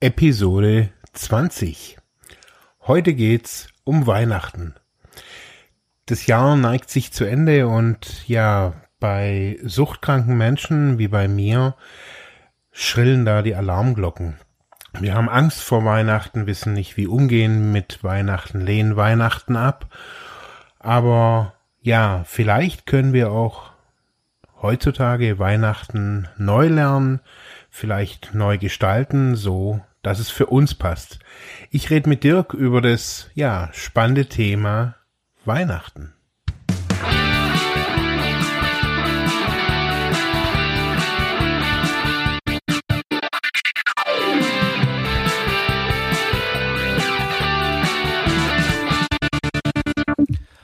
Episode 0.00 0.90
20. 1.14 1.96
Heute 2.86 3.14
geht's 3.14 3.68
um 3.82 4.06
Weihnachten. 4.06 4.74
Das 6.04 6.26
Jahr 6.26 6.54
neigt 6.54 6.90
sich 6.90 7.12
zu 7.14 7.24
Ende 7.24 7.66
und 7.66 8.28
ja, 8.28 8.74
bei 9.00 9.58
suchtkranken 9.64 10.36
Menschen 10.36 10.98
wie 10.98 11.08
bei 11.08 11.28
mir 11.28 11.76
schrillen 12.72 13.24
da 13.24 13.40
die 13.40 13.54
Alarmglocken. 13.54 14.36
Wir 15.00 15.14
haben 15.14 15.30
Angst 15.30 15.62
vor 15.62 15.82
Weihnachten, 15.86 16.46
wissen 16.46 16.74
nicht 16.74 16.98
wie 16.98 17.06
umgehen 17.06 17.72
mit 17.72 18.04
Weihnachten, 18.04 18.60
lehnen 18.60 18.96
Weihnachten 18.96 19.56
ab. 19.56 19.86
Aber 20.78 21.54
ja, 21.80 22.22
vielleicht 22.26 22.84
können 22.84 23.14
wir 23.14 23.30
auch 23.30 23.70
heutzutage 24.60 25.38
Weihnachten 25.38 26.28
neu 26.36 26.68
lernen, 26.68 27.20
vielleicht 27.70 28.34
neu 28.34 28.58
gestalten, 28.58 29.36
so 29.36 29.80
dass 30.06 30.20
es 30.20 30.30
für 30.30 30.46
uns 30.46 30.72
passt. 30.72 31.18
Ich 31.68 31.90
rede 31.90 32.08
mit 32.08 32.22
Dirk 32.22 32.54
über 32.54 32.80
das, 32.80 33.28
ja, 33.34 33.70
spannende 33.72 34.26
Thema 34.26 34.94
Weihnachten. 35.44 36.12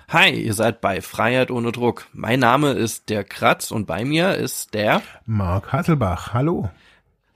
Hi, 0.08 0.30
ihr 0.30 0.54
seid 0.54 0.80
bei 0.80 1.00
Freiheit 1.00 1.50
ohne 1.50 1.72
Druck. 1.72 2.06
Mein 2.12 2.38
Name 2.38 2.74
ist 2.74 3.08
der 3.08 3.24
Kratz 3.24 3.72
und 3.72 3.88
bei 3.88 4.04
mir 4.04 4.36
ist 4.36 4.72
der 4.72 5.02
Marc 5.26 5.72
Hasselbach. 5.72 6.32
Hallo. 6.32 6.70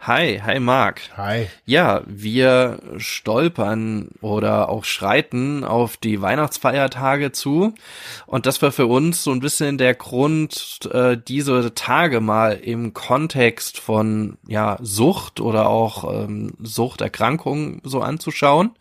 Hi, 0.01 0.41
hi 0.45 0.61
Marc. 0.61 1.01
Hi. 1.17 1.49
Ja, 1.65 2.03
wir 2.07 2.79
stolpern 2.99 4.11
oder 4.21 4.69
auch 4.69 4.85
schreiten 4.85 5.65
auf 5.65 5.97
die 5.97 6.21
Weihnachtsfeiertage 6.21 7.33
zu. 7.33 7.75
Und 8.27 8.47
das 8.47 8.63
war 8.63 8.71
für 8.71 8.87
uns 8.87 9.25
so 9.25 9.33
ein 9.33 9.41
bisschen 9.41 9.79
der 9.79 9.95
Grund, 9.95 10.89
äh, 10.93 11.17
diese 11.17 11.75
Tage 11.75 12.21
mal 12.21 12.53
im 12.53 12.95
Kontext 12.95 13.79
von 13.79 14.39
ja, 14.47 14.79
Sucht 14.81 15.41
oder 15.41 15.69
auch 15.69 16.25
ähm, 16.25 16.53
Suchterkrankungen 16.61 17.81
so 17.83 18.01
anzuschauen 18.01 18.77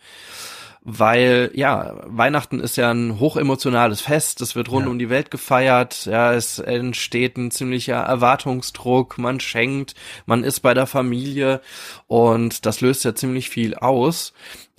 weil 0.88 1.50
ja, 1.56 1.96
Weihnachten 2.06 2.60
ist 2.60 2.78
ja 2.78 2.92
ein 2.92 3.20
hochemotionales 3.20 4.02
Fest, 4.02 4.40
es 4.42 4.56
wird 4.56 4.70
rund 4.70 4.86
ja. 4.86 4.92
um 4.92 5.00
die 5.00 5.10
Welt 5.10 5.32
gefeiert, 5.32 6.06
ja, 6.06 6.32
es 6.32 6.60
entsteht 6.60 7.38
ein 7.38 7.50
ziemlicher 7.50 7.96
Erwartungsdruck, 7.96 9.18
man 9.18 9.40
schenkt, 9.40 9.96
man 10.28 10.44
ist 10.44 10.60
bei 10.60 10.76
der 10.76 10.86
Familie 10.86 11.62
und 12.06 12.68
das 12.68 12.82
löst 12.82 13.04
ja 13.04 13.16
ziemlich 13.16 13.50
viel 13.50 13.74
aus. 13.74 14.34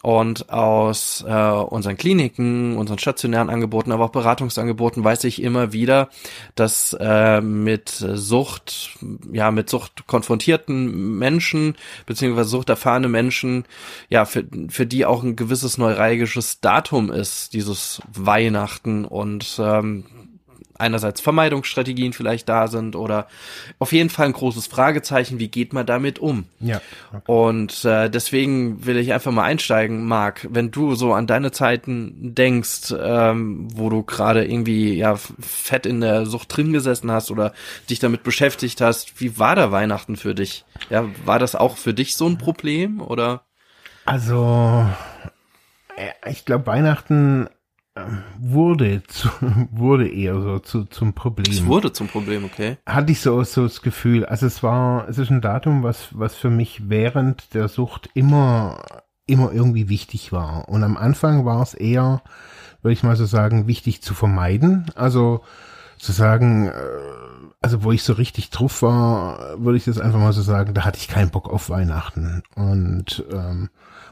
Und 0.07 0.51
aus 0.51 1.25
äh, 1.27 1.33
unseren 1.33 1.97
Kliniken, 1.97 2.77
unseren 2.77 3.01
stationären 3.01 3.51
Angeboten, 3.51 3.91
aber 3.91 4.05
auch 4.05 4.11
Beratungsangeboten 4.11 5.03
weiß 5.03 5.25
ich 5.25 5.43
immer 5.43 5.73
wieder, 5.73 6.11
dass 6.55 6.97
äh, 7.01 7.41
mit 7.41 7.89
Sucht, 7.89 8.91
ja, 9.33 9.51
mit 9.51 9.69
Sucht 9.69 10.07
konfrontierten 10.07 11.19
Menschen, 11.19 11.75
beziehungsweise 12.07 12.51
suchterfahrene 12.51 13.09
Menschen, 13.09 13.65
ja, 14.09 14.27
für, 14.27 14.45
für 14.69 14.87
die 14.87 15.05
auch 15.07 15.25
ein 15.25 15.35
gewisses 15.35 15.77
neuralgisches 15.77 16.61
Datum 16.61 17.11
ist, 17.11 17.53
dieses 17.53 18.01
Weihnachten. 18.15 19.07
Und 19.07 19.61
ähm, 19.61 20.05
einerseits 20.79 21.21
Vermeidungsstrategien 21.21 22.13
vielleicht 22.13 22.49
da 22.49 22.69
sind 22.69 22.97
oder 22.97 23.27
auf 23.79 23.93
jeden 23.93 24.11
Fall 24.11 24.27
ein 24.27 24.33
großes 24.33 24.67
Fragezeichen, 24.67 25.39
wie 25.39 25.49
geht 25.49 25.73
man 25.73 25.87
damit 25.87 26.19
um? 26.19 26.47
Ja. 26.61 26.81
Okay. 27.13 27.23
Und 27.27 27.85
äh, 27.85 28.09
deswegen 28.11 28.85
will 28.87 28.97
ich 28.97 29.13
einfach 29.13 29.33
mal 29.33 29.45
einsteigen, 29.45 30.07
Marc, 30.07 30.47
wenn 30.51 30.71
du 30.71 30.95
so 30.95 31.15
an 31.15 31.27
deine 31.27 31.53
Zeiten 31.53 32.35
denkst, 32.35 32.95
ähm, 32.99 33.69
wo 33.75 33.91
du 33.91 34.03
gerade 34.03 34.45
irgendwie 34.45 34.95
ja 34.95 35.17
fett 35.41 35.87
in 35.87 36.01
der 36.01 36.27
Sucht 36.27 36.57
drin 36.57 36.73
gesessen 36.73 37.11
hast 37.11 37.31
oder 37.31 37.53
dich 37.91 37.99
damit 37.99 38.23
beschäftigt 38.23 38.81
hast, 38.81 39.21
wie 39.21 39.39
war 39.39 39.57
da 39.57 39.73
Weihnachten 39.73 40.17
für 40.17 40.35
dich? 40.35 40.65
Ja, 40.91 41.05
war 41.25 41.39
das 41.39 41.55
auch 41.55 41.77
für 41.77 41.95
dich 41.95 42.17
so 42.17 42.27
ein 42.27 42.39
Problem 42.39 43.01
oder? 43.01 43.43
Also 44.05 44.87
äh, 45.97 46.31
ich 46.31 46.45
glaube, 46.45 46.67
Weihnachten 46.67 47.49
wurde 48.39 49.03
zu, 49.05 49.29
wurde 49.71 50.09
eher 50.09 50.41
so 50.41 50.59
zu, 50.59 50.85
zum 50.85 51.15
Problem. 51.15 51.51
Es 51.51 51.67
wurde 51.67 51.93
zum 51.93 52.09
Problem, 52.09 52.45
okay. 52.45 52.77
Hatte 52.87 53.13
ich 53.13 53.21
so, 53.21 53.43
so 53.43 53.65
das 53.65 53.83
Gefühl. 53.83 54.27
Also 54.27 54.47
es 54.47 54.63
war, 54.63 55.09
es 55.09 55.19
ist 55.19 55.31
ein 55.31 55.41
Datum, 55.41 55.83
was, 55.83 56.09
was 56.13 56.35
für 56.35 56.51
mich 56.51 56.89
während 56.89 57.55
der 57.55 57.69
Sucht 57.69 58.11
immer, 58.15 58.85
immer 59.27 59.53
irgendwie 59.53 59.89
wichtig 59.89 60.33
war. 60.33 60.69
Und 60.69 60.85
am 60.85 60.97
Anfang 60.97 61.45
war 61.45 61.63
es 61.63 61.75
eher, 61.75 62.23
würde 62.83 62.93
ich 62.93 63.03
mal 63.03 63.17
so 63.17 63.25
sagen, 63.25 63.67
wichtig 63.67 64.03
zu 64.03 64.15
vermeiden. 64.15 64.87
Also 64.95 65.43
zu 65.99 66.13
sagen, 66.13 66.69
äh, 66.69 66.73
also 67.63 67.83
wo 67.83 67.93
ich 67.93 68.03
so 68.03 68.13
richtig 68.13 68.51
drauf 68.51 68.83
war, 68.83 69.59
würde 69.59 69.79
ich 69.79 69.85
das 69.85 69.99
einfach 69.99 70.21
mal 70.21 70.33
so 70.33 70.43
sagen, 70.43 70.75
da 70.75 70.85
hatte 70.85 70.99
ich 70.99 71.09
keinen 71.09 71.31
Bock 71.31 71.49
auf 71.49 71.71
Weihnachten. 71.71 72.43
Und 72.55 73.25
ähm, 73.33 73.71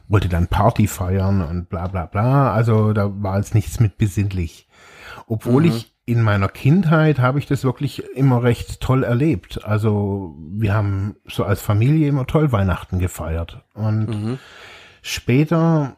wollte 0.08 0.28
dann 0.28 0.48
Party 0.48 0.86
feiern 0.86 1.42
und 1.42 1.68
bla 1.68 1.88
bla 1.88 2.06
bla. 2.06 2.52
Also 2.52 2.92
da 2.92 3.10
war 3.22 3.38
jetzt 3.38 3.54
nichts 3.54 3.80
mit 3.80 3.98
besinnlich. 3.98 4.68
Obwohl 5.26 5.62
mhm. 5.62 5.68
ich 5.68 5.94
in 6.06 6.20
meiner 6.22 6.48
Kindheit 6.48 7.18
habe 7.18 7.38
ich 7.38 7.46
das 7.46 7.64
wirklich 7.64 8.04
immer 8.14 8.42
recht 8.42 8.80
toll 8.80 9.04
erlebt. 9.04 9.64
Also 9.64 10.36
wir 10.38 10.74
haben 10.74 11.16
so 11.26 11.44
als 11.44 11.62
Familie 11.62 12.08
immer 12.08 12.26
toll 12.26 12.52
Weihnachten 12.52 12.98
gefeiert. 12.98 13.64
Und 13.72 14.08
mhm. 14.08 14.38
später, 15.00 15.96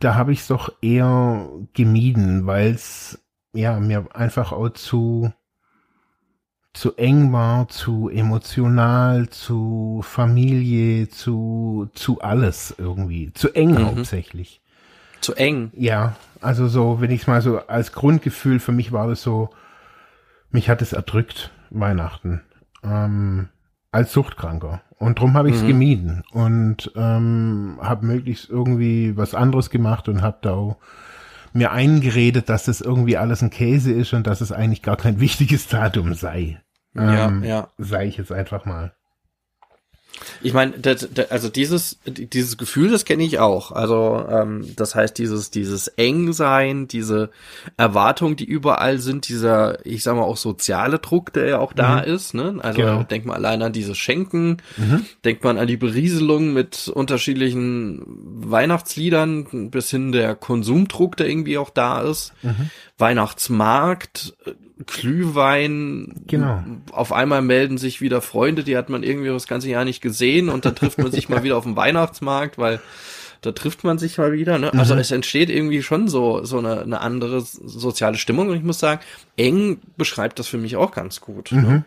da 0.00 0.16
habe 0.16 0.32
ich 0.32 0.40
es 0.40 0.48
doch 0.48 0.72
eher 0.82 1.48
gemieden, 1.72 2.46
weil 2.46 2.72
es 2.72 3.24
ja 3.54 3.80
mir 3.80 4.14
einfach 4.14 4.52
auch 4.52 4.70
zu 4.70 5.32
zu 6.72 6.96
eng 6.96 7.32
war, 7.32 7.68
zu 7.68 8.08
emotional, 8.08 9.28
zu 9.28 10.00
Familie, 10.02 11.08
zu, 11.08 11.90
zu 11.94 12.20
alles 12.20 12.74
irgendwie. 12.78 13.32
Zu 13.34 13.52
eng 13.54 13.72
mhm. 13.72 13.86
hauptsächlich. 13.86 14.60
Zu 15.20 15.34
eng? 15.34 15.70
Ja, 15.74 16.16
also 16.40 16.68
so, 16.68 17.00
wenn 17.00 17.10
ich 17.10 17.22
es 17.22 17.26
mal 17.26 17.42
so 17.42 17.58
als 17.66 17.92
Grundgefühl, 17.92 18.58
für 18.58 18.72
mich 18.72 18.90
war 18.90 19.06
das 19.06 19.22
so, 19.22 19.50
mich 20.50 20.68
hat 20.68 20.82
es 20.82 20.92
erdrückt, 20.92 21.50
Weihnachten. 21.70 22.42
Ähm, 22.82 23.48
als 23.92 24.12
Suchtkranker. 24.12 24.80
Und 24.98 25.18
drum 25.18 25.34
habe 25.34 25.50
ich 25.50 25.56
es 25.56 25.62
mhm. 25.62 25.68
gemieden 25.68 26.24
und 26.32 26.90
ähm, 26.96 27.78
habe 27.82 28.06
möglichst 28.06 28.48
irgendwie 28.48 29.16
was 29.16 29.34
anderes 29.34 29.68
gemacht 29.68 30.08
und 30.08 30.22
habe 30.22 30.38
da 30.40 30.54
auch 30.54 30.76
mir 31.54 31.72
eingeredet, 31.72 32.48
dass 32.48 32.64
das 32.64 32.80
irgendwie 32.80 33.16
alles 33.16 33.42
ein 33.42 33.50
Käse 33.50 33.92
ist 33.92 34.12
und 34.12 34.26
dass 34.26 34.40
es 34.40 34.52
eigentlich 34.52 34.82
gar 34.82 34.96
kein 34.96 35.20
wichtiges 35.20 35.68
Datum 35.68 36.14
sei. 36.14 36.60
Ähm, 36.96 37.42
ja, 37.42 37.48
ja. 37.48 37.68
Sei 37.78 38.06
ich 38.06 38.16
jetzt 38.16 38.32
einfach 38.32 38.64
mal. 38.64 38.94
Ich 40.42 40.52
meine, 40.52 40.74
also 41.30 41.48
dieses 41.48 41.98
dieses 42.06 42.56
Gefühl, 42.56 42.90
das 42.90 43.04
kenne 43.04 43.24
ich 43.24 43.38
auch. 43.38 43.72
Also 43.72 44.24
ähm, 44.30 44.72
das 44.76 44.94
heißt, 44.94 45.18
dieses 45.18 45.50
dieses 45.50 45.88
Engsein, 45.88 46.88
diese 46.88 47.30
Erwartung, 47.76 48.36
die 48.36 48.44
überall 48.44 48.98
sind, 48.98 49.28
dieser, 49.28 49.84
ich 49.86 50.02
sag 50.02 50.16
mal 50.16 50.22
auch 50.22 50.36
soziale 50.36 50.98
Druck, 50.98 51.32
der 51.32 51.46
ja 51.48 51.58
auch 51.58 51.72
da 51.72 51.96
mhm. 51.96 52.12
ist. 52.14 52.34
Ne? 52.34 52.58
Also 52.60 52.80
genau. 52.80 53.02
denkt 53.02 53.26
man 53.26 53.36
allein 53.36 53.62
an 53.62 53.72
dieses 53.72 53.98
Schenken, 53.98 54.58
mhm. 54.76 55.06
denkt 55.24 55.44
man 55.44 55.58
an 55.58 55.66
die 55.66 55.76
Berieselung 55.76 56.52
mit 56.52 56.88
unterschiedlichen 56.88 58.02
Weihnachtsliedern 58.06 59.70
bis 59.70 59.90
hin 59.90 60.12
der 60.12 60.34
Konsumdruck, 60.34 61.16
der 61.16 61.28
irgendwie 61.28 61.58
auch 61.58 61.70
da 61.70 62.00
ist. 62.00 62.32
Mhm. 62.42 62.70
Weihnachtsmarkt, 62.98 64.34
Glühwein. 64.86 66.22
Genau. 66.26 66.62
Auf 66.90 67.12
einmal 67.12 67.42
melden 67.42 67.78
sich 67.78 68.00
wieder 68.00 68.20
Freunde, 68.20 68.64
die 68.64 68.76
hat 68.76 68.88
man 68.88 69.02
irgendwie 69.02 69.28
das 69.28 69.46
ganze 69.46 69.68
Jahr 69.68 69.84
nicht 69.84 70.00
gesehen 70.00 70.48
und 70.48 70.64
dann 70.64 70.74
trifft 70.74 70.98
man 70.98 71.12
sich 71.12 71.28
mal 71.28 71.42
wieder 71.44 71.56
auf 71.56 71.64
dem 71.64 71.76
Weihnachtsmarkt, 71.76 72.58
weil 72.58 72.80
da 73.40 73.52
trifft 73.52 73.82
man 73.82 73.98
sich 73.98 74.18
mal 74.18 74.32
wieder. 74.32 74.58
Ne? 74.58 74.72
Also 74.72 74.94
mhm. 74.94 75.00
es 75.00 75.10
entsteht 75.10 75.50
irgendwie 75.50 75.82
schon 75.82 76.08
so 76.08 76.44
so 76.44 76.58
eine, 76.58 76.82
eine 76.82 77.00
andere 77.00 77.40
soziale 77.40 78.16
Stimmung 78.16 78.48
und 78.48 78.56
ich 78.56 78.62
muss 78.62 78.78
sagen, 78.78 79.00
eng 79.36 79.80
beschreibt 79.96 80.38
das 80.38 80.46
für 80.46 80.58
mich 80.58 80.76
auch 80.76 80.92
ganz 80.92 81.20
gut. 81.20 81.52
Ne? 81.52 81.60
Mhm. 81.60 81.68
Ne? 81.68 81.84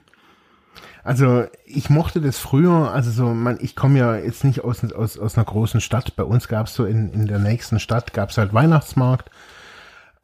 Also 1.04 1.46
ich 1.68 1.92
mochte 1.92 2.20
das 2.20 2.40
früher, 2.40 2.92
also 2.92 3.12
so, 3.12 3.28
man, 3.28 3.60
ich 3.62 3.76
komme 3.76 4.00
ja 4.00 4.18
jetzt 4.18 4.44
nicht 4.44 4.64
aus, 4.64 4.84
aus, 4.92 5.20
aus 5.20 5.38
einer 5.38 5.46
großen 5.46 5.80
Stadt. 5.80 6.16
Bei 6.16 6.24
uns 6.24 6.48
gab 6.48 6.66
es 6.66 6.74
so 6.74 6.84
in, 6.84 7.14
in 7.14 7.28
der 7.28 7.38
nächsten 7.38 7.80
Stadt 7.80 8.12
gab 8.12 8.32
es 8.32 8.40
halt 8.40 8.54
Weihnachtsmarkt 8.56 9.30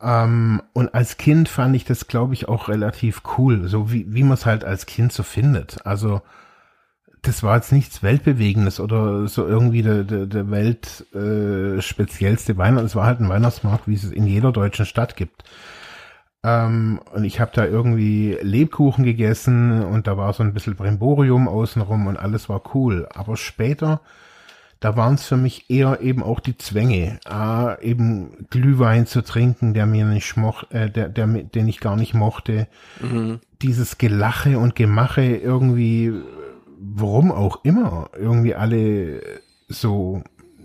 ähm, 0.02 0.62
und 0.74 0.94
als 0.94 1.18
Kind 1.18 1.50
fand 1.50 1.76
ich 1.76 1.86
das, 1.86 2.08
glaube 2.08 2.34
ich, 2.34 2.48
auch 2.48 2.70
relativ 2.70 3.22
cool, 3.38 3.68
so 3.68 3.92
wie, 3.92 4.14
wie 4.14 4.24
man 4.24 4.34
es 4.34 4.46
halt 4.46 4.64
als 4.64 4.86
Kind 4.86 5.14
so 5.14 5.24
findet. 5.24 5.86
Also 5.86 6.22
das 7.22 7.44
war 7.44 7.56
jetzt 7.56 7.72
nichts 7.72 8.02
Weltbewegendes 8.02 8.80
oder 8.80 9.28
so 9.28 9.46
irgendwie 9.46 9.84
der, 9.84 10.04
der, 10.04 10.26
der 10.26 10.50
Welt 10.50 11.06
äh, 11.14 11.82
speziellste 11.82 12.58
Weihnachten. 12.58 12.88
Es 12.88 12.96
war 12.96 13.06
halt 13.06 13.20
ein 13.20 13.30
Weihnachtsmarkt, 13.30 13.88
wie 13.88 13.94
es 13.94 14.06
in 14.12 14.26
jeder 14.26 14.52
deutschen 14.52 14.86
Stadt 14.88 15.16
gibt. 15.16 15.44
Ähm, 16.44 17.00
und 17.14 17.24
ich 17.24 17.40
habe 17.40 17.52
da 17.54 17.66
irgendwie 17.66 18.38
Lebkuchen 18.42 19.04
gegessen 19.04 19.84
und 19.84 20.08
da 20.08 20.18
war 20.18 20.34
so 20.34 20.42
ein 20.42 20.54
bisschen 20.54 20.76
Bremborium 20.76 21.48
außenrum 21.48 22.08
und 22.08 22.18
alles 22.18 22.50
war 22.50 22.62
cool. 22.74 23.08
Aber 23.14 23.38
später 23.38 24.02
da 24.82 24.98
waren 24.98 25.14
es 25.14 25.26
für 25.26 25.38
mich 25.38 25.70
eher 25.70 26.02
eben 26.02 26.24
auch 26.24 26.40
die 26.40 26.58
Zwänge, 26.58 27.20
äh, 27.30 27.86
eben 27.88 28.48
Glühwein 28.50 29.06
zu 29.06 29.24
trinken, 29.24 29.76
der 29.76 29.86
mir 29.86 30.06
nicht 30.06 30.36
moch, 30.38 30.64
äh, 30.72 30.90
der, 30.90 31.08
der, 31.08 31.28
den 31.28 31.68
ich 31.68 31.80
gar 31.80 31.96
nicht 31.96 32.16
mochte. 32.16 32.68
Mhm. 33.00 33.40
Dieses 33.62 34.00
Gelache 34.00 34.58
und 34.58 34.76
Gemache 34.76 35.22
irgendwie, 35.22 36.12
warum 36.80 37.32
auch 37.32 37.64
immer, 37.64 38.10
irgendwie 38.18 38.56
alle 38.56 39.22
so, 39.68 40.24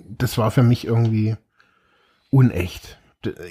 das 0.08 0.38
war 0.38 0.50
für 0.50 0.62
mich 0.62 0.86
irgendwie 0.86 1.36
unecht. 2.30 2.98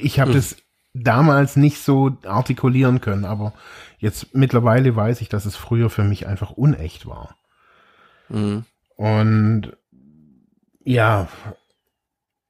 Ich 0.02 0.20
habe 0.20 0.32
mhm. 0.32 0.36
das 0.36 0.56
damals 0.96 1.58
nicht 1.58 1.78
so 1.78 2.18
artikulieren 2.26 3.02
können, 3.02 3.26
aber 3.26 3.54
jetzt 4.00 4.34
mittlerweile 4.34 4.96
weiß 4.96 5.22
ich, 5.22 5.30
dass 5.30 5.46
es 5.46 5.56
früher 5.56 5.92
für 5.92 6.04
mich 6.04 6.26
einfach 6.26 6.50
unecht 6.50 7.06
war. 7.06 7.36
Mhm. 8.30 8.66
Und 8.96 9.74
ja, 10.86 11.28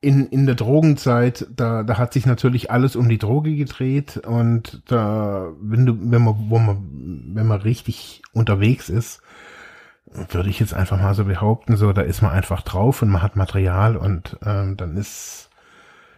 in, 0.02 0.28
in 0.28 0.46
der 0.46 0.54
Drogenzeit, 0.54 1.48
da, 1.50 1.82
da 1.82 1.98
hat 1.98 2.14
sich 2.14 2.28
natürlich 2.28 2.70
alles 2.70 2.96
um 2.96 3.10
die 3.10 3.18
Droge 3.18 3.56
gedreht 3.56 4.18
und 4.18 4.84
da, 4.86 5.52
wenn 5.60 5.86
du, 5.88 5.98
wenn 6.00 6.22
man, 6.22 6.36
wo 6.50 6.60
man, 6.60 7.32
wenn 7.34 7.48
man 7.48 7.62
richtig 7.62 8.22
unterwegs 8.34 8.90
ist, 8.90 9.22
würde 10.06 10.50
ich 10.50 10.60
jetzt 10.60 10.76
einfach 10.76 11.02
mal 11.02 11.16
so 11.16 11.26
behaupten, 11.26 11.76
so, 11.76 11.92
da 11.92 12.04
ist 12.04 12.22
man 12.22 12.32
einfach 12.32 12.62
drauf 12.62 13.02
und 13.02 13.10
man 13.10 13.24
hat 13.24 13.36
Material 13.36 13.98
und 13.98 14.38
ähm, 14.46 14.78
dann 14.78 14.96
ist 14.96 15.50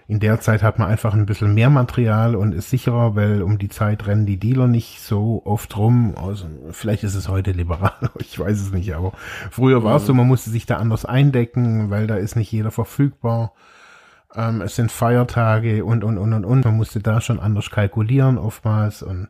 in 0.10 0.22
der 0.22 0.40
Zeit 0.40 0.64
hat 0.64 0.80
man 0.80 0.88
einfach 0.88 1.14
ein 1.14 1.26
bisschen 1.26 1.54
mehr 1.54 1.70
Material 1.70 2.36
und 2.36 2.54
ist 2.54 2.70
sicherer, 2.70 3.16
weil 3.16 3.42
um 3.42 3.58
die 3.58 3.68
Zeit 3.68 4.08
rennen 4.08 4.26
die 4.26 4.40
Dealer 4.40 4.68
nicht 4.68 5.02
so 5.02 5.42
oft 5.44 5.76
rum. 5.76 6.16
Also, 6.16 6.48
vielleicht 6.72 7.04
ist 7.04 7.16
es 7.16 7.28
heute 7.28 7.52
liberal, 7.52 7.92
ich 8.20 8.40
weiß 8.40 8.62
es 8.62 8.72
nicht, 8.72 8.96
aber 8.96 9.12
früher 9.52 9.84
war 9.84 9.98
es 9.98 10.06
so, 10.06 10.14
man 10.14 10.28
musste 10.28 10.50
sich 10.50 10.66
da 10.66 10.78
anders 10.78 11.04
eindecken, 11.04 11.90
weil 11.90 12.08
da 12.08 12.16
ist 12.16 12.38
nicht 12.38 12.52
jeder 12.52 12.72
verfügbar. 12.72 13.54
Ähm, 14.34 14.62
es 14.62 14.78
sind 14.78 14.94
Feiertage 14.94 15.84
und, 15.84 16.06
und, 16.06 16.18
und, 16.18 16.34
und, 16.34 16.46
und. 16.46 16.66
Man 16.66 16.78
musste 16.78 17.02
da 17.02 17.20
schon 17.20 17.40
anders 17.40 17.70
kalkulieren 17.70 18.38
oftmals 18.38 19.04
und 19.04 19.28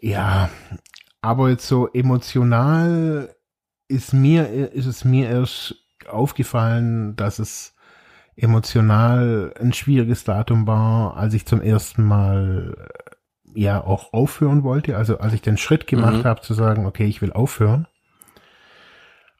ja, 0.00 0.48
aber 1.20 1.50
jetzt 1.50 1.66
so 1.66 1.88
emotional 1.88 3.34
ist 3.88 4.12
mir, 4.12 4.72
ist 4.72 4.86
es 4.86 5.04
mir 5.04 5.28
erst 5.28 5.76
aufgefallen, 6.08 7.16
dass 7.16 7.38
es 7.38 7.74
emotional 8.38 9.52
ein 9.60 9.72
schwieriges 9.72 10.24
Datum 10.24 10.66
war, 10.66 11.16
als 11.16 11.34
ich 11.34 11.44
zum 11.44 11.60
ersten 11.60 12.04
Mal 12.04 12.76
äh, 13.54 13.60
ja 13.60 13.82
auch 13.82 14.12
aufhören 14.12 14.62
wollte. 14.62 14.96
Also 14.96 15.18
als 15.18 15.32
ich 15.32 15.42
den 15.42 15.56
Schritt 15.56 15.86
gemacht 15.86 16.18
mhm. 16.18 16.24
habe 16.24 16.40
zu 16.40 16.54
sagen, 16.54 16.86
okay, 16.86 17.04
ich 17.04 17.20
will 17.20 17.32
aufhören. 17.32 17.86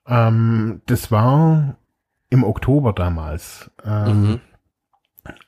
Ähm, 0.06 0.83
das 0.87 1.12
war 1.12 1.77
im 2.29 2.43
Oktober 2.45 2.93
damals. 2.93 3.71
Ähm, 3.85 4.23
mhm. 4.23 4.41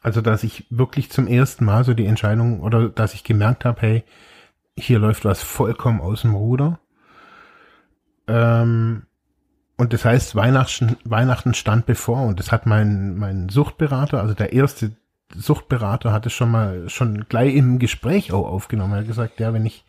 Also 0.01 0.21
dass 0.21 0.45
ich 0.45 0.67
wirklich 0.71 1.11
zum 1.11 1.27
ersten 1.27 1.65
Mal 1.65 1.85
so 1.85 1.95
die 1.95 2.07
Entscheidung 2.07 2.61
oder 2.61 2.89
dass 2.89 3.15
ich 3.15 3.25
gemerkt 3.25 3.65
habe, 3.65 3.81
hey, 3.81 4.05
hier 4.77 4.99
läuft 4.99 5.25
was 5.25 5.43
vollkommen 5.43 6.01
aus 6.01 6.23
dem 6.23 6.35
Ruder. 6.35 6.79
Ähm, 8.29 9.07
und 9.81 9.95
das 9.95 10.05
heißt, 10.05 10.37
Weihnachten, 10.37 10.99
Weihnachten 11.05 11.55
stand 11.55 11.87
bevor 11.87 12.27
und 12.27 12.39
das 12.39 12.53
hat 12.53 12.67
mein, 12.67 13.17
mein 13.17 13.49
Suchtberater, 13.49 14.21
also 14.21 14.35
der 14.35 14.53
erste 14.53 14.93
Suchtberater 15.35 16.13
hat 16.13 16.27
es 16.27 16.35
schon 16.35 16.51
mal, 16.51 16.91
schon 16.91 17.25
gleich 17.31 17.55
im 17.55 17.79
Gespräch 17.79 18.31
auch 18.31 18.47
aufgenommen. 18.47 18.93
Er 18.93 18.99
hat 18.99 19.07
gesagt, 19.07 19.41
ja, 19.41 19.55
wenn 19.55 19.65
ich 19.65 19.87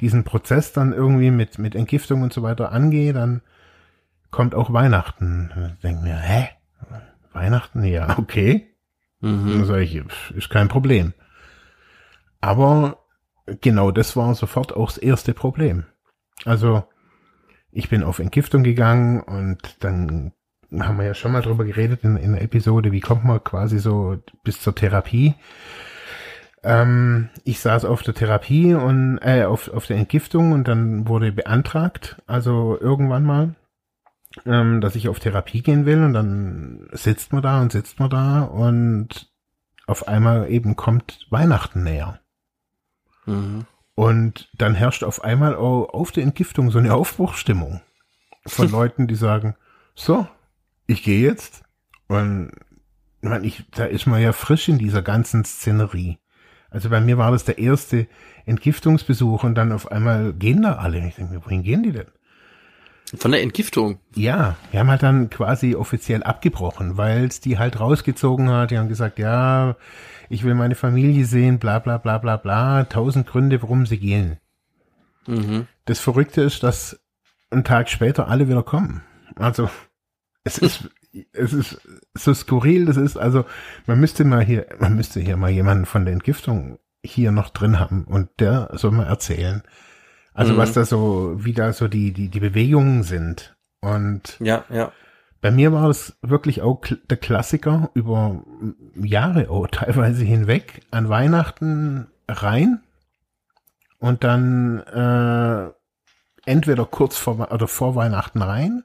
diesen 0.00 0.24
Prozess 0.24 0.72
dann 0.72 0.94
irgendwie 0.94 1.30
mit, 1.30 1.58
mit 1.58 1.74
Entgiftung 1.74 2.22
und 2.22 2.32
so 2.32 2.42
weiter 2.42 2.72
angehe, 2.72 3.12
dann 3.12 3.42
kommt 4.30 4.54
auch 4.54 4.72
Weihnachten. 4.72 5.74
Ich 5.74 5.82
denke 5.82 6.04
mir, 6.04 6.16
hä? 6.16 6.48
Weihnachten? 7.34 7.84
Ja, 7.84 8.18
okay. 8.18 8.74
Mhm. 9.20 9.46
Dann 9.50 9.64
sage 9.66 9.82
ich, 9.82 10.02
ist 10.34 10.48
kein 10.48 10.68
Problem. 10.68 11.12
Aber 12.40 13.04
genau 13.60 13.90
das 13.90 14.16
war 14.16 14.34
sofort 14.34 14.74
auch 14.74 14.88
das 14.88 14.96
erste 14.96 15.34
Problem. 15.34 15.84
Also, 16.46 16.84
ich 17.70 17.88
bin 17.88 18.02
auf 18.02 18.18
Entgiftung 18.18 18.62
gegangen 18.62 19.20
und 19.20 19.76
dann 19.80 20.32
haben 20.72 20.98
wir 20.98 21.06
ja 21.06 21.14
schon 21.14 21.32
mal 21.32 21.42
drüber 21.42 21.64
geredet 21.64 22.04
in, 22.04 22.16
in 22.16 22.32
der 22.32 22.42
Episode, 22.42 22.92
wie 22.92 23.00
kommt 23.00 23.24
man 23.24 23.42
quasi 23.42 23.78
so 23.78 24.18
bis 24.44 24.60
zur 24.60 24.74
Therapie. 24.74 25.34
Ähm, 26.62 27.30
ich 27.44 27.60
saß 27.60 27.84
auf 27.84 28.02
der 28.02 28.14
Therapie 28.14 28.74
und 28.74 29.18
äh, 29.22 29.44
auf, 29.44 29.68
auf 29.68 29.86
der 29.86 29.96
Entgiftung 29.96 30.52
und 30.52 30.68
dann 30.68 31.08
wurde 31.08 31.32
beantragt, 31.32 32.20
also 32.26 32.78
irgendwann 32.78 33.24
mal, 33.24 33.54
ähm, 34.44 34.80
dass 34.80 34.96
ich 34.96 35.08
auf 35.08 35.20
Therapie 35.20 35.62
gehen 35.62 35.86
will 35.86 36.02
und 36.02 36.12
dann 36.12 36.88
sitzt 36.92 37.32
man 37.32 37.42
da 37.42 37.60
und 37.62 37.72
sitzt 37.72 38.00
man 38.00 38.10
da 38.10 38.42
und 38.42 39.30
auf 39.86 40.06
einmal 40.08 40.50
eben 40.50 40.76
kommt 40.76 41.26
Weihnachten 41.30 41.82
näher. 41.82 42.20
Mhm. 43.24 43.64
Und 43.98 44.48
dann 44.56 44.76
herrscht 44.76 45.02
auf 45.02 45.24
einmal 45.24 45.56
auf 45.56 46.12
der 46.12 46.22
Entgiftung 46.22 46.70
so 46.70 46.78
eine 46.78 46.94
Aufbruchstimmung 46.94 47.80
von 48.46 48.70
Leuten, 48.70 49.08
die 49.08 49.16
sagen, 49.16 49.56
so, 49.96 50.28
ich 50.86 51.02
gehe 51.02 51.20
jetzt. 51.20 51.64
Und 52.06 52.52
meine, 53.22 53.44
ich, 53.44 53.64
da 53.72 53.86
ist 53.86 54.06
man 54.06 54.22
ja 54.22 54.32
frisch 54.32 54.68
in 54.68 54.78
dieser 54.78 55.02
ganzen 55.02 55.44
Szenerie. 55.44 56.18
Also 56.70 56.90
bei 56.90 57.00
mir 57.00 57.18
war 57.18 57.32
das 57.32 57.42
der 57.42 57.58
erste 57.58 58.06
Entgiftungsbesuch 58.46 59.42
und 59.42 59.56
dann 59.56 59.72
auf 59.72 59.90
einmal 59.90 60.32
gehen 60.32 60.62
da 60.62 60.74
alle. 60.74 61.04
Ich 61.04 61.16
denke 61.16 61.34
mir, 61.34 61.44
wohin 61.44 61.64
gehen 61.64 61.82
die 61.82 61.90
denn? 61.90 62.06
Von 63.16 63.32
der 63.32 63.42
Entgiftung? 63.42 63.98
Ja, 64.14 64.54
wir 64.70 64.78
haben 64.78 64.90
halt 64.90 65.02
dann 65.02 65.28
quasi 65.28 65.74
offiziell 65.74 66.22
abgebrochen, 66.22 66.98
weil 66.98 67.24
es 67.24 67.40
die 67.40 67.58
halt 67.58 67.80
rausgezogen 67.80 68.48
hat. 68.48 68.70
Die 68.70 68.78
haben 68.78 68.88
gesagt, 68.88 69.18
ja, 69.18 69.74
ich 70.28 70.44
will 70.44 70.54
meine 70.54 70.74
Familie 70.74 71.24
sehen, 71.24 71.58
bla 71.58 71.78
bla 71.78 71.98
bla 71.98 72.18
bla 72.18 72.36
bla, 72.36 72.84
tausend 72.84 73.26
Gründe, 73.26 73.62
warum 73.62 73.86
sie 73.86 73.98
gehen. 73.98 74.38
Mhm. 75.26 75.66
Das 75.84 76.00
Verrückte 76.00 76.42
ist, 76.42 76.62
dass 76.62 77.00
ein 77.50 77.64
Tag 77.64 77.88
später 77.88 78.28
alle 78.28 78.48
wieder 78.48 78.62
kommen. 78.62 79.02
Also 79.36 79.70
es 80.44 80.58
ist 80.58 80.88
es 81.32 81.52
ist 81.52 81.80
so 82.14 82.34
skurril, 82.34 82.86
das 82.86 82.96
ist, 82.96 83.16
also 83.16 83.44
man 83.86 84.00
müsste 84.00 84.24
mal 84.24 84.44
hier, 84.44 84.66
man 84.78 84.94
müsste 84.94 85.20
hier 85.20 85.36
mal 85.36 85.50
jemanden 85.50 85.86
von 85.86 86.04
der 86.04 86.12
Entgiftung 86.12 86.78
hier 87.02 87.32
noch 87.32 87.50
drin 87.50 87.78
haben 87.78 88.04
und 88.04 88.28
der 88.38 88.70
soll 88.74 88.90
mal 88.90 89.06
erzählen. 89.06 89.62
Also 90.34 90.54
mhm. 90.54 90.58
was 90.58 90.72
da 90.72 90.84
so, 90.84 91.34
wie 91.38 91.52
da 91.52 91.72
so 91.72 91.88
die, 91.88 92.12
die, 92.12 92.28
die 92.28 92.40
Bewegungen 92.40 93.02
sind. 93.02 93.56
Und 93.80 94.36
ja, 94.40 94.64
ja. 94.68 94.92
Bei 95.40 95.50
mir 95.50 95.72
war 95.72 95.88
es 95.88 96.16
wirklich 96.20 96.62
auch 96.62 96.80
der 97.08 97.16
Klassiker 97.16 97.90
über 97.94 98.42
Jahre 98.94 99.50
auch 99.50 99.66
teilweise 99.70 100.24
hinweg. 100.24 100.82
An 100.90 101.08
Weihnachten 101.08 102.08
rein 102.28 102.80
und 103.98 104.24
dann 104.24 104.80
äh, 104.80 105.70
entweder 106.48 106.84
kurz 106.86 107.16
vor 107.16 107.52
oder 107.52 107.68
vor 107.68 107.94
Weihnachten 107.94 108.42
rein. 108.42 108.84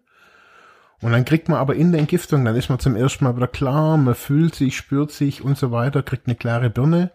Und 1.01 1.11
dann 1.11 1.25
kriegt 1.25 1.49
man 1.49 1.57
aber 1.57 1.75
in 1.75 1.91
der 1.91 1.99
Entgiftung, 1.99 2.45
dann 2.45 2.55
ist 2.55 2.69
man 2.69 2.79
zum 2.79 2.95
ersten 2.95 3.25
Mal 3.25 3.35
wieder 3.35 3.47
klar, 3.47 3.97
man 3.97 4.15
fühlt 4.15 4.55
sich, 4.55 4.77
spürt 4.77 5.11
sich 5.11 5.43
und 5.43 5.57
so 5.57 5.71
weiter, 5.71 6.01
kriegt 6.01 6.27
eine 6.27 6.35
klare 6.35 6.69
Birne. 6.69 7.11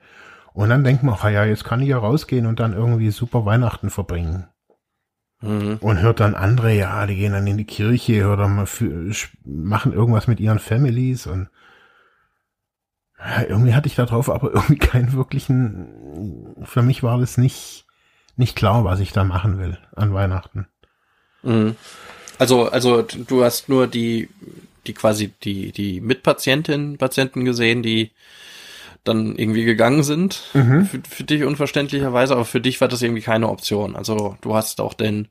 Und 0.52 0.68
dann 0.68 0.84
denkt 0.84 1.02
man, 1.02 1.14
ach 1.18 1.30
ja, 1.30 1.44
jetzt 1.44 1.64
kann 1.64 1.80
ich 1.80 1.88
ja 1.88 1.98
rausgehen 1.98 2.44
und 2.44 2.60
dann 2.60 2.74
irgendwie 2.74 3.10
super 3.10 3.46
Weihnachten 3.46 3.90
verbringen. 3.90 4.46
Mhm. 5.40 5.76
Und 5.80 6.00
hört 6.00 6.20
dann 6.20 6.34
andere, 6.34 6.74
ja, 6.74 7.06
die 7.06 7.14
gehen 7.14 7.32
dann 7.32 7.46
in 7.46 7.58
die 7.58 7.64
Kirche 7.64 8.28
oder 8.28 8.48
machen 8.48 9.92
irgendwas 9.92 10.26
mit 10.26 10.40
ihren 10.40 10.58
Families 10.58 11.26
und 11.26 11.48
ja, 13.18 13.42
irgendwie 13.42 13.74
hatte 13.74 13.88
ich 13.88 13.94
da 13.94 14.06
drauf 14.06 14.30
aber 14.30 14.52
irgendwie 14.54 14.78
keinen 14.78 15.12
wirklichen, 15.12 16.56
für 16.64 16.82
mich 16.82 17.02
war 17.02 17.18
das 17.18 17.38
nicht, 17.38 17.86
nicht 18.36 18.56
klar, 18.56 18.84
was 18.84 19.00
ich 19.00 19.12
da 19.12 19.24
machen 19.24 19.58
will 19.58 19.78
an 19.94 20.12
Weihnachten. 20.12 20.66
Mhm. 21.42 21.76
Also, 22.38 22.68
also 22.68 23.02
du 23.02 23.44
hast 23.44 23.68
nur 23.68 23.86
die, 23.86 24.28
die 24.86 24.94
quasi 24.94 25.32
die, 25.42 25.72
die 25.72 26.00
Mitpatientinnen, 26.00 26.98
Patienten 26.98 27.44
gesehen, 27.44 27.82
die 27.82 28.10
dann 29.08 29.36
irgendwie 29.36 29.64
gegangen 29.64 30.02
sind. 30.02 30.42
Mhm. 30.54 30.86
Für, 30.86 31.00
für 31.08 31.24
dich 31.24 31.44
unverständlicherweise, 31.44 32.34
aber 32.34 32.44
für 32.44 32.60
dich 32.60 32.80
war 32.80 32.88
das 32.88 33.02
irgendwie 33.02 33.22
keine 33.22 33.48
Option. 33.48 33.96
Also 33.96 34.36
du 34.40 34.54
hast 34.54 34.80
auch 34.80 34.94
den 34.94 35.28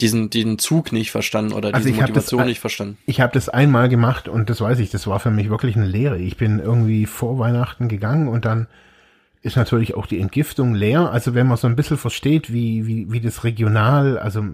diesen 0.00 0.30
diesen 0.30 0.58
Zug 0.58 0.92
nicht 0.92 1.10
verstanden 1.10 1.52
oder 1.52 1.74
also 1.74 1.86
diese 1.86 2.00
Motivation 2.00 2.38
das, 2.38 2.46
nicht 2.46 2.60
verstanden. 2.60 2.98
Ich 3.06 3.20
habe 3.20 3.32
das 3.32 3.48
einmal 3.48 3.88
gemacht 3.88 4.28
und 4.28 4.48
das 4.48 4.60
weiß 4.60 4.78
ich, 4.78 4.90
das 4.90 5.06
war 5.06 5.20
für 5.20 5.30
mich 5.30 5.50
wirklich 5.50 5.76
eine 5.76 5.86
Lehre. 5.86 6.18
Ich 6.18 6.36
bin 6.36 6.58
irgendwie 6.58 7.06
vor 7.06 7.38
Weihnachten 7.38 7.88
gegangen 7.88 8.28
und 8.28 8.44
dann 8.44 8.66
ist 9.42 9.56
natürlich 9.56 9.94
auch 9.94 10.06
die 10.06 10.20
Entgiftung 10.20 10.74
leer. 10.74 11.10
Also 11.10 11.34
wenn 11.34 11.46
man 11.46 11.56
so 11.56 11.66
ein 11.66 11.76
bisschen 11.76 11.98
versteht, 11.98 12.52
wie 12.52 12.86
wie 12.86 13.12
wie 13.12 13.20
das 13.20 13.44
regional, 13.44 14.18
also 14.18 14.44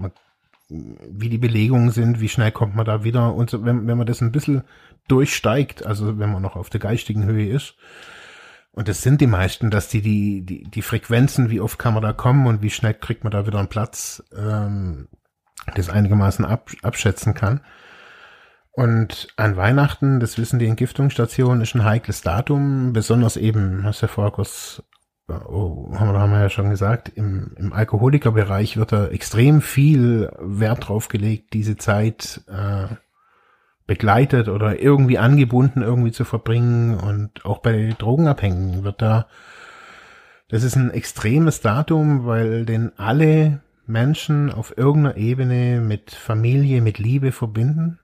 wie 0.69 1.29
die 1.29 1.39
Belegungen 1.39 1.91
sind, 1.91 2.21
wie 2.21 2.29
schnell 2.29 2.51
kommt 2.51 2.75
man 2.75 2.85
da 2.85 3.05
wieder 3.05 3.35
und 3.35 3.51
so, 3.51 3.65
wenn, 3.65 3.87
wenn 3.87 3.99
man 3.99 4.07
das 4.07 4.21
ein 4.21 4.33
bisschen 4.33 4.63
durchsteigt, 5.09 5.87
also 5.87 6.19
wenn 6.19 6.33
man 6.33 6.43
noch 6.43 6.57
auf 6.57 6.71
der 6.71 6.81
geistigen 6.81 7.25
Höhe 7.25 7.49
ist, 7.49 7.77
und 8.77 8.89
das 8.89 9.01
sind 9.01 9.23
die 9.23 9.27
meisten, 9.27 9.71
dass 9.71 9.89
die, 9.89 10.03
die, 10.03 10.45
die, 10.45 10.65
die 10.65 10.83
Frequenzen, 10.83 11.49
wie 11.49 11.63
oft 11.63 11.79
kann 11.79 11.95
man 11.95 12.03
da 12.03 12.13
kommen 12.13 12.47
und 12.47 12.61
wie 12.61 12.69
schnell 12.69 12.93
kriegt 12.93 13.25
man 13.25 13.31
da 13.31 13.47
wieder 13.47 13.59
einen 13.59 13.69
Platz, 13.69 14.23
ähm, 14.37 15.09
das 15.75 15.89
einigermaßen 15.89 16.45
ab, 16.45 16.71
abschätzen 16.83 17.33
kann. 17.33 17.63
Und 18.73 19.29
an 19.37 19.57
Weihnachten, 19.57 20.21
das 20.21 20.37
wissen 20.37 20.59
die 20.59 20.67
Entgiftungsstationen, 20.67 21.63
ist 21.63 21.75
ein 21.75 21.85
heikles 21.85 22.21
Datum, 22.21 22.93
besonders 22.93 23.39
eben, 23.39 23.83
hast 23.83 24.03
du 24.03 24.07
ja 24.07 24.13
vorher 24.13 24.33
kurz, 24.33 24.83
oh, 25.27 25.91
haben, 25.95 26.31
wir, 26.31 26.41
ja 26.41 26.51
schon 26.51 26.69
gesagt, 26.69 27.09
im, 27.09 27.55
im 27.57 27.73
Alkoholikerbereich 27.73 28.77
wird 28.77 28.93
da 28.93 29.07
extrem 29.07 29.63
viel 29.63 30.31
Wert 30.39 30.87
drauf 30.87 31.09
gelegt, 31.09 31.55
diese 31.55 31.79
Zeit 31.79 32.43
äh, 32.49 32.95
begleitet 33.87 34.49
oder 34.49 34.81
irgendwie 34.81 35.19
angebunden 35.19 35.83
irgendwie 35.83 36.13
zu 36.13 36.25
verbringen. 36.25 36.99
Und 36.99 37.45
auch 37.45 37.59
bei 37.59 37.95
Drogenabhängigen 37.99 38.85
wird 38.85 39.01
da, 39.03 39.27
das 40.49 40.63
ist 40.63 40.77
ein 40.77 40.91
extremes 40.91 41.61
Datum, 41.61 42.27
weil 42.27 42.65
denn 42.65 42.93
alle 42.97 43.61
Menschen 43.87 44.53
auf 44.53 44.77
irgendeiner 44.77 45.17
Ebene 45.17 45.81
mit 45.81 46.11
Familie, 46.11 46.81
mit 46.81 46.99
Liebe 46.99 47.33
verbinden 47.33 48.01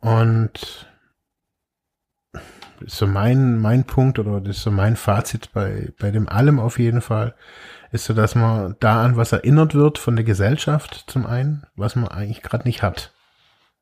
und 0.00 0.86
so 2.86 3.06
mein, 3.06 3.58
mein 3.58 3.84
Punkt 3.84 4.18
oder 4.18 4.40
das 4.40 4.56
ist 4.56 4.62
so 4.62 4.70
mein 4.70 4.96
Fazit 4.96 5.52
bei, 5.52 5.92
bei 5.98 6.10
dem 6.10 6.28
allem 6.28 6.58
auf 6.58 6.78
jeden 6.78 7.02
Fall, 7.02 7.34
ist 7.92 8.06
so, 8.06 8.14
dass 8.14 8.34
man 8.34 8.76
da 8.80 9.02
an 9.02 9.16
was 9.16 9.32
erinnert 9.32 9.74
wird 9.74 9.98
von 9.98 10.16
der 10.16 10.24
Gesellschaft 10.24 11.04
zum 11.06 11.26
einen, 11.26 11.66
was 11.76 11.96
man 11.96 12.08
eigentlich 12.08 12.42
gerade 12.42 12.64
nicht 12.64 12.82
hat. 12.82 13.12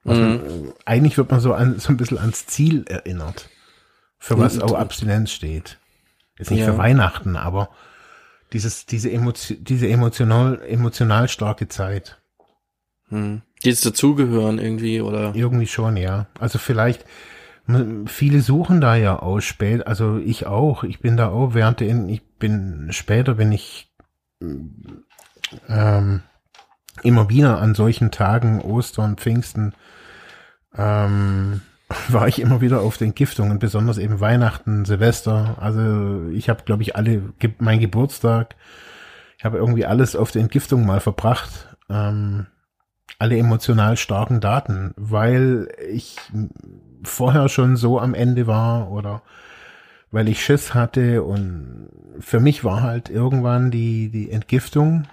Mhm. 0.04 0.12
Man, 0.12 0.72
eigentlich 0.84 1.16
wird 1.18 1.30
man 1.30 1.40
so 1.40 1.54
an, 1.54 1.78
so 1.78 1.90
ein 1.90 1.96
bisschen 1.96 2.18
ans 2.18 2.46
Ziel 2.46 2.84
erinnert, 2.88 3.48
für 4.18 4.38
was 4.38 4.60
auch 4.60 4.74
Abstinenz 4.74 5.30
steht. 5.30 5.78
Ist 6.38 6.50
nicht 6.50 6.60
ja. 6.60 6.66
für 6.66 6.78
Weihnachten, 6.78 7.36
aber 7.36 7.70
dieses, 8.52 8.86
diese, 8.86 9.10
Emotion, 9.10 9.62
diese 9.62 9.88
emotional, 9.88 10.60
emotional 10.66 11.28
starke 11.28 11.68
Zeit. 11.68 12.20
Hm. 13.08 13.42
Die 13.64 13.70
jetzt 13.70 13.84
dazugehören 13.84 14.58
irgendwie, 14.58 15.00
oder? 15.00 15.34
Irgendwie 15.34 15.66
schon, 15.66 15.96
ja. 15.96 16.26
Also 16.38 16.58
vielleicht, 16.58 17.04
viele 18.06 18.40
suchen 18.40 18.80
da 18.80 18.94
ja 18.94 19.20
auch 19.20 19.40
spät, 19.40 19.86
also 19.86 20.18
ich 20.18 20.46
auch, 20.46 20.84
ich 20.84 21.00
bin 21.00 21.16
da 21.16 21.28
auch 21.28 21.54
während 21.54 21.80
den, 21.80 22.08
ich 22.08 22.22
bin, 22.38 22.88
später 22.90 23.34
bin 23.34 23.52
ich, 23.52 23.92
ähm, 25.68 26.22
immer 27.02 27.28
wieder 27.28 27.58
an 27.60 27.74
solchen 27.74 28.10
Tagen, 28.10 28.60
Ostern, 28.60 29.16
Pfingsten, 29.16 29.74
ähm, 30.78 31.60
war 32.08 32.28
ich 32.28 32.40
immer 32.40 32.60
wieder 32.60 32.80
auf 32.80 32.96
den 32.96 33.14
Giftungen, 33.14 33.58
besonders 33.58 33.98
eben 33.98 34.20
Weihnachten, 34.20 34.84
Silvester. 34.84 35.56
Also 35.60 36.28
ich 36.32 36.48
habe, 36.48 36.62
glaube 36.64 36.82
ich, 36.82 36.96
alle, 36.96 37.22
mein 37.58 37.80
Geburtstag, 37.80 38.56
ich 39.36 39.44
habe 39.44 39.58
irgendwie 39.58 39.86
alles 39.86 40.16
auf 40.16 40.30
den 40.30 40.48
Giftungen 40.48 40.86
mal 40.86 41.00
verbracht. 41.00 41.76
Ähm, 41.88 42.46
alle 43.18 43.36
emotional 43.36 43.96
starken 43.96 44.40
Daten, 44.40 44.94
weil 44.96 45.68
ich 45.90 46.16
vorher 47.02 47.48
schon 47.48 47.76
so 47.76 47.98
am 47.98 48.14
Ende 48.14 48.46
war 48.46 48.90
oder 48.90 49.22
weil 50.10 50.28
ich 50.28 50.42
Schiss 50.42 50.74
hatte 50.74 51.22
und 51.22 51.88
für 52.20 52.40
mich 52.40 52.64
war 52.64 52.82
halt 52.82 53.10
irgendwann 53.10 53.70
die, 53.70 54.10
die 54.10 54.30
Entgiftung 54.30 55.06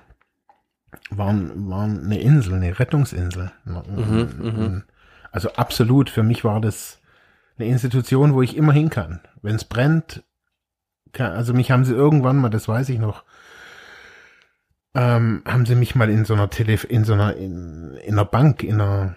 waren, 1.09 1.69
waren 1.69 2.05
eine 2.05 2.19
Insel, 2.19 2.55
eine 2.55 2.79
Rettungsinsel. 2.79 3.51
Mhm, 3.65 4.29
mhm, 4.39 4.83
also 5.35 5.51
absolut, 5.51 6.09
für 6.09 6.23
mich 6.23 6.45
war 6.45 6.61
das 6.61 7.01
eine 7.57 7.67
Institution, 7.67 8.33
wo 8.33 8.41
ich 8.41 8.55
immer 8.55 8.71
hin 8.71 8.89
kann. 8.89 9.19
Wenn 9.41 9.55
es 9.55 9.65
brennt, 9.65 10.23
kann, 11.11 11.33
also 11.33 11.53
mich 11.53 11.71
haben 11.71 11.83
sie 11.83 11.93
irgendwann 11.93 12.37
mal, 12.37 12.47
das 12.47 12.69
weiß 12.69 12.87
ich 12.87 12.99
noch, 12.99 13.25
ähm, 14.93 15.43
haben 15.45 15.65
sie 15.65 15.75
mich 15.75 15.93
mal 15.93 16.09
in 16.09 16.23
so 16.23 16.35
einer 16.35 16.49
Tele 16.49 16.75
in 16.87 17.03
so 17.03 17.11
einer 17.11 17.35
in, 17.35 17.95
in 18.05 18.13
einer 18.13 18.23
Bank 18.23 18.63
in 18.63 18.79
einer 18.79 19.15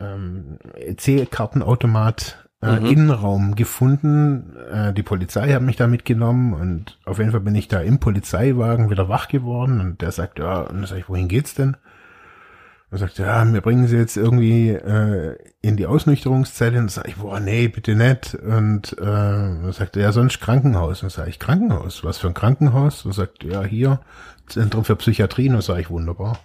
ähm, 0.00 0.56
EC-Kartenautomat 0.76 2.48
äh, 2.62 2.80
mhm. 2.80 2.86
Innenraum 2.86 3.54
gefunden. 3.54 4.56
Äh, 4.72 4.94
die 4.94 5.02
Polizei 5.02 5.52
hat 5.52 5.60
mich 5.60 5.76
da 5.76 5.88
mitgenommen 5.88 6.54
und 6.54 6.98
auf 7.04 7.18
jeden 7.18 7.32
Fall 7.32 7.40
bin 7.40 7.54
ich 7.54 7.68
da 7.68 7.80
im 7.80 8.00
Polizeiwagen 8.00 8.88
wieder 8.88 9.10
wach 9.10 9.28
geworden 9.28 9.82
und 9.82 10.00
der 10.00 10.12
sagt, 10.12 10.38
ja, 10.38 10.60
und 10.60 10.78
dann 10.78 10.86
sag 10.86 10.96
ich, 10.96 11.10
wohin 11.10 11.28
geht's 11.28 11.54
denn? 11.54 11.76
Und 12.90 12.98
sagt, 12.98 13.18
ja, 13.18 13.44
wir 13.52 13.60
bringen 13.60 13.86
sie 13.86 13.96
jetzt 13.96 14.16
irgendwie 14.16 14.70
äh, 14.70 15.36
in 15.62 15.76
die 15.76 15.86
Ausnüchterungszelle. 15.86 16.78
Und 16.78 16.90
sag 16.90 17.06
ich, 17.06 17.16
boah, 17.16 17.38
nee, 17.38 17.68
bitte 17.68 17.94
nicht. 17.94 18.34
Und 18.34 18.98
äh, 18.98 19.04
dann 19.04 19.72
sagt 19.72 19.96
er, 19.96 20.02
ja, 20.02 20.12
sonst 20.12 20.40
Krankenhaus. 20.40 21.04
Und 21.04 21.12
sag 21.12 21.28
ich, 21.28 21.38
Krankenhaus? 21.38 22.02
Was 22.02 22.18
für 22.18 22.26
ein 22.26 22.34
Krankenhaus? 22.34 23.04
Und 23.04 23.12
sagt, 23.12 23.44
ja, 23.44 23.62
hier, 23.62 24.00
Zentrum 24.46 24.84
für 24.84 24.96
Psychiatrie. 24.96 25.48
Und 25.50 25.62
sag 25.62 25.78
ich, 25.78 25.88
wunderbar. 25.88 26.40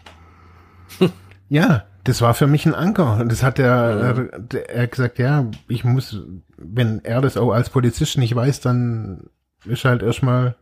ja, 1.49 1.85
das 2.03 2.21
war 2.21 2.35
für 2.35 2.45
mich 2.45 2.67
ein 2.67 2.75
Anker. 2.75 3.17
Und 3.17 3.31
das 3.31 3.41
hat 3.41 3.57
er, 3.57 3.65
ja. 3.65 4.49
er, 4.53 4.69
er 4.69 4.87
gesagt, 4.87 5.17
ja, 5.17 5.49
ich 5.67 5.83
muss, 5.83 6.21
wenn 6.57 7.03
er 7.03 7.21
das 7.21 7.37
auch 7.37 7.51
als 7.51 7.71
Polizist 7.71 8.19
nicht 8.19 8.35
weiß, 8.35 8.61
dann 8.61 9.31
ist 9.65 9.83
halt 9.83 10.03
erstmal 10.03 10.55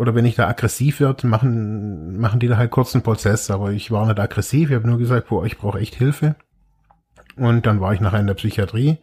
oder 0.00 0.14
wenn 0.14 0.24
ich 0.24 0.34
da 0.34 0.48
aggressiv 0.48 0.98
wird, 1.00 1.24
machen, 1.24 2.18
machen 2.18 2.40
die 2.40 2.48
da 2.48 2.56
halt 2.56 2.70
kurzen 2.70 3.02
Prozess. 3.02 3.50
Aber 3.50 3.72
ich 3.72 3.90
war 3.90 4.06
nicht 4.06 4.18
aggressiv. 4.18 4.70
Ich 4.70 4.76
habe 4.76 4.88
nur 4.88 4.96
gesagt, 4.96 5.28
boah, 5.28 5.44
ich 5.44 5.58
brauche 5.58 5.78
echt 5.78 5.94
Hilfe. 5.94 6.36
Und 7.36 7.66
dann 7.66 7.82
war 7.82 7.92
ich 7.92 8.00
nachher 8.00 8.20
in 8.20 8.26
der 8.26 8.32
Psychiatrie 8.32 8.96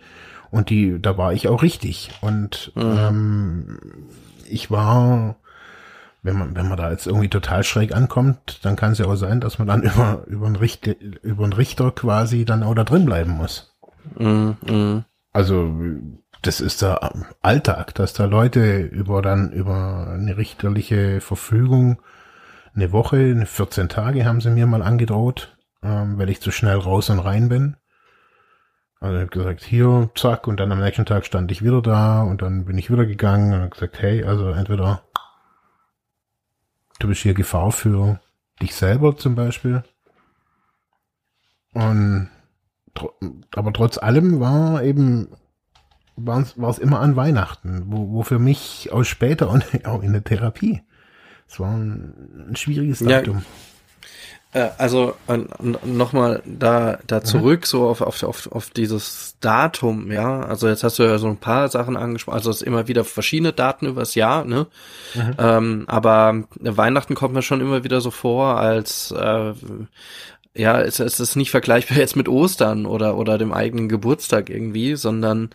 und 0.49 0.71
die, 0.71 0.99
da 0.99 1.15
war 1.15 1.33
ich 1.33 1.49
auch 1.49 1.61
richtig. 1.61 2.09
Und 2.21 2.71
mhm. 2.73 2.97
ähm, 2.97 3.77
ich 4.49 4.71
war, 4.71 5.35
wenn 6.23 6.35
man, 6.35 6.55
wenn 6.55 6.67
man 6.67 6.79
da 6.79 6.89
jetzt 6.89 7.05
irgendwie 7.05 7.29
total 7.29 7.63
schräg 7.63 7.95
ankommt, 7.95 8.61
dann 8.63 8.75
kann 8.75 8.93
es 8.93 8.97
ja 8.97 9.05
auch 9.05 9.17
sein, 9.17 9.39
dass 9.39 9.59
man 9.59 9.67
dann 9.67 9.83
über, 9.83 10.23
über 10.25 10.47
einen 10.47 10.55
Richter, 10.55 10.95
über 11.21 11.43
einen 11.43 11.53
Richter 11.53 11.91
quasi 11.91 12.43
dann 12.43 12.63
auch 12.63 12.73
da 12.73 12.83
drin 12.83 13.05
bleiben 13.05 13.33
muss. 13.33 13.77
Mhm. 14.17 14.57
mhm. 14.67 15.03
Also 15.31 15.75
das 16.41 16.61
ist 16.61 16.81
der 16.81 17.13
Alltag, 17.41 17.95
dass 17.95 18.13
da 18.13 18.25
Leute 18.25 18.79
über 18.79 19.21
dann 19.21 19.51
über 19.51 20.07
eine 20.13 20.37
richterliche 20.37 21.21
Verfügung 21.21 22.01
eine 22.75 22.91
Woche, 22.91 23.45
14 23.45 23.89
Tage 23.89 24.25
haben 24.25 24.39
sie 24.39 24.51
mir 24.51 24.67
mal 24.67 24.83
angedroht, 24.83 25.57
ähm, 25.81 26.19
weil 26.19 26.29
ich 26.29 26.41
zu 26.41 26.51
schnell 26.51 26.77
raus 26.77 27.09
und 27.09 27.19
rein 27.19 27.49
bin. 27.49 27.75
Also 28.99 29.15
ich 29.15 29.21
habe 29.21 29.31
gesagt, 29.31 29.63
hier, 29.63 30.09
zack, 30.15 30.47
und 30.47 30.59
dann 30.59 30.71
am 30.71 30.79
nächsten 30.79 31.05
Tag 31.05 31.25
stand 31.25 31.51
ich 31.51 31.63
wieder 31.63 31.81
da 31.81 32.21
und 32.21 32.41
dann 32.41 32.65
bin 32.65 32.77
ich 32.77 32.91
wieder 32.91 33.05
gegangen 33.05 33.53
und 33.53 33.59
habe 33.59 33.69
gesagt, 33.69 33.99
hey, 33.99 34.23
also 34.23 34.49
entweder 34.49 35.03
du 36.99 37.07
bist 37.07 37.21
hier 37.21 37.33
Gefahr 37.33 37.71
für 37.71 38.19
dich 38.61 38.75
selber 38.75 39.17
zum 39.17 39.35
Beispiel. 39.35 39.83
Und 41.73 42.29
aber 43.55 43.73
trotz 43.73 43.99
allem 43.99 44.39
war 44.39 44.81
eben 44.81 45.29
war 46.17 46.69
es 46.69 46.79
immer 46.79 46.99
an 46.99 47.15
Weihnachten, 47.15 47.83
wo, 47.87 48.09
wo 48.11 48.23
für 48.23 48.39
mich 48.39 48.89
auch 48.91 49.03
später 49.03 49.49
und 49.51 49.63
auch 49.85 50.03
in 50.03 50.13
der 50.13 50.23
Therapie. 50.23 50.81
Es 51.47 51.59
war 51.59 51.71
ein, 51.71 52.47
ein 52.49 52.55
schwieriges 52.55 52.99
Datum. 52.99 53.37
Ja, 53.37 53.43
äh, 54.53 54.69
also 54.77 55.15
nochmal 55.83 56.41
da 56.45 56.99
da 57.05 57.23
zurück 57.23 57.61
mhm. 57.61 57.65
so 57.65 57.87
auf, 57.87 58.01
auf 58.01 58.23
auf 58.23 58.51
auf 58.51 58.69
dieses 58.69 59.35
Datum 59.41 60.11
ja 60.11 60.41
also 60.41 60.67
jetzt 60.67 60.83
hast 60.83 60.99
du 60.99 61.03
ja 61.03 61.17
so 61.17 61.27
ein 61.27 61.37
paar 61.37 61.67
Sachen 61.67 61.97
angesprochen 61.97 62.37
also 62.37 62.49
es 62.49 62.57
ist 62.57 62.61
immer 62.61 62.87
wieder 62.87 63.03
verschiedene 63.03 63.51
Daten 63.51 63.87
übers 63.87 64.15
Jahr 64.15 64.45
ne 64.45 64.67
mhm. 65.15 65.35
ähm, 65.37 65.83
aber 65.87 66.43
Weihnachten 66.59 67.13
kommt 67.13 67.33
mir 67.33 67.41
schon 67.41 67.61
immer 67.61 67.83
wieder 67.83 67.99
so 67.99 68.09
vor 68.09 68.57
als 68.57 69.11
äh, 69.11 69.53
ja 70.55 70.81
es, 70.81 70.99
es 70.99 71.19
ist 71.19 71.35
nicht 71.35 71.51
vergleichbar 71.51 71.97
jetzt 71.97 72.15
mit 72.15 72.29
Ostern 72.29 72.85
oder 72.85 73.17
oder 73.17 73.37
dem 73.37 73.51
eigenen 73.51 73.89
Geburtstag 73.89 74.49
irgendwie 74.49 74.95
sondern 74.95 75.49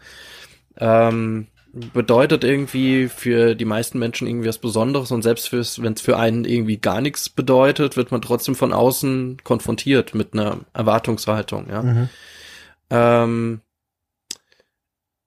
ähm, 0.78 1.46
bedeutet 1.72 2.44
irgendwie 2.44 3.08
für 3.08 3.54
die 3.54 3.64
meisten 3.64 3.98
Menschen 3.98 4.26
irgendwie 4.26 4.48
was 4.48 4.58
Besonderes 4.58 5.10
und 5.10 5.22
selbst 5.22 5.52
wenn 5.52 5.92
es 5.92 6.00
für 6.00 6.18
einen 6.18 6.44
irgendwie 6.44 6.76
gar 6.76 7.00
nichts 7.00 7.30
bedeutet, 7.30 7.96
wird 7.96 8.10
man 8.10 8.20
trotzdem 8.20 8.54
von 8.54 8.72
außen 8.72 9.38
konfrontiert 9.42 10.14
mit 10.14 10.34
einer 10.34 10.58
Erwartungshaltung, 10.74 11.68
ja. 11.70 11.82
Mhm. 11.82 12.08
Ähm, 12.90 13.60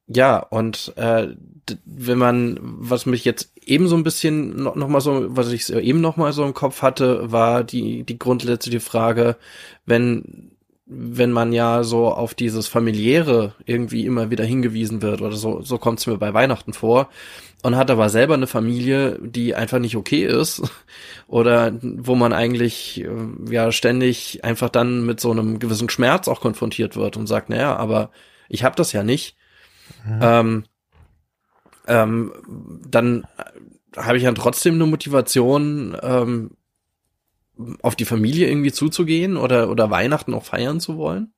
ja, 0.08 0.38
und 0.38 0.94
äh, 0.98 1.30
wenn 1.84 2.18
man, 2.20 2.60
was 2.62 3.08
mich 3.08 3.26
jetzt 3.26 3.52
eben 3.64 3.88
so 3.88 3.96
ein 3.96 4.04
bisschen 4.04 4.56
noch, 4.56 4.76
noch 4.76 4.88
mal 4.88 5.02
so, 5.02 5.36
was 5.36 5.52
ich 5.52 5.74
eben 5.74 6.00
noch 6.00 6.16
mal 6.16 6.32
so 6.32 6.46
im 6.46 6.54
Kopf 6.54 6.84
hatte, 6.84 7.32
war 7.32 7.64
die 7.64 8.04
die 8.04 8.20
grundsätzliche 8.20 8.80
Frage, 8.80 9.36
wenn 9.88 10.55
wenn 10.86 11.32
man 11.32 11.52
ja 11.52 11.84
so 11.84 12.10
auf 12.10 12.36
dieses 12.36 12.68
familiäre 12.68 13.56
irgendwie 13.66 14.06
immer 14.06 14.30
wieder 14.30 14.44
hingewiesen 14.44 15.02
wird 15.02 15.22
oder 15.22 15.36
so, 15.36 15.62
so 15.62 15.80
kommt 15.80 16.00
es 16.00 16.08
mir 16.08 16.18
bei 16.18 16.34
Weihnachten 16.34 16.74
vor 16.74 17.10
und 17.64 17.76
hat 17.76 17.90
aber 17.90 18.10
selber 18.10 18.36
eine 18.36 18.46
Familie, 18.46 19.18
die 19.20 19.56
einfach 19.56 19.80
nicht 19.80 19.96
okay 19.96 20.24
ist 20.26 20.62
oder 21.28 21.74
wo 21.82 22.14
man 22.14 22.34
eigentlich 22.34 23.04
äh, 23.04 23.10
ja 23.52 23.72
ständig 23.72 24.44
einfach 24.44 24.70
dann 24.70 25.06
mit 25.06 25.20
so 25.20 25.32
einem 25.32 25.58
gewissen 25.58 25.90
Schmerz 25.90 26.28
auch 26.28 26.42
konfrontiert 26.42 26.96
wird 26.96 27.18
und 27.18 27.26
sagt, 27.26 27.50
naja, 27.50 27.76
aber 27.76 28.12
ich 28.48 28.64
habe 28.64 28.76
das 28.76 28.94
ja 28.94 29.04
nicht. 29.04 29.36
Mhm. 30.06 30.20
Ähm, 30.22 30.64
ähm, 31.88 32.32
dann 32.88 33.26
habe 33.98 34.18
ich 34.18 34.24
ja 34.24 34.32
trotzdem 34.34 34.76
eine 34.76 34.86
Motivation, 34.86 35.98
ähm, 36.02 36.52
auf 37.82 37.96
die 37.96 38.06
Familie 38.06 38.48
irgendwie 38.48 38.72
zuzugehen 38.72 39.38
oder, 39.38 39.70
oder 39.70 39.90
Weihnachten 39.90 40.34
auch 40.34 40.44
feiern 40.44 40.80
zu 40.80 40.98
wollen? 40.98 41.34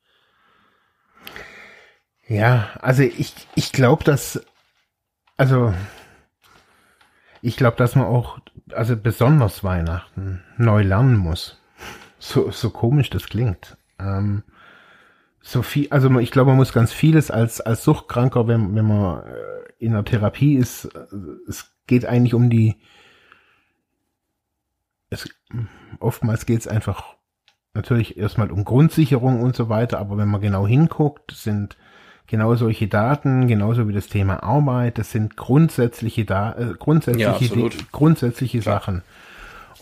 Ja, 2.27 2.69
also 2.81 3.03
ich, 3.03 3.33
ich 3.55 3.71
glaube, 3.71 4.03
dass, 4.03 4.45
also 5.37 5.73
ich 7.41 7.55
glaube, 7.55 7.77
dass 7.77 7.95
man 7.95 8.05
auch, 8.05 8.39
also 8.71 8.97
besonders 8.97 9.63
Weihnachten 9.63 10.43
neu 10.57 10.81
lernen 10.83 11.15
muss. 11.15 11.61
So, 12.19 12.51
so 12.51 12.69
komisch 12.69 13.09
das 13.09 13.27
klingt. 13.27 13.77
Ähm, 13.99 14.43
so 15.41 15.61
viel, 15.61 15.87
also 15.91 16.19
ich 16.19 16.31
glaube, 16.31 16.49
man 16.49 16.57
muss 16.57 16.73
ganz 16.73 16.91
vieles 16.91 17.31
als, 17.31 17.61
als 17.61 17.83
Suchtkranker, 17.83 18.47
wenn, 18.47 18.75
wenn 18.75 18.85
man 18.85 19.23
äh, 19.23 19.33
in 19.79 19.93
der 19.93 20.03
Therapie 20.03 20.55
ist, 20.55 20.85
äh, 20.85 21.05
es 21.47 21.71
geht 21.85 22.05
eigentlich 22.05 22.33
um 22.33 22.49
die, 22.49 22.75
es, 25.09 25.29
oftmals 25.99 26.45
geht 26.45 26.59
es 26.59 26.67
einfach 26.67 27.15
natürlich 27.73 28.17
erstmal 28.17 28.51
um 28.51 28.65
Grundsicherung 28.65 29.41
und 29.41 29.55
so 29.55 29.69
weiter, 29.69 29.99
aber 29.99 30.17
wenn 30.17 30.27
man 30.27 30.41
genau 30.41 30.67
hinguckt, 30.67 31.31
sind 31.31 31.77
genau 32.25 32.55
solche 32.55 32.87
Daten, 32.87 33.47
genauso 33.47 33.87
wie 33.87 33.93
das 33.93 34.07
Thema 34.07 34.43
Arbeit, 34.43 34.97
das 34.97 35.11
sind 35.11 35.37
grundsätzliche 35.37 36.25
da 36.25 36.53
äh, 36.53 36.73
grundsätzliche 36.77 37.55
ja, 37.55 37.69
grundsätzliche 37.91 38.59
Klar. 38.59 38.79
Sachen. 38.79 39.03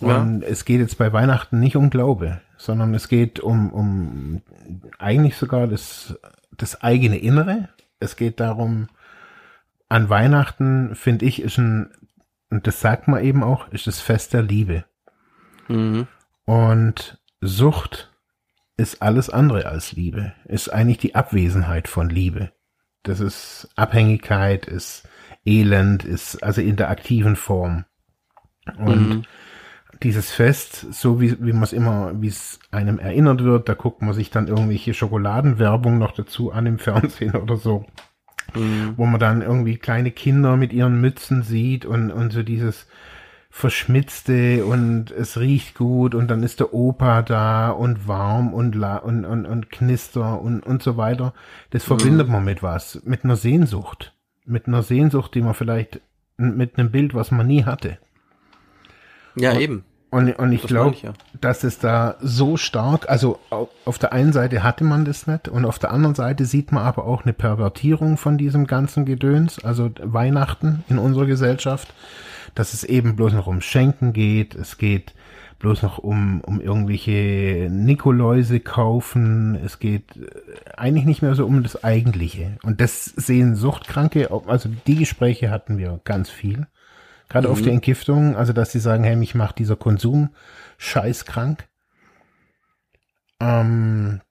Und 0.01 0.41
ja. 0.41 0.47
es 0.47 0.65
geht 0.65 0.81
jetzt 0.81 0.97
bei 0.97 1.13
Weihnachten 1.13 1.59
nicht 1.59 1.77
um 1.77 1.89
Glaube, 1.89 2.41
sondern 2.57 2.93
es 2.93 3.07
geht 3.07 3.39
um, 3.39 3.71
um 3.71 4.41
eigentlich 4.99 5.37
sogar 5.37 5.67
das, 5.67 6.19
das 6.57 6.81
eigene 6.81 7.17
Innere. 7.17 7.69
Es 7.99 8.17
geht 8.17 8.41
darum, 8.41 8.89
an 9.87 10.09
Weihnachten, 10.09 10.95
finde 10.95 11.25
ich, 11.25 11.41
ist 11.41 11.57
ein, 11.57 11.91
und 12.49 12.67
das 12.67 12.81
sagt 12.81 13.07
man 13.07 13.23
eben 13.23 13.43
auch, 13.43 13.69
ist 13.69 13.87
das 13.87 14.01
Fest 14.01 14.33
der 14.33 14.41
Liebe. 14.41 14.83
Mhm. 15.67 16.07
Und 16.45 17.17
Sucht 17.41 18.11
ist 18.77 19.01
alles 19.01 19.29
andere 19.29 19.65
als 19.65 19.93
Liebe, 19.93 20.33
ist 20.45 20.69
eigentlich 20.69 20.97
die 20.97 21.15
Abwesenheit 21.15 21.87
von 21.87 22.09
Liebe. 22.09 22.51
Das 23.03 23.19
ist 23.19 23.69
Abhängigkeit, 23.75 24.65
ist 24.65 25.07
Elend, 25.45 26.03
ist 26.03 26.43
also 26.43 26.61
in 26.61 26.75
der 26.75 26.89
aktiven 26.89 27.35
Form. 27.35 27.85
Und 28.77 29.09
mhm. 29.09 29.23
dieses 30.01 30.31
Fest, 30.31 30.87
so 30.91 31.21
wie, 31.21 31.37
wie 31.39 31.53
man 31.53 31.63
es 31.63 31.73
immer, 31.73 32.19
wie 32.19 32.27
es 32.27 32.59
einem 32.71 32.99
erinnert 32.99 33.43
wird, 33.43 33.69
da 33.69 33.75
guckt 33.75 34.01
man 34.01 34.13
sich 34.13 34.31
dann 34.31 34.47
irgendwelche 34.47 34.93
Schokoladenwerbung 34.93 35.99
noch 35.99 36.11
dazu 36.13 36.51
an 36.51 36.65
im 36.65 36.79
Fernsehen 36.79 37.35
oder 37.41 37.57
so. 37.57 37.85
Mhm. 38.55 38.93
Wo 38.97 39.05
man 39.05 39.19
dann 39.19 39.41
irgendwie 39.41 39.77
kleine 39.77 40.11
Kinder 40.11 40.57
mit 40.57 40.73
ihren 40.73 40.99
Mützen 40.99 41.43
sieht 41.43 41.85
und, 41.85 42.11
und 42.11 42.33
so 42.33 42.43
dieses, 42.43 42.87
verschmitzte 43.55 44.65
und 44.65 45.11
es 45.11 45.39
riecht 45.39 45.75
gut 45.75 46.13
und 46.13 46.27
dann 46.27 46.43
ist 46.43 46.59
der 46.59 46.73
Opa 46.73 47.21
da 47.21 47.69
und 47.69 48.05
warm 48.05 48.53
und 48.53 48.75
la 48.75 48.97
und, 48.97 49.23
und, 49.23 49.45
und 49.45 49.71
knister 49.71 50.41
und, 50.41 50.59
und 50.59 50.83
so 50.83 50.97
weiter. 50.97 51.33
Das 51.69 51.83
mhm. 51.83 51.87
verbindet 51.97 52.27
man 52.27 52.43
mit 52.43 52.61
was, 52.61 53.01
mit 53.05 53.23
einer 53.23 53.37
Sehnsucht. 53.37 54.13
Mit 54.43 54.67
einer 54.67 54.83
Sehnsucht, 54.83 55.33
die 55.35 55.41
man 55.41 55.53
vielleicht 55.53 56.01
mit 56.35 56.77
einem 56.77 56.91
Bild, 56.91 57.13
was 57.13 57.31
man 57.31 57.47
nie 57.47 57.63
hatte. 57.63 57.97
Ja, 59.37 59.53
und, 59.53 59.61
eben. 59.61 59.85
Und, 60.15 60.31
und 60.39 60.51
ich 60.53 60.63
glaube, 60.63 60.95
ja. 61.01 61.13
dass 61.41 61.63
es 61.63 61.79
da 61.79 62.15
so 62.21 62.55
stark, 62.55 63.09
also 63.09 63.39
auf 63.49 63.99
der 63.99 64.13
einen 64.13 64.31
Seite 64.31 64.63
hatte 64.63 64.83
man 64.83 65.03
das 65.03 65.27
nicht 65.27 65.49
und 65.49 65.65
auf 65.65 65.77
der 65.77 65.91
anderen 65.91 66.15
Seite 66.15 66.45
sieht 66.45 66.71
man 66.71 66.83
aber 66.83 67.05
auch 67.05 67.23
eine 67.23 67.33
Pervertierung 67.33 68.17
von 68.17 68.37
diesem 68.37 68.65
ganzen 68.65 69.05
Gedöns, 69.05 69.63
also 69.63 69.89
Weihnachten 70.01 70.83
in 70.87 70.99
unserer 70.99 71.25
Gesellschaft 71.25 71.93
dass 72.55 72.73
es 72.73 72.83
eben 72.83 73.15
bloß 73.15 73.33
noch 73.33 73.47
um 73.47 73.61
Schenken 73.61 74.13
geht, 74.13 74.55
es 74.55 74.77
geht 74.77 75.13
bloß 75.59 75.83
noch 75.83 75.99
um, 75.99 76.41
um 76.41 76.59
irgendwelche 76.59 77.69
Nikoläuse 77.69 78.59
kaufen, 78.59 79.55
es 79.55 79.79
geht 79.79 80.15
äh, 80.17 80.75
eigentlich 80.75 81.05
nicht 81.05 81.21
mehr 81.21 81.35
so 81.35 81.45
um 81.45 81.63
das 81.63 81.83
Eigentliche. 81.83 82.57
Und 82.63 82.81
das 82.81 83.05
sehen 83.05 83.55
Suchtkranke, 83.55 84.29
also 84.47 84.69
die 84.87 84.95
Gespräche 84.95 85.51
hatten 85.51 85.77
wir 85.77 85.99
ganz 86.03 86.29
viel, 86.29 86.67
gerade 87.29 87.47
mhm. 87.47 87.53
auf 87.53 87.61
der 87.61 87.73
Entgiftung, 87.73 88.35
also 88.35 88.53
dass 88.53 88.71
sie 88.71 88.79
sagen, 88.79 89.03
hey, 89.03 89.15
mich 89.15 89.35
macht 89.35 89.59
dieser 89.59 89.75
Konsum 89.75 90.29
scheißkrank. 90.77 91.67
Ähm, 93.39 94.21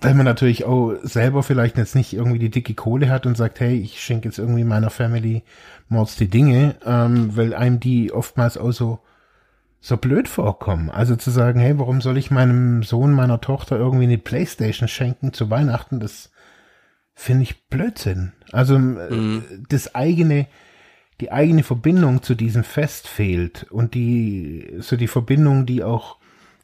weil 0.00 0.14
man 0.14 0.26
natürlich 0.26 0.64
auch 0.64 0.94
selber 1.02 1.42
vielleicht 1.42 1.78
jetzt 1.78 1.94
nicht 1.94 2.12
irgendwie 2.12 2.38
die 2.38 2.50
dicke 2.50 2.74
Kohle 2.74 3.08
hat 3.08 3.26
und 3.26 3.36
sagt, 3.36 3.60
hey, 3.60 3.78
ich 3.78 4.00
schenke 4.02 4.28
jetzt 4.28 4.38
irgendwie 4.38 4.64
meiner 4.64 4.90
Family 4.90 5.42
Mords 5.88 6.16
die 6.16 6.28
Dinge, 6.28 6.76
ähm, 6.84 7.36
weil 7.36 7.54
einem 7.54 7.80
die 7.80 8.12
oftmals 8.12 8.58
auch 8.58 8.72
so, 8.72 9.00
so 9.80 9.96
blöd 9.96 10.28
vorkommen. 10.28 10.90
Also 10.90 11.16
zu 11.16 11.30
sagen, 11.30 11.60
hey, 11.60 11.78
warum 11.78 12.00
soll 12.00 12.18
ich 12.18 12.30
meinem 12.30 12.82
Sohn, 12.82 13.12
meiner 13.12 13.40
Tochter 13.40 13.76
irgendwie 13.76 14.04
eine 14.04 14.18
Playstation 14.18 14.88
schenken 14.88 15.32
zu 15.32 15.50
Weihnachten, 15.50 16.00
das 16.00 16.30
finde 17.14 17.44
ich 17.44 17.68
Blödsinn. 17.68 18.32
Also 18.52 18.78
mhm. 18.78 19.64
das 19.68 19.94
eigene, 19.94 20.46
die 21.20 21.32
eigene 21.32 21.62
Verbindung 21.62 22.22
zu 22.22 22.34
diesem 22.34 22.64
Fest 22.64 23.08
fehlt 23.08 23.66
und 23.70 23.94
die, 23.94 24.74
so 24.78 24.96
die 24.96 25.08
Verbindung, 25.08 25.64
die 25.66 25.82
auch 25.82 26.18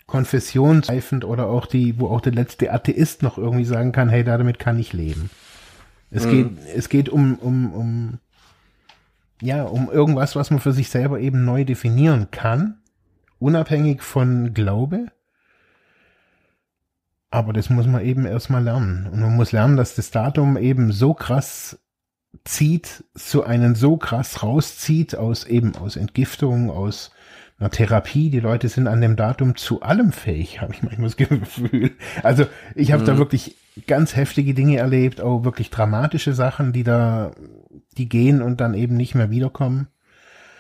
konfessionsreifend 0.07 1.25
oder 1.25 1.47
auch 1.47 1.67
die, 1.67 1.99
wo 1.99 2.09
auch 2.09 2.21
der 2.21 2.33
letzte 2.33 2.73
Atheist 2.73 3.23
noch 3.23 3.39
irgendwie 3.39 3.65
sagen 3.65 3.93
kann, 3.93 4.11
hey, 4.11 4.25
damit 4.25 4.59
kann 4.59 4.79
ich 4.79 4.93
leben. 4.93 5.31
Es 6.11 6.27
mhm. 6.27 6.31
geht, 6.31 6.49
es 6.77 6.89
geht 6.91 7.09
um, 7.09 7.37
um, 7.37 7.73
um, 7.73 8.19
ja, 9.41 9.63
um 9.63 9.91
irgendwas, 9.91 10.37
was 10.37 10.51
man 10.51 10.61
für 10.61 10.73
sich 10.73 10.91
selber 10.91 11.19
eben 11.19 11.47
neu 11.47 11.65
definieren 11.65 12.31
kann, 12.31 12.79
unabhängig 13.39 14.03
von 14.03 14.53
Glaube. 14.53 15.07
Aber 17.31 17.55
das 17.55 17.71
muss 17.71 17.87
man 17.87 18.05
eben 18.05 18.27
erstmal 18.27 18.63
lernen. 18.63 19.09
Und 19.11 19.21
man 19.21 19.35
muss 19.35 19.53
lernen, 19.53 19.79
dass 19.79 19.95
das 19.95 20.11
Datum 20.11 20.59
eben 20.59 20.93
so 20.93 21.15
krass 21.15 21.79
zieht, 22.45 23.05
so 23.15 23.43
einen 23.43 23.75
so 23.75 23.97
krass 23.97 24.43
rauszieht 24.43 25.17
aus 25.17 25.45
eben 25.45 25.77
aus 25.77 25.97
Entgiftung, 25.97 26.71
aus 26.71 27.13
einer 27.59 27.71
Therapie. 27.71 28.31
Die 28.31 28.41
Leute 28.41 28.69
sind 28.69 28.89
an 28.89 29.01
dem 29.01 29.17
Datum 29.17 29.57
zu 29.57 29.83
allem 29.83 30.13
fähig, 30.13 30.61
habe 30.61 30.73
ich 30.75 30.83
manchmal 30.83 31.09
das 31.09 31.17
Gefühl. 31.17 31.93
Also 32.23 32.47
ich 32.75 32.93
habe 32.93 33.03
mhm. 33.03 33.07
da 33.07 33.19
wirklich 33.19 33.57
ganz 33.87 34.17
heftige 34.17 34.55
Dinge 34.55 34.77
erlebt, 34.79 35.21
auch 35.21 35.45
wirklich 35.45 35.71
dramatische 35.71 36.35
Sachen, 36.35 36.73
die 36.73 36.85
da, 36.85 37.33
die 37.97 38.09
gehen 38.09 38.43
und 38.43 38.61
dann 38.61 38.75
eben 38.75 38.97
nicht 38.97 39.15
mehr 39.15 39.31
wiederkommen. 39.31 39.89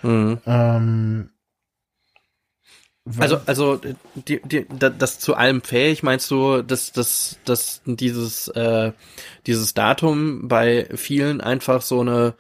Mhm. 0.03 0.38
Ähm, 0.47 1.31
also, 3.19 3.41
also 3.47 3.81
die, 4.15 4.41
die, 4.45 4.67
das 4.79 5.19
zu 5.19 5.35
allem 5.35 5.62
fähig, 5.62 6.03
meinst 6.03 6.31
du, 6.31 6.62
dass, 6.62 6.93
dass, 6.93 7.38
dass 7.45 7.83
dieses, 7.85 8.49
äh, 8.49 8.93
dieses 9.47 9.75
Datum 9.75 10.47
bei 10.47 10.88
vielen 10.95 11.41
einfach 11.41 11.83
so 11.83 12.01
eine 12.01 12.35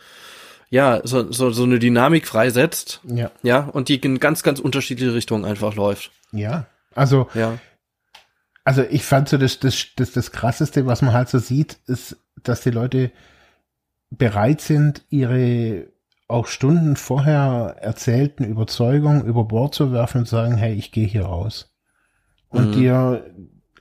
ja, 0.72 1.02
so, 1.04 1.30
so, 1.30 1.50
so 1.50 1.64
eine 1.64 1.78
Dynamik 1.78 2.26
freisetzt. 2.26 3.02
Ja. 3.04 3.30
Ja, 3.42 3.58
und 3.60 3.90
die 3.90 3.96
in 3.96 4.20
ganz, 4.20 4.42
ganz 4.42 4.58
unterschiedliche 4.58 5.12
Richtungen 5.12 5.44
einfach 5.44 5.74
läuft. 5.74 6.12
Ja. 6.32 6.66
Also, 6.94 7.28
ja. 7.34 7.58
also 8.64 8.82
ich 8.82 9.04
fand 9.04 9.28
so 9.28 9.36
das, 9.36 9.60
das, 9.60 9.88
das, 9.96 10.12
das 10.12 10.32
krasseste, 10.32 10.86
was 10.86 11.02
man 11.02 11.12
halt 11.12 11.28
so 11.28 11.38
sieht, 11.38 11.76
ist, 11.86 12.16
dass 12.42 12.62
die 12.62 12.70
Leute 12.70 13.12
bereit 14.08 14.62
sind, 14.62 15.02
ihre 15.10 15.91
auch 16.32 16.46
Stunden 16.46 16.96
vorher 16.96 17.76
erzählten 17.80 18.44
Überzeugungen 18.44 19.24
über 19.24 19.44
Bord 19.44 19.74
zu 19.74 19.92
werfen 19.92 20.18
und 20.18 20.28
sagen, 20.28 20.56
hey, 20.56 20.74
ich 20.74 20.92
gehe 20.92 21.06
hier 21.06 21.26
raus. 21.26 21.74
Und 22.48 22.70
mhm. 22.70 22.72
dir, 22.72 23.34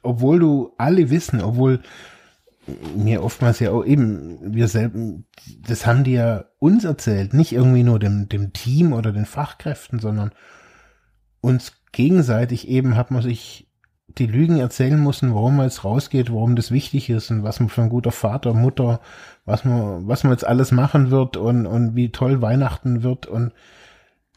obwohl 0.04 0.40
du 0.40 0.74
alle 0.78 1.10
wissen, 1.10 1.42
obwohl 1.42 1.82
mir 2.96 3.24
oftmals 3.24 3.60
ja 3.60 3.72
auch 3.72 3.84
eben, 3.84 4.54
wir 4.54 4.68
selber, 4.68 5.24
das 5.68 5.86
haben 5.86 6.04
die 6.04 6.14
ja 6.14 6.46
uns 6.60 6.84
erzählt, 6.84 7.34
nicht 7.34 7.52
irgendwie 7.52 7.84
nur 7.84 8.00
dem, 8.00 8.30
dem 8.30 8.54
Team 8.54 8.94
oder 8.94 9.12
den 9.12 9.26
Fachkräften, 9.26 10.00
sondern 10.00 10.32
uns 11.42 11.74
gegenseitig 11.92 12.68
eben 12.68 12.96
hat 12.96 13.12
man 13.12 13.22
sich 13.22 13.70
die 14.17 14.28
Lügen 14.28 14.60
erzählen 14.60 15.02
müssen, 15.02 15.34
warum 15.34 15.58
man 15.58 15.65
jetzt 15.65 15.84
rausgeht, 15.84 16.32
warum 16.32 16.56
das 16.56 16.71
wichtig 16.71 17.10
ist 17.10 17.32
und 17.32 17.43
was 17.43 17.60
man 17.60 17.69
für 17.69 17.82
ein 17.82 17.89
guter 17.89 18.12
Vater, 18.12 18.54
Mutter, 18.54 19.00
was 19.45 19.65
man, 19.65 20.08
was 20.08 20.24
man 20.24 20.34
jetzt 20.34 20.45
alles 20.45 20.71
machen 20.71 21.12
wird 21.12 21.38
und, 21.38 21.65
und 21.65 21.95
wie 21.95 22.10
toll 22.10 22.41
Weihnachten 22.41 23.04
wird 23.04 23.26
und 23.26 23.52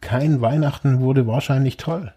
kein 0.00 0.40
Weihnachten 0.40 1.00
wurde 1.00 1.26
wahrscheinlich 1.26 1.76
toll. 1.76 2.12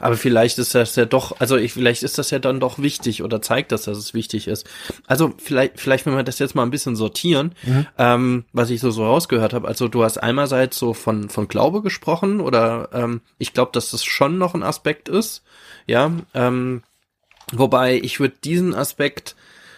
Aber 0.00 0.16
vielleicht 0.16 0.58
ist 0.58 0.74
das 0.74 0.96
ja 0.96 1.06
doch, 1.06 1.40
also 1.40 1.56
ich, 1.56 1.72
vielleicht 1.72 2.02
ist 2.02 2.18
das 2.18 2.30
ja 2.30 2.38
dann 2.38 2.60
doch 2.60 2.78
wichtig 2.78 3.22
oder 3.22 3.42
zeigt 3.42 3.72
das, 3.72 3.84
dass 3.84 3.98
es 3.98 4.14
wichtig 4.14 4.46
ist. 4.46 4.68
Also 5.06 5.34
vielleicht, 5.38 5.80
vielleicht 5.80 6.06
wenn 6.06 6.14
wir 6.14 6.22
das 6.22 6.38
jetzt 6.38 6.54
mal 6.54 6.62
ein 6.62 6.70
bisschen 6.70 6.94
sortieren, 6.94 7.54
mhm. 7.64 7.86
ähm, 7.98 8.44
was 8.52 8.70
ich 8.70 8.80
so 8.80 8.90
so 8.90 9.04
rausgehört 9.04 9.52
habe. 9.52 9.66
Also 9.66 9.88
du 9.88 10.04
hast 10.04 10.18
einerseits 10.18 10.78
so 10.78 10.94
von 10.94 11.28
von 11.30 11.48
Glaube 11.48 11.82
gesprochen 11.82 12.40
oder 12.40 12.90
ähm, 12.92 13.22
ich 13.38 13.52
glaube, 13.52 13.72
dass 13.72 13.90
das 13.90 14.04
schon 14.04 14.38
noch 14.38 14.54
ein 14.54 14.62
Aspekt 14.62 15.08
ist, 15.08 15.42
ja. 15.86 16.10
Ähm, 16.34 16.82
wobei 17.52 17.96
ich 17.96 18.20
würde 18.20 18.34
diesen 18.42 18.74
Aspekt 18.74 19.36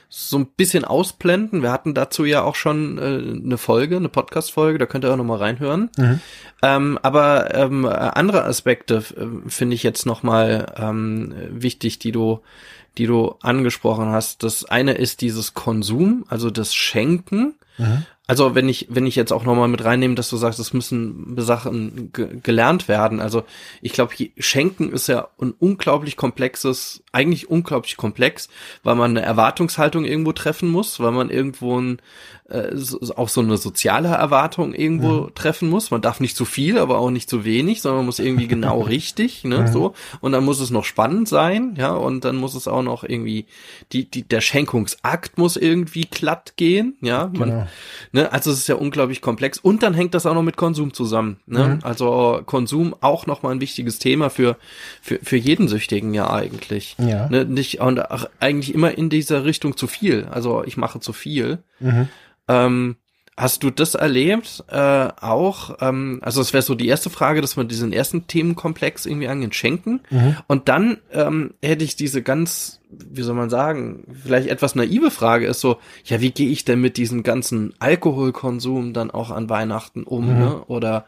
so 0.09 0.38
ein 0.38 0.47
bisschen 0.47 0.85
ausblenden. 0.85 1.62
Wir 1.62 1.73
hatten 1.73 1.93
dazu 1.93 2.25
ja 2.25 2.43
auch 2.43 2.55
schon 2.55 2.99
äh, 2.99 3.43
eine 3.45 3.59
Folge, 3.59 3.97
eine 3.97 4.09
Podcast-Folge, 4.09 4.79
da 4.79 4.87
könnt 4.87 5.05
ihr 5.05 5.12
auch 5.12 5.17
nochmal 5.17 5.38
reinhören. 5.38 5.90
Mhm. 5.97 6.21
Ähm, 6.62 6.99
aber 7.03 7.53
ähm, 7.55 7.85
andere 7.85 8.45
Aspekte 8.45 9.03
äh, 9.17 9.49
finde 9.49 9.75
ich 9.75 9.83
jetzt 9.83 10.07
nochmal 10.07 10.73
ähm, 10.79 11.35
wichtig, 11.51 11.99
die 11.99 12.12
du 12.12 12.40
die 12.99 13.07
du 13.07 13.35
angesprochen 13.43 14.07
hast. 14.11 14.43
Das 14.43 14.64
eine 14.64 14.93
ist 14.93 15.21
dieses 15.21 15.55
Konsum, 15.55 16.25
also 16.29 16.51
das 16.51 16.75
Schenken. 16.75 17.55
Mhm. 17.79 18.07
Also 18.26 18.54
wenn 18.54 18.70
ich, 18.70 18.87
wenn 18.88 19.06
ich 19.06 19.16
jetzt 19.16 19.32
auch 19.32 19.44
nochmal 19.44 19.68
mit 19.68 19.84
reinnehme, 19.84 20.14
dass 20.14 20.30
du 20.30 20.38
sagst, 20.38 20.58
es 20.58 20.72
müssen 20.72 21.34
Sachen 21.37 22.10
gelernt 22.42 22.88
werden. 22.88 23.20
Also 23.20 23.44
ich 23.82 23.92
glaube, 23.92 24.14
Schenken 24.38 24.90
ist 24.92 25.08
ja 25.08 25.28
ein 25.38 25.52
unglaublich 25.58 26.16
komplexes, 26.16 27.02
eigentlich 27.12 27.50
unglaublich 27.50 27.98
komplex, 27.98 28.48
weil 28.82 28.94
man 28.94 29.10
eine 29.10 29.26
Erwartungshaltung 29.26 30.06
irgendwo 30.06 30.32
treffen 30.32 30.70
muss, 30.70 31.00
weil 31.00 31.12
man 31.12 31.28
irgendwo 31.28 31.78
ein, 31.78 31.98
äh, 32.48 32.74
auch 33.16 33.28
so 33.28 33.40
eine 33.42 33.58
soziale 33.58 34.08
Erwartung 34.08 34.74
irgendwo 34.74 35.22
mhm. 35.22 35.34
treffen 35.34 35.68
muss. 35.68 35.90
Man 35.90 36.02
darf 36.02 36.20
nicht 36.20 36.37
zu 36.37 36.46
viel, 36.46 36.78
aber 36.78 36.98
auch 36.98 37.10
nicht 37.10 37.28
zu 37.28 37.44
wenig, 37.44 37.82
sondern 37.82 38.00
man 38.00 38.06
muss 38.06 38.18
irgendwie 38.18 38.48
genau 38.48 38.80
richtig, 38.82 39.44
ne, 39.44 39.60
mhm. 39.60 39.66
so. 39.68 39.94
Und 40.20 40.32
dann 40.32 40.44
muss 40.44 40.60
es 40.60 40.70
noch 40.70 40.84
spannend 40.84 41.28
sein, 41.28 41.74
ja, 41.78 41.92
und 41.92 42.24
dann 42.24 42.37
muss 42.37 42.54
es 42.54 42.68
auch 42.68 42.82
noch 42.82 43.04
irgendwie, 43.04 43.46
die, 43.92 44.10
die, 44.10 44.22
der 44.26 44.40
Schenkungsakt 44.40 45.37
muss 45.37 45.56
irgendwie 45.56 46.06
glatt 46.10 46.54
gehen, 46.56 46.96
ja. 47.02 47.30
Man, 47.34 47.50
genau. 47.50 47.66
Ne, 48.14 48.33
also 48.33 48.53
es 48.53 48.59
ist 48.59 48.68
ja 48.68 48.77
unglaublich 48.77 49.20
komplex. 49.20 49.59
Und 49.59 49.83
dann 49.83 49.92
hängt 49.92 50.14
das 50.14 50.24
auch 50.24 50.35
noch 50.35 50.42
mit 50.42 50.57
Konsum 50.57 50.94
zusammen, 50.94 51.38
ne. 51.46 51.66
Mhm. 51.66 51.79
Also 51.83 52.40
Konsum 52.46 52.94
auch 53.00 53.27
nochmal 53.27 53.53
ein 53.53 53.61
wichtiges 53.61 53.98
Thema 53.98 54.31
für, 54.31 54.57
für, 55.03 55.18
für 55.22 55.37
jeden 55.37 55.66
Süchtigen 55.66 56.14
ja 56.14 56.31
eigentlich. 56.31 56.96
Ja. 56.98 57.29
Ne, 57.29 57.44
nicht, 57.44 57.81
und 57.81 58.00
eigentlich 58.40 58.72
immer 58.72 58.96
in 58.96 59.11
dieser 59.11 59.44
Richtung 59.44 59.77
zu 59.77 59.88
viel. 59.88 60.29
Also 60.31 60.64
ich 60.64 60.77
mache 60.77 61.00
zu 61.00 61.12
viel. 61.12 61.59
Mhm. 61.81 62.09
Ähm, 62.46 62.96
hast 63.37 63.62
du 63.62 63.70
das 63.70 63.94
erlebt 63.94 64.64
äh, 64.68 65.09
auch? 65.20 65.77
Ähm, 65.81 66.20
also 66.23 66.40
es 66.40 66.53
wäre 66.53 66.62
so 66.62 66.75
die 66.75 66.87
erste 66.87 67.11
Frage, 67.11 67.40
dass 67.40 67.57
man 67.57 67.68
diesen 67.68 67.92
ersten 67.92 68.27
Themenkomplex 68.27 69.07
irgendwie 69.07 69.29
angehen, 69.29 69.53
schenken. 69.53 70.01
Mhm. 70.11 70.37
Und 70.47 70.68
dann 70.68 70.99
ähm, 71.12 71.55
hätte 71.62 71.85
ich 71.85 71.97
diese 71.97 72.23
ganz, 72.23 72.81
wie 72.90 73.23
soll 73.23 73.35
man 73.35 73.51
sagen, 73.51 74.05
vielleicht 74.23 74.49
etwas 74.49 74.75
naive 74.75 75.11
Frage 75.11 75.47
ist 75.47 75.61
so, 75.61 75.79
ja, 76.05 76.20
wie 76.20 76.31
gehe 76.31 76.49
ich 76.49 76.64
denn 76.64 76.81
mit 76.81 76.97
diesem 76.97 77.23
ganzen 77.23 77.75
Alkoholkonsum 77.81 78.92
dann 78.92 79.11
auch 79.11 79.31
an 79.31 79.49
Weihnachten 79.49 80.05
um? 80.05 80.33
Mhm. 80.33 80.38
Ne? 80.38 80.64
Oder 80.66 81.05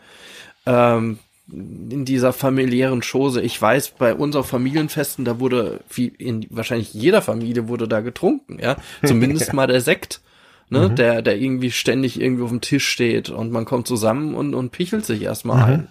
ähm, 0.67 1.19
in 1.49 2.05
dieser 2.05 2.33
familiären 2.33 3.03
Chose. 3.03 3.41
Ich 3.41 3.61
weiß, 3.61 3.91
bei 3.99 4.15
unseren 4.15 4.43
Familienfesten, 4.43 5.25
da 5.25 5.39
wurde, 5.39 5.81
wie 5.91 6.09
in 6.09 6.45
wahrscheinlich 6.51 6.93
jeder 6.93 7.23
Familie 7.23 7.69
wurde 7.69 7.87
da 7.87 8.01
getrunken, 8.01 8.59
ja. 8.61 8.77
Zumindest 9.05 9.53
mal 9.53 9.69
der 9.69 9.81
Sekt 9.81 10.21
ne, 10.70 10.88
mhm. 10.88 10.96
der, 10.96 11.22
der 11.22 11.38
irgendwie 11.38 11.70
ständig 11.70 12.20
irgendwie 12.20 12.44
auf 12.44 12.50
dem 12.50 12.61
Tisch 12.61 12.88
steht 12.88 13.31
und 13.31 13.52
man 13.52 13.64
kommt 13.64 13.87
zusammen 13.87 14.35
und, 14.35 14.55
und 14.55 14.70
pichelt 14.70 15.05
sich 15.05 15.22
erstmal 15.22 15.57
mhm. 15.57 15.72
ein. 15.72 15.88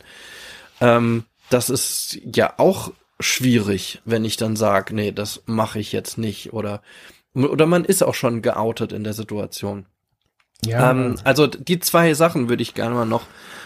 Ähm, 0.82 1.24
das 1.50 1.70
ist 1.70 2.20
ja 2.36 2.54
auch 2.58 2.92
schwierig, 3.20 4.02
wenn 4.06 4.26
ich 4.26 4.38
dann 4.38 4.56
sage, 4.56 4.94
nee, 4.94 5.12
das 5.12 5.44
mache 5.46 5.80
ich 5.80 5.92
jetzt 5.92 6.18
nicht 6.18 6.54
oder 6.54 6.82
oder 7.34 7.66
man 7.66 7.84
ist 7.84 8.02
auch 8.02 8.16
schon 8.16 8.42
geoutet 8.42 8.94
in 8.94 9.04
der 9.04 9.14
Situation. 9.14 9.86
Ja. 10.66 10.92
Ähm, 10.92 11.18
also 11.26 11.48
die 11.48 11.80
zwei 11.80 12.14
Sachen 12.14 12.50
würde 12.50 12.64
ich 12.64 12.74
gerne 12.74 12.96
mal 12.96 13.06
noch 13.06 13.24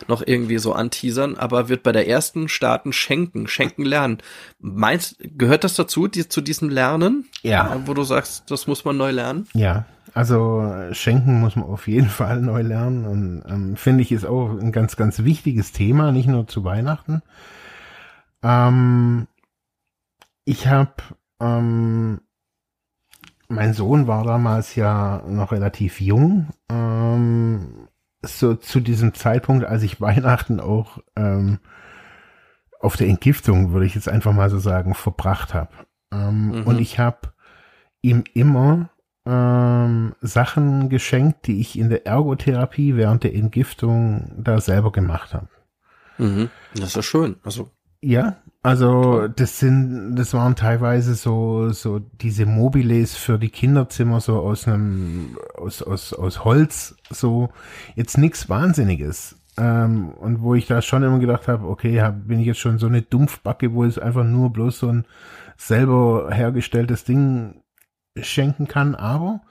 noch 0.08 0.24
irgendwie 0.26 0.58
so 0.58 0.74
anteasern, 0.74 1.36
aber 1.36 1.70
wird 1.70 1.84
bei 1.84 1.92
der 1.92 2.08
ersten 2.08 2.50
starten 2.50 2.94
schenken, 2.94 3.48
schenken 3.48 3.84
lernen. 3.84 4.20
Meinst 4.60 5.18
gehört 5.20 5.64
das 5.64 5.76
dazu, 5.76 6.08
die, 6.08 6.28
zu 6.28 6.42
diesem 6.42 6.70
Lernen? 6.70 7.28
Ja. 7.42 7.82
Wo 7.86 7.94
du 7.94 8.04
sagst, 8.04 8.50
das 8.50 8.66
muss 8.66 8.86
man 8.86 8.98
neu 8.98 9.12
lernen? 9.12 9.48
Ja, 9.54 9.86
also 10.14 10.90
schenken 10.92 11.40
muss 11.40 11.56
man 11.56 11.66
auf 11.66 11.88
jeden 11.88 12.10
Fall 12.10 12.42
neu 12.42 12.62
lernen 12.62 13.06
und 13.06 13.44
ähm, 13.48 13.76
finde 13.76 14.02
ich 14.02 14.12
ist 14.12 14.26
auch 14.26 14.50
ein 14.50 14.72
ganz, 14.72 14.96
ganz 14.96 15.24
wichtiges 15.24 15.72
Thema, 15.72 16.12
nicht 16.12 16.28
nur 16.28 16.48
zu 16.48 16.64
Weihnachten. 16.64 17.22
Ähm, 18.44 19.28
ich 20.46 20.68
habe, 20.68 20.94
ähm, 21.40 22.22
mein 23.48 23.74
Sohn 23.74 24.08
war 24.08 24.24
damals 24.24 24.76
ja 24.76 25.24
noch 25.28 25.52
relativ 25.52 26.02
jung, 26.02 26.48
ähm, 26.70 27.88
so 28.22 28.56
zu 28.56 28.80
diesem 28.80 29.14
Zeitpunkt, 29.14 29.66
als 29.66 29.84
ich 29.84 30.02
Weihnachten 30.02 30.60
auch 30.60 31.00
ähm, 31.16 31.60
auf 32.80 32.96
der 32.96 33.08
Entgiftung, 33.08 33.74
würde 33.74 33.86
ich 33.86 33.96
jetzt 33.96 34.10
einfach 34.10 34.32
mal 34.32 34.50
so 34.50 34.58
sagen, 34.60 34.96
verbracht 34.96 35.54
habe. 35.54 35.72
Ähm, 36.12 36.48
mhm. 36.48 36.64
Und 36.64 36.80
ich 36.80 36.98
habe 36.98 37.34
ihm 38.02 38.24
immer 38.34 38.90
ähm, 39.30 40.16
Sachen 40.22 40.90
geschenkt, 40.90 41.46
die 41.48 41.62
ich 41.62 41.78
in 41.78 41.90
der 41.90 42.08
Ergotherapie 42.08 42.96
während 42.96 43.24
der 43.24 43.36
Entgiftung 43.36 44.32
da 44.38 44.60
selber 44.60 44.92
gemacht 44.92 45.34
habe. 45.34 45.48
Mhm. 46.18 46.50
Das 46.74 46.90
ist 46.90 46.96
ja 46.96 47.04
schön. 47.04 47.36
Also 47.44 47.70
ja, 48.02 48.38
also 48.64 49.28
das 49.28 49.60
sind, 49.60 50.16
das 50.16 50.34
waren 50.34 50.56
teilweise 50.56 51.16
so 51.16 51.70
so 51.72 52.00
diese 52.00 52.46
Mobiles 52.46 53.16
für 53.16 53.38
die 53.38 53.50
Kinderzimmer 53.50 54.22
so 54.22 54.40
aus 54.40 54.68
einem 54.68 55.38
aus 55.56 55.82
aus 55.82 56.14
aus 56.14 56.44
Holz 56.44 56.96
so 57.10 57.50
jetzt 57.96 58.18
nichts 58.18 58.50
Wahnsinniges. 58.50 59.36
Ähm, 59.58 60.10
und 60.12 60.42
wo 60.42 60.56
ich 60.56 60.68
da 60.68 60.82
schon 60.82 61.04
immer 61.04 61.20
gedacht 61.20 61.50
habe, 61.50 61.68
okay, 61.68 62.02
hab, 62.02 62.28
bin 62.28 62.40
ich 62.40 62.46
jetzt 62.48 62.60
schon 62.60 62.80
so 62.80 62.88
eine 62.88 63.02
Dumpfbacke, 63.02 63.74
wo 63.74 63.84
es 63.84 64.00
einfach 64.00 64.24
nur 64.24 64.52
bloß 64.52 64.80
so 64.80 64.88
ein 64.88 65.06
selber 65.58 66.30
hergestelltes 66.32 67.04
Ding 67.04 67.62
schenken 68.24 68.68
kann, 68.68 68.96
aber 68.96 69.42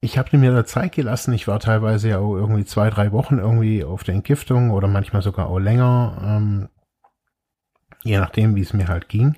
ich 0.00 0.16
habe 0.18 0.36
mir 0.36 0.52
da 0.52 0.64
Zeit 0.64 0.92
gelassen. 0.92 1.32
Ich 1.32 1.48
war 1.48 1.58
teilweise 1.60 2.10
ja 2.10 2.18
auch 2.18 2.34
irgendwie 2.34 2.64
zwei, 2.64 2.90
drei 2.90 3.12
Wochen 3.12 3.38
irgendwie 3.38 3.84
auf 3.84 4.04
der 4.04 4.14
Entgiftung 4.14 4.70
oder 4.70 4.86
manchmal 4.88 5.22
sogar 5.22 5.48
auch 5.48 5.58
länger, 5.58 6.18
ähm, 6.24 6.68
je 8.04 8.18
nachdem, 8.18 8.54
wie 8.54 8.62
es 8.62 8.72
mir 8.72 8.88
halt 8.88 9.08
ging. 9.08 9.36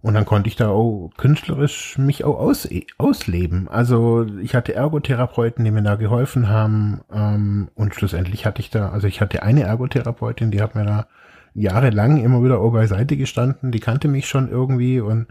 Und 0.00 0.14
dann 0.14 0.24
konnte 0.24 0.48
ich 0.48 0.56
da 0.56 0.68
auch 0.68 1.10
künstlerisch 1.16 1.98
mich 1.98 2.24
auch 2.24 2.38
aus, 2.38 2.68
ausleben. 2.98 3.68
Also 3.68 4.24
ich 4.40 4.54
hatte 4.54 4.74
Ergotherapeuten, 4.74 5.64
die 5.64 5.72
mir 5.72 5.82
da 5.82 5.96
geholfen 5.96 6.48
haben. 6.48 7.00
Ähm, 7.12 7.68
und 7.74 7.94
schlussendlich 7.94 8.46
hatte 8.46 8.60
ich 8.60 8.70
da, 8.70 8.90
also 8.90 9.08
ich 9.08 9.20
hatte 9.20 9.42
eine 9.42 9.64
Ergotherapeutin, 9.64 10.50
die 10.52 10.62
hat 10.62 10.76
mir 10.76 10.84
da 10.84 11.08
jahrelang 11.52 12.18
immer 12.18 12.42
wieder 12.44 12.60
auch 12.60 12.72
beiseite 12.72 13.16
gestanden. 13.16 13.72
Die 13.72 13.80
kannte 13.80 14.06
mich 14.06 14.28
schon 14.28 14.48
irgendwie 14.48 15.00
und 15.00 15.26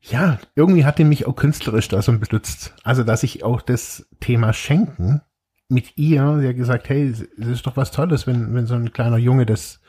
ja, 0.00 0.38
irgendwie 0.54 0.84
hat 0.84 0.98
die 0.98 1.04
mich 1.04 1.26
auch 1.26 1.34
künstlerisch 1.34 1.88
da 1.88 2.00
so 2.02 2.16
bestützt. 2.18 2.74
Also, 2.84 3.04
dass 3.04 3.22
ich 3.22 3.44
auch 3.44 3.62
das 3.62 4.08
Thema 4.20 4.52
Schenken 4.52 5.22
mit 5.68 5.98
ihr, 5.98 6.38
sie 6.40 6.48
hat 6.48 6.56
gesagt, 6.56 6.88
hey, 6.88 7.12
das 7.36 7.48
ist 7.48 7.66
doch 7.66 7.76
was 7.76 7.90
Tolles, 7.90 8.26
wenn, 8.26 8.54
wenn 8.54 8.66
so 8.66 8.74
ein 8.74 8.92
kleiner 8.92 9.18
Junge 9.18 9.44
das, 9.44 9.80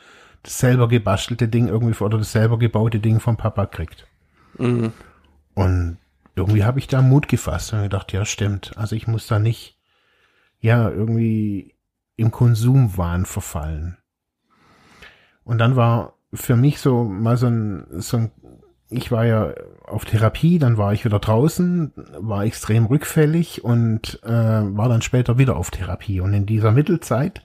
das 0.42 0.58
selber 0.58 0.88
gebastelte 0.88 1.48
Ding 1.48 1.68
irgendwie 1.68 1.96
oder 2.02 2.18
das 2.18 2.32
selber 2.32 2.58
gebaute 2.58 3.00
Ding 3.00 3.20
vom 3.20 3.36
Papa 3.36 3.66
kriegt. 3.66 4.06
Mhm. 4.58 4.92
Und 5.54 5.98
irgendwie 6.36 6.64
habe 6.64 6.78
ich 6.78 6.86
da 6.86 7.02
Mut 7.02 7.28
gefasst 7.28 7.72
und 7.72 7.82
gedacht, 7.82 8.12
ja, 8.12 8.24
stimmt. 8.24 8.72
Also 8.76 8.96
ich 8.96 9.06
muss 9.06 9.26
da 9.26 9.38
nicht, 9.38 9.78
ja, 10.58 10.88
irgendwie 10.90 11.74
im 12.16 12.30
Konsumwahn 12.30 13.24
verfallen. 13.24 13.96
Und 15.44 15.58
dann 15.58 15.76
war 15.76 16.14
für 16.32 16.56
mich 16.56 16.78
so 16.80 17.04
mal 17.04 17.36
so 17.36 17.46
ein, 17.46 17.86
so 17.90 18.18
ein 18.18 18.30
ich 18.90 19.12
war 19.12 19.24
ja 19.24 19.54
auf 19.86 20.04
Therapie, 20.04 20.58
dann 20.58 20.76
war 20.76 20.92
ich 20.92 21.04
wieder 21.04 21.18
draußen, 21.18 21.92
war 22.18 22.44
extrem 22.44 22.86
rückfällig 22.86 23.64
und 23.64 24.20
äh, 24.24 24.28
war 24.28 24.88
dann 24.88 25.02
später 25.02 25.38
wieder 25.38 25.56
auf 25.56 25.70
Therapie. 25.70 26.20
Und 26.20 26.34
in 26.34 26.46
dieser 26.46 26.72
Mittelzeit, 26.72 27.42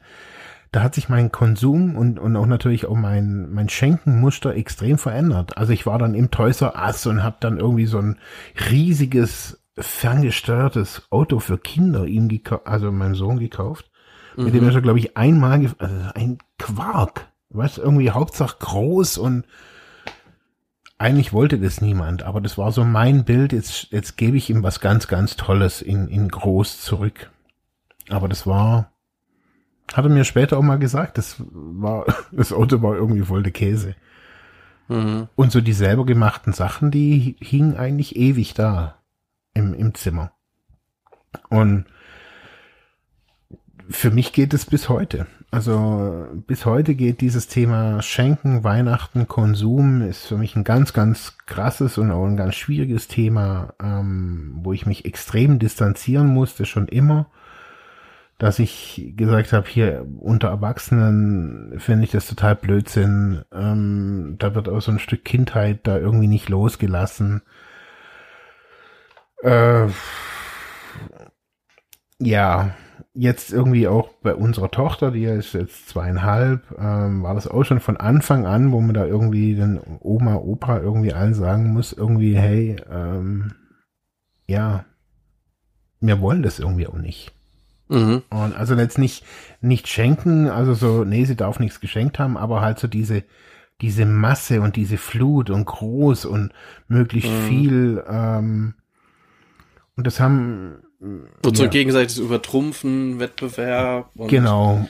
da 0.71 0.81
hat 0.81 0.95
sich 0.95 1.07
mein 1.07 1.31
Konsum 1.31 1.95
und, 1.95 2.19
und 2.19 2.35
auch 2.35 2.47
natürlich 2.47 2.85
auch 2.87 2.95
mein, 2.95 3.51
mein 3.51 3.69
Schenkenmuster 3.69 4.55
extrem 4.55 4.97
verändert. 4.97 5.57
Also 5.57 5.71
ich 5.71 5.85
war 5.85 5.99
dann 5.99 6.15
im 6.15 6.31
Toyser 6.31 6.77
Ass 6.77 7.05
und 7.05 7.23
habe 7.23 7.37
dann 7.39 7.59
irgendwie 7.59 7.85
so 7.85 7.99
ein 7.99 8.17
riesiges 8.69 9.61
ferngesteuertes 9.77 11.03
Auto 11.11 11.39
für 11.39 11.57
Kinder 11.57 12.05
ihm 12.05 12.27
gekauft, 12.27 12.65
also 12.65 12.91
meinem 12.91 13.15
Sohn 13.15 13.39
gekauft, 13.39 13.91
mhm. 14.35 14.45
mit 14.45 14.53
dem 14.55 14.63
mhm. 14.63 14.71
er, 14.71 14.81
glaube 14.81 14.99
ich, 14.99 15.15
einmal, 15.15 15.71
also 15.77 15.95
ein 16.15 16.39
Quark, 16.57 17.27
was 17.49 17.77
irgendwie 17.77 18.09
Hauptsache 18.09 18.57
groß 18.59 19.17
und 19.17 19.45
eigentlich 20.97 21.33
wollte 21.33 21.59
das 21.59 21.81
niemand, 21.81 22.23
aber 22.23 22.39
das 22.41 22.57
war 22.57 22.71
so 22.71 22.85
mein 22.85 23.25
Bild, 23.25 23.51
jetzt, 23.51 23.91
jetzt 23.91 24.17
gebe 24.17 24.37
ich 24.37 24.49
ihm 24.49 24.63
was 24.63 24.79
ganz, 24.79 25.07
ganz 25.07 25.35
Tolles 25.35 25.81
in, 25.81 26.07
in 26.07 26.29
groß 26.29 26.81
zurück. 26.81 27.31
Aber 28.09 28.29
das 28.29 28.47
war, 28.47 28.91
hat 29.93 30.05
er 30.05 30.09
mir 30.09 30.23
später 30.23 30.57
auch 30.57 30.63
mal 30.63 30.79
gesagt, 30.79 31.17
das 31.17 31.35
war, 31.49 32.05
das 32.31 32.53
Auto 32.53 32.81
war 32.81 32.95
irgendwie 32.95 33.23
voll 33.23 33.43
der 33.43 33.51
Käse. 33.51 33.95
Mhm. 34.87 35.27
Und 35.35 35.51
so 35.51 35.61
die 35.61 35.73
selber 35.73 36.05
gemachten 36.05 36.53
Sachen, 36.53 36.91
die 36.91 37.35
hingen 37.39 37.75
eigentlich 37.75 38.15
ewig 38.15 38.53
da 38.53 38.99
im, 39.53 39.73
im 39.73 39.93
Zimmer. 39.95 40.31
Und 41.49 41.85
für 43.89 44.11
mich 44.11 44.31
geht 44.31 44.53
es 44.53 44.65
bis 44.65 44.89
heute. 44.89 45.27
Also 45.55 46.27
bis 46.47 46.65
heute 46.65 46.95
geht 46.95 47.21
dieses 47.21 47.47
Thema 47.47 48.01
Schenken, 48.01 48.65
Weihnachten, 48.65 49.25
Konsum 49.29 50.01
ist 50.01 50.25
für 50.25 50.37
mich 50.37 50.57
ein 50.57 50.65
ganz, 50.65 50.91
ganz 50.91 51.37
krasses 51.45 51.97
und 51.97 52.11
auch 52.11 52.25
ein 52.25 52.35
ganz 52.35 52.55
schwieriges 52.55 53.07
Thema, 53.07 53.73
ähm, 53.81 54.59
wo 54.63 54.73
ich 54.73 54.85
mich 54.85 55.05
extrem 55.05 55.57
distanzieren 55.57 56.27
musste, 56.27 56.65
schon 56.65 56.89
immer. 56.89 57.27
dass 58.37 58.59
ich 58.59 59.13
gesagt 59.15 59.53
habe, 59.53 59.67
hier 59.67 60.05
unter 60.19 60.49
Erwachsenen 60.49 61.79
finde 61.79 62.03
ich 62.05 62.11
das 62.11 62.27
total 62.27 62.55
Blödsinn. 62.55 63.43
Ähm, 63.53 64.35
da 64.39 64.55
wird 64.55 64.67
auch 64.67 64.81
so 64.81 64.91
ein 64.91 64.99
Stück 64.99 65.23
Kindheit 65.23 65.81
da 65.87 65.97
irgendwie 65.97 66.27
nicht 66.27 66.49
losgelassen. 66.49 67.41
Äh, 69.43 69.87
ja, 72.19 72.75
jetzt 73.15 73.51
irgendwie 73.51 73.87
auch 73.87 74.09
bei 74.21 74.35
unserer 74.35 74.69
Tochter, 74.69 75.11
die 75.11 75.23
ist 75.23 75.53
jetzt 75.53 75.89
zweieinhalb, 75.89 76.61
ähm, 76.77 77.23
war 77.23 77.33
das 77.33 77.47
auch 77.47 77.63
schon 77.63 77.79
von 77.79 77.97
Anfang 77.97 78.45
an, 78.45 78.71
wo 78.71 78.81
man 78.81 78.93
da 78.93 79.05
irgendwie 79.05 79.55
den 79.55 79.79
Oma, 80.01 80.35
Opa 80.35 80.79
irgendwie 80.79 81.13
allen 81.13 81.33
sagen 81.33 81.71
muss, 81.71 81.93
irgendwie, 81.93 82.35
hey, 82.35 82.75
ähm, 82.91 83.53
ja, 84.47 84.85
wir 86.01 86.19
wollen 86.19 86.43
das 86.43 86.59
irgendwie 86.59 86.87
auch 86.87 86.97
nicht. 86.97 87.31
Mhm. 87.87 88.23
Und 88.29 88.55
also 88.55 88.75
jetzt 88.75 88.97
nicht, 88.97 89.25
nicht 89.61 89.87
schenken, 89.87 90.49
also 90.49 90.73
so, 90.73 91.05
nee, 91.05 91.23
sie 91.23 91.37
darf 91.37 91.59
nichts 91.59 91.79
geschenkt 91.79 92.19
haben, 92.19 92.35
aber 92.37 92.61
halt 92.61 92.79
so 92.79 92.87
diese, 92.87 93.23
diese 93.81 94.05
Masse 94.05 94.61
und 94.61 94.75
diese 94.75 94.97
Flut 94.97 95.49
und 95.49 95.65
groß 95.65 96.25
und 96.25 96.51
möglichst 96.87 97.31
mhm. 97.31 97.47
viel, 97.47 98.03
ähm, 98.07 98.73
und 99.95 100.05
das 100.05 100.19
haben, 100.19 100.84
und 100.99 101.57
so 101.57 101.63
ja. 101.63 101.69
gegenseitiges 101.69 102.17
Übertrumpfen, 102.17 103.19
Wettbewerb 103.19 104.09
und 104.15 104.27
genau. 104.27 104.87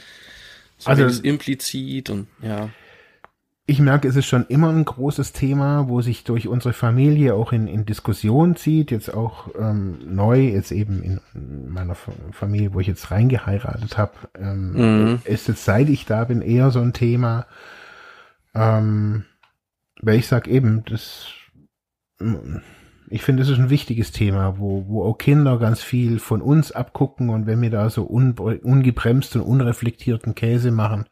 So 0.78 0.90
also 0.90 1.24
implizit 1.24 2.10
und 2.10 2.28
ja 2.42 2.70
ich 3.68 3.80
merke, 3.80 4.08
es 4.08 4.16
ist 4.16 4.28
schon 4.28 4.46
immer 4.46 4.70
ein 4.70 4.86
großes 4.86 5.34
Thema, 5.34 5.90
wo 5.90 6.02
sich 6.02 6.24
durch 6.24 6.48
unsere 6.48 6.74
Familie 6.74 7.34
auch 7.34 7.52
in, 7.52 7.68
in 7.68 7.86
Diskussion 7.86 8.56
zieht, 8.56 8.92
jetzt 8.92 9.12
auch 9.12 9.50
ähm, 9.58 9.98
neu, 10.06 10.40
jetzt 10.42 10.72
eben 10.72 11.02
in 11.02 11.20
meiner 11.70 11.96
Familie, 12.32 12.76
wo 12.76 12.80
ich 12.80 12.88
jetzt 12.88 13.10
reingeheiratet 13.10 13.98
habe, 13.98 14.14
ähm, 14.38 14.74
mhm. 14.74 15.20
ist 15.24 15.48
jetzt 15.48 15.66
seit 15.66 15.90
ich 15.90 16.06
da 16.06 16.26
bin 16.26 16.42
eher 16.42 16.70
so 16.70 16.80
ein 16.80 16.94
Thema, 16.94 17.48
ähm, 18.54 19.26
weil 20.00 20.20
ich 20.20 20.28
sage 20.28 20.52
eben, 20.52 20.86
das, 20.86 21.30
ich 23.10 23.24
finde, 23.24 23.44
es 23.44 23.50
ist 23.50 23.60
ein 23.60 23.70
wichtiges 23.70 24.12
Thema, 24.12 24.58
wo, 24.58 24.88
wo 24.88 25.04
auch 25.04 25.18
Kinder 25.18 25.58
ganz 25.60 25.82
viel 25.82 26.20
von 26.20 26.42
uns 26.42 26.72
abgucken 26.72 27.30
und 27.30 27.46
wenn 27.46 27.62
wir 27.62 27.70
da 27.70 27.90
so 27.90 28.08
un, 28.10 28.34
ungebremst 28.34 29.36
und 29.36 29.42
unreflektierten 29.44 30.36
Käse 30.36 30.72
machen, 30.72 31.06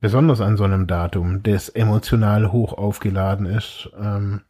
besonders 0.00 0.40
an 0.40 0.56
so 0.56 0.64
einem 0.64 0.86
Datum, 0.86 1.42
das 1.42 1.68
emotional 1.68 2.52
hoch 2.52 2.72
aufgeladen 2.72 3.46
ist. 3.46 3.90
Ähm, 3.98 4.42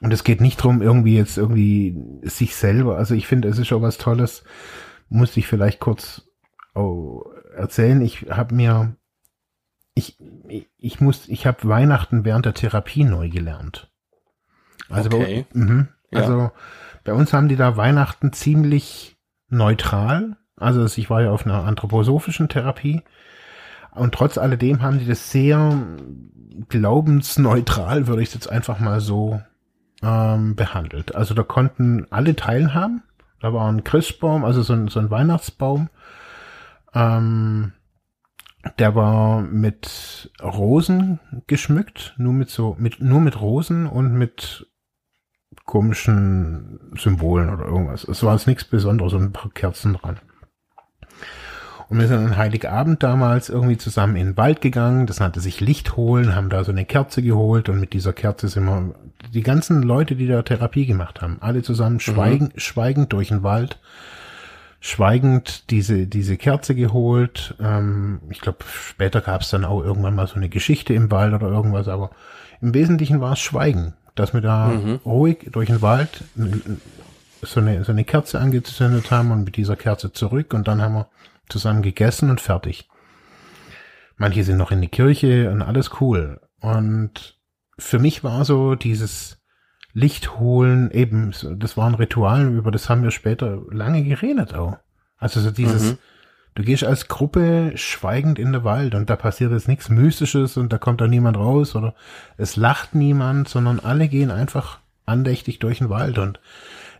und 0.00 0.12
es 0.12 0.24
geht 0.24 0.40
nicht 0.40 0.56
drum, 0.56 0.82
irgendwie 0.82 1.16
jetzt 1.16 1.38
irgendwie 1.38 1.96
sich 2.22 2.56
selber, 2.56 2.96
also 2.96 3.14
ich 3.14 3.26
finde, 3.26 3.48
es 3.48 3.58
ist 3.58 3.68
schon 3.68 3.82
was 3.82 3.98
Tolles, 3.98 4.42
muss 5.08 5.36
ich 5.36 5.46
vielleicht 5.46 5.78
kurz 5.78 6.28
oh, 6.74 7.24
erzählen. 7.54 8.00
Ich 8.00 8.26
habe 8.30 8.54
mir, 8.54 8.96
ich, 9.94 10.18
ich, 10.48 10.68
ich 10.76 11.00
muss, 11.00 11.28
ich 11.28 11.46
habe 11.46 11.68
Weihnachten 11.68 12.24
während 12.24 12.46
der 12.46 12.54
Therapie 12.54 13.04
neu 13.04 13.28
gelernt. 13.28 13.91
Also, 14.92 15.10
okay. 15.10 15.46
bei, 15.52 15.58
mh, 15.58 15.86
also 16.12 16.38
ja. 16.38 16.52
bei 17.04 17.12
uns 17.12 17.32
haben 17.32 17.48
die 17.48 17.56
da 17.56 17.76
Weihnachten 17.76 18.32
ziemlich 18.32 19.16
neutral. 19.48 20.36
Also 20.56 20.84
ich 20.84 21.10
war 21.10 21.22
ja 21.22 21.30
auf 21.30 21.44
einer 21.44 21.64
anthroposophischen 21.64 22.48
Therapie 22.48 23.02
und 23.94 24.14
trotz 24.14 24.38
alledem 24.38 24.82
haben 24.82 24.98
die 24.98 25.06
das 25.06 25.30
sehr 25.30 25.76
glaubensneutral, 26.68 28.06
würde 28.06 28.22
ich 28.22 28.32
jetzt 28.32 28.48
einfach 28.48 28.78
mal 28.78 29.00
so 29.00 29.42
ähm, 30.02 30.56
behandelt. 30.56 31.14
Also 31.14 31.34
da 31.34 31.42
konnten 31.42 32.06
alle 32.10 32.34
teilhaben. 32.34 33.02
Da 33.40 33.52
war 33.52 33.70
ein 33.70 33.84
Christbaum, 33.84 34.44
also 34.44 34.62
so 34.62 34.72
ein, 34.72 34.88
so 34.88 35.00
ein 35.00 35.10
Weihnachtsbaum. 35.10 35.88
Ähm, 36.94 37.72
der 38.78 38.94
war 38.94 39.42
mit 39.42 40.30
Rosen 40.40 41.18
geschmückt, 41.46 42.14
nur 42.16 42.32
mit 42.32 42.48
so, 42.48 42.76
mit, 42.78 43.00
nur 43.00 43.20
mit 43.20 43.40
Rosen 43.40 43.86
und 43.86 44.14
mit 44.14 44.71
komischen 45.64 46.80
Symbolen 46.96 47.50
oder 47.50 47.64
irgendwas. 47.64 48.04
Es 48.04 48.22
war 48.22 48.34
jetzt 48.34 48.46
nichts 48.46 48.64
Besonderes, 48.64 49.12
so 49.12 49.18
ein 49.18 49.32
paar 49.32 49.50
Kerzen 49.50 49.94
dran. 49.94 50.18
Und 51.92 52.00
wir 52.00 52.08
sind 52.08 52.24
an 52.24 52.36
Heiligabend 52.38 53.02
damals 53.02 53.50
irgendwie 53.50 53.76
zusammen 53.76 54.16
in 54.16 54.28
den 54.28 54.36
Wald 54.38 54.62
gegangen. 54.62 55.06
Das 55.06 55.20
nannte 55.20 55.40
sich 55.40 55.60
Licht 55.60 55.94
holen, 55.94 56.34
haben 56.34 56.48
da 56.48 56.64
so 56.64 56.72
eine 56.72 56.86
Kerze 56.86 57.20
geholt 57.22 57.68
und 57.68 57.80
mit 57.80 57.92
dieser 57.92 58.14
Kerze 58.14 58.48
sind 58.48 58.64
wir, 58.64 58.94
die 59.34 59.42
ganzen 59.42 59.82
Leute, 59.82 60.16
die 60.16 60.26
da 60.26 60.40
Therapie 60.40 60.86
gemacht 60.86 61.20
haben, 61.20 61.36
alle 61.40 61.62
zusammen 61.62 62.00
schweigen, 62.00 62.46
mhm. 62.46 62.58
schweigend 62.58 63.12
durch 63.12 63.28
den 63.28 63.42
Wald, 63.42 63.78
schweigend 64.80 65.70
diese, 65.70 66.06
diese 66.06 66.38
Kerze 66.38 66.74
geholt. 66.74 67.56
Ähm, 67.60 68.20
ich 68.30 68.40
glaube, 68.40 68.64
später 68.66 69.20
gab 69.20 69.42
es 69.42 69.50
dann 69.50 69.66
auch 69.66 69.84
irgendwann 69.84 70.14
mal 70.14 70.26
so 70.26 70.36
eine 70.36 70.48
Geschichte 70.48 70.94
im 70.94 71.10
Wald 71.10 71.34
oder 71.34 71.48
irgendwas, 71.48 71.88
aber 71.88 72.10
im 72.62 72.72
Wesentlichen 72.72 73.20
war 73.20 73.34
es 73.34 73.40
Schweigen, 73.40 73.92
dass 74.14 74.34
wir 74.34 74.40
da 74.40 74.68
mhm. 74.68 75.00
ruhig 75.04 75.48
durch 75.52 75.68
den 75.68 75.82
Wald 75.82 76.24
so 77.42 77.60
eine, 77.60 77.84
so 77.84 77.92
eine 77.92 78.04
Kerze 78.04 78.40
angezündet 78.40 79.10
haben 79.10 79.30
und 79.30 79.44
mit 79.44 79.56
dieser 79.56 79.76
Kerze 79.76 80.12
zurück 80.12 80.54
und 80.54 80.68
dann 80.68 80.80
haben 80.80 80.94
wir 80.94 81.08
zusammen 81.48 81.82
gegessen 81.82 82.30
und 82.30 82.40
fertig. 82.40 82.88
Manche 84.16 84.44
sind 84.44 84.58
noch 84.58 84.70
in 84.70 84.80
die 84.80 84.88
Kirche 84.88 85.50
und 85.50 85.62
alles 85.62 86.00
cool. 86.00 86.40
Und 86.60 87.36
für 87.78 87.98
mich 87.98 88.22
war 88.22 88.44
so 88.44 88.74
dieses 88.74 89.42
Licht 89.92 90.38
holen 90.38 90.90
eben, 90.90 91.32
das 91.56 91.76
war 91.76 91.86
ein 91.86 91.94
Ritual, 91.94 92.48
über 92.48 92.70
das 92.70 92.88
haben 92.88 93.02
wir 93.02 93.10
später 93.10 93.60
lange 93.70 94.04
geredet 94.04 94.54
auch. 94.54 94.78
Also 95.16 95.40
so 95.40 95.50
dieses, 95.50 95.92
mhm. 95.92 95.98
Du 96.54 96.62
gehst 96.62 96.84
als 96.84 97.08
Gruppe 97.08 97.72
schweigend 97.76 98.38
in 98.38 98.52
den 98.52 98.64
Wald 98.64 98.94
und 98.94 99.10
da 99.10 99.16
passiert 99.16 99.52
jetzt 99.52 99.68
nichts 99.68 99.88
Mystisches 99.88 100.56
und 100.56 100.72
da 100.72 100.78
kommt 100.78 101.00
da 101.00 101.08
niemand 101.08 101.36
raus 101.36 101.74
oder 101.74 101.94
es 102.36 102.56
lacht 102.56 102.94
niemand, 102.94 103.48
sondern 103.48 103.80
alle 103.80 104.08
gehen 104.08 104.30
einfach 104.30 104.78
andächtig 105.06 105.58
durch 105.58 105.78
den 105.78 105.90
Wald 105.90 106.18
und 106.18 106.40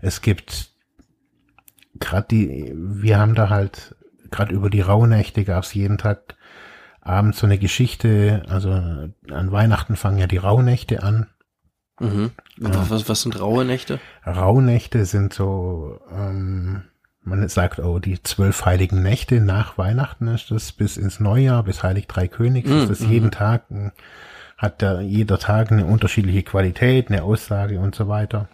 es 0.00 0.20
gibt 0.22 0.70
gerade 2.00 2.26
die, 2.30 2.72
wir 2.74 3.18
haben 3.18 3.34
da 3.34 3.48
halt 3.48 3.94
gerade 4.30 4.54
über 4.54 4.70
die 4.70 4.80
Rauhnächte 4.80 5.44
gab 5.44 5.64
es 5.64 5.74
jeden 5.74 5.98
Tag 5.98 6.36
abends 7.00 7.38
so 7.38 7.46
eine 7.46 7.58
Geschichte. 7.58 8.42
Also 8.48 8.70
an 8.70 9.14
Weihnachten 9.52 9.96
fangen 9.96 10.18
ja 10.18 10.26
die 10.26 10.38
Rauhnächte 10.38 11.02
an. 11.02 11.28
Mhm. 12.00 12.30
Ja. 12.58 12.90
Was, 12.90 13.08
was 13.08 13.22
sind 13.22 13.38
raue 13.38 13.64
Nächte? 13.64 14.00
Rauhnächte 14.26 15.04
sind 15.04 15.32
so, 15.32 16.00
ähm, 16.10 16.84
man 17.24 17.48
sagt, 17.48 17.78
oh, 17.78 17.98
die 17.98 18.22
zwölf 18.22 18.64
heiligen 18.64 19.02
Nächte 19.02 19.40
nach 19.40 19.78
Weihnachten 19.78 20.26
ist 20.28 20.50
das 20.50 20.72
bis 20.72 20.96
ins 20.96 21.20
Neujahr, 21.20 21.62
bis 21.62 21.82
Heilig 21.82 22.08
Drei 22.08 22.28
Königs 22.28 22.70
ist 22.70 22.90
das 22.90 23.00
jeden 23.00 23.26
mhm. 23.26 23.32
Tag, 23.32 23.62
hat 24.56 24.82
da 24.82 25.00
jeder 25.00 25.38
Tag 25.38 25.70
eine 25.70 25.86
unterschiedliche 25.86 26.42
Qualität, 26.42 27.10
eine 27.10 27.22
Aussage 27.22 27.78
und 27.78 27.94
so 27.94 28.08
weiter. 28.08 28.48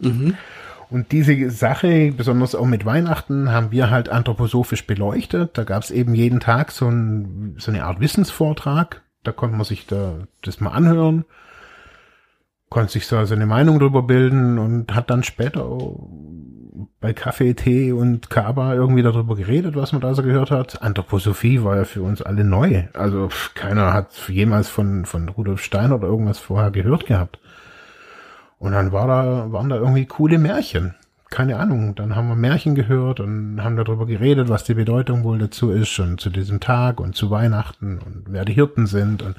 Mhm. 0.00 0.34
Und 0.88 1.10
diese 1.10 1.50
Sache, 1.50 2.12
besonders 2.12 2.54
auch 2.54 2.66
mit 2.66 2.84
Weihnachten, 2.84 3.50
haben 3.50 3.72
wir 3.72 3.90
halt 3.90 4.08
anthroposophisch 4.08 4.86
beleuchtet. 4.86 5.58
Da 5.58 5.64
gab 5.64 5.82
es 5.82 5.90
eben 5.90 6.14
jeden 6.14 6.38
Tag 6.38 6.70
so, 6.70 6.88
ein, 6.88 7.56
so 7.58 7.72
eine 7.72 7.84
Art 7.84 7.98
Wissensvortrag. 7.98 9.02
Da 9.24 9.32
konnte 9.32 9.56
man 9.56 9.64
sich 9.64 9.86
da 9.86 10.18
das 10.42 10.60
mal 10.60 10.70
anhören, 10.70 11.24
konnte 12.68 12.92
sich 12.92 13.08
so 13.08 13.24
seine 13.24 13.46
Meinung 13.46 13.80
darüber 13.80 14.04
bilden 14.04 14.58
und 14.58 14.94
hat 14.94 15.10
dann 15.10 15.24
später 15.24 15.68
bei 17.00 17.12
Kaffee, 17.12 17.54
Tee 17.54 17.92
und 17.92 18.30
Kaba 18.30 18.74
irgendwie 18.74 19.02
darüber 19.02 19.36
geredet, 19.36 19.76
was 19.76 19.92
man 19.92 20.00
da 20.00 20.14
so 20.14 20.22
gehört 20.22 20.50
hat. 20.50 20.82
Anthroposophie 20.82 21.62
war 21.62 21.76
ja 21.76 21.84
für 21.84 22.02
uns 22.02 22.22
alle 22.22 22.44
neu. 22.44 22.84
Also 22.94 23.28
keiner 23.54 23.92
hat 23.92 24.28
jemals 24.28 24.68
von, 24.68 25.04
von 25.04 25.28
Rudolf 25.28 25.62
Steiner 25.62 25.96
oder 25.96 26.08
irgendwas 26.08 26.38
vorher 26.38 26.70
gehört 26.70 27.06
gehabt. 27.06 27.38
Und 28.58 28.72
dann 28.72 28.92
war 28.92 29.06
da, 29.06 29.52
waren 29.52 29.68
da 29.68 29.76
irgendwie 29.76 30.06
coole 30.06 30.38
Märchen. 30.38 30.94
Keine 31.28 31.58
Ahnung. 31.58 31.94
Dann 31.94 32.16
haben 32.16 32.28
wir 32.28 32.36
Märchen 32.36 32.74
gehört 32.74 33.20
und 33.20 33.62
haben 33.62 33.76
darüber 33.76 34.06
geredet, 34.06 34.48
was 34.48 34.64
die 34.64 34.74
Bedeutung 34.74 35.24
wohl 35.24 35.38
dazu 35.38 35.70
ist 35.70 35.98
und 35.98 36.20
zu 36.20 36.30
diesem 36.30 36.60
Tag 36.60 37.00
und 37.00 37.14
zu 37.14 37.30
Weihnachten 37.30 37.98
und 37.98 38.24
wer 38.28 38.44
die 38.44 38.54
Hirten 38.54 38.86
sind 38.86 39.22
und 39.22 39.36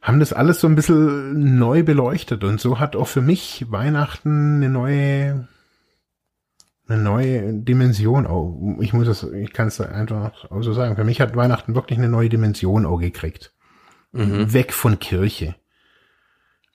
haben 0.00 0.20
das 0.20 0.32
alles 0.32 0.60
so 0.60 0.68
ein 0.68 0.76
bisschen 0.76 1.58
neu 1.58 1.82
beleuchtet. 1.82 2.44
Und 2.44 2.60
so 2.60 2.78
hat 2.78 2.96
auch 2.96 3.08
für 3.08 3.20
mich 3.20 3.66
Weihnachten 3.68 4.56
eine 4.56 4.70
neue, 4.70 5.48
eine 6.88 7.02
neue 7.02 7.52
Dimension. 7.52 8.26
Oh, 8.26 8.76
ich 8.80 8.92
muss 8.92 9.08
es, 9.08 9.22
ich 9.22 9.52
kann 9.52 9.68
es 9.68 9.80
einfach 9.80 10.50
auch 10.50 10.62
so 10.62 10.72
sagen. 10.72 10.96
Für 10.96 11.04
mich 11.04 11.20
hat 11.20 11.36
Weihnachten 11.36 11.74
wirklich 11.74 11.98
eine 11.98 12.08
neue 12.08 12.28
Dimension 12.28 12.86
auch 12.86 12.98
gekriegt. 12.98 13.54
Mhm. 14.12 14.52
Weg 14.52 14.72
von 14.72 14.98
Kirche. 14.98 15.54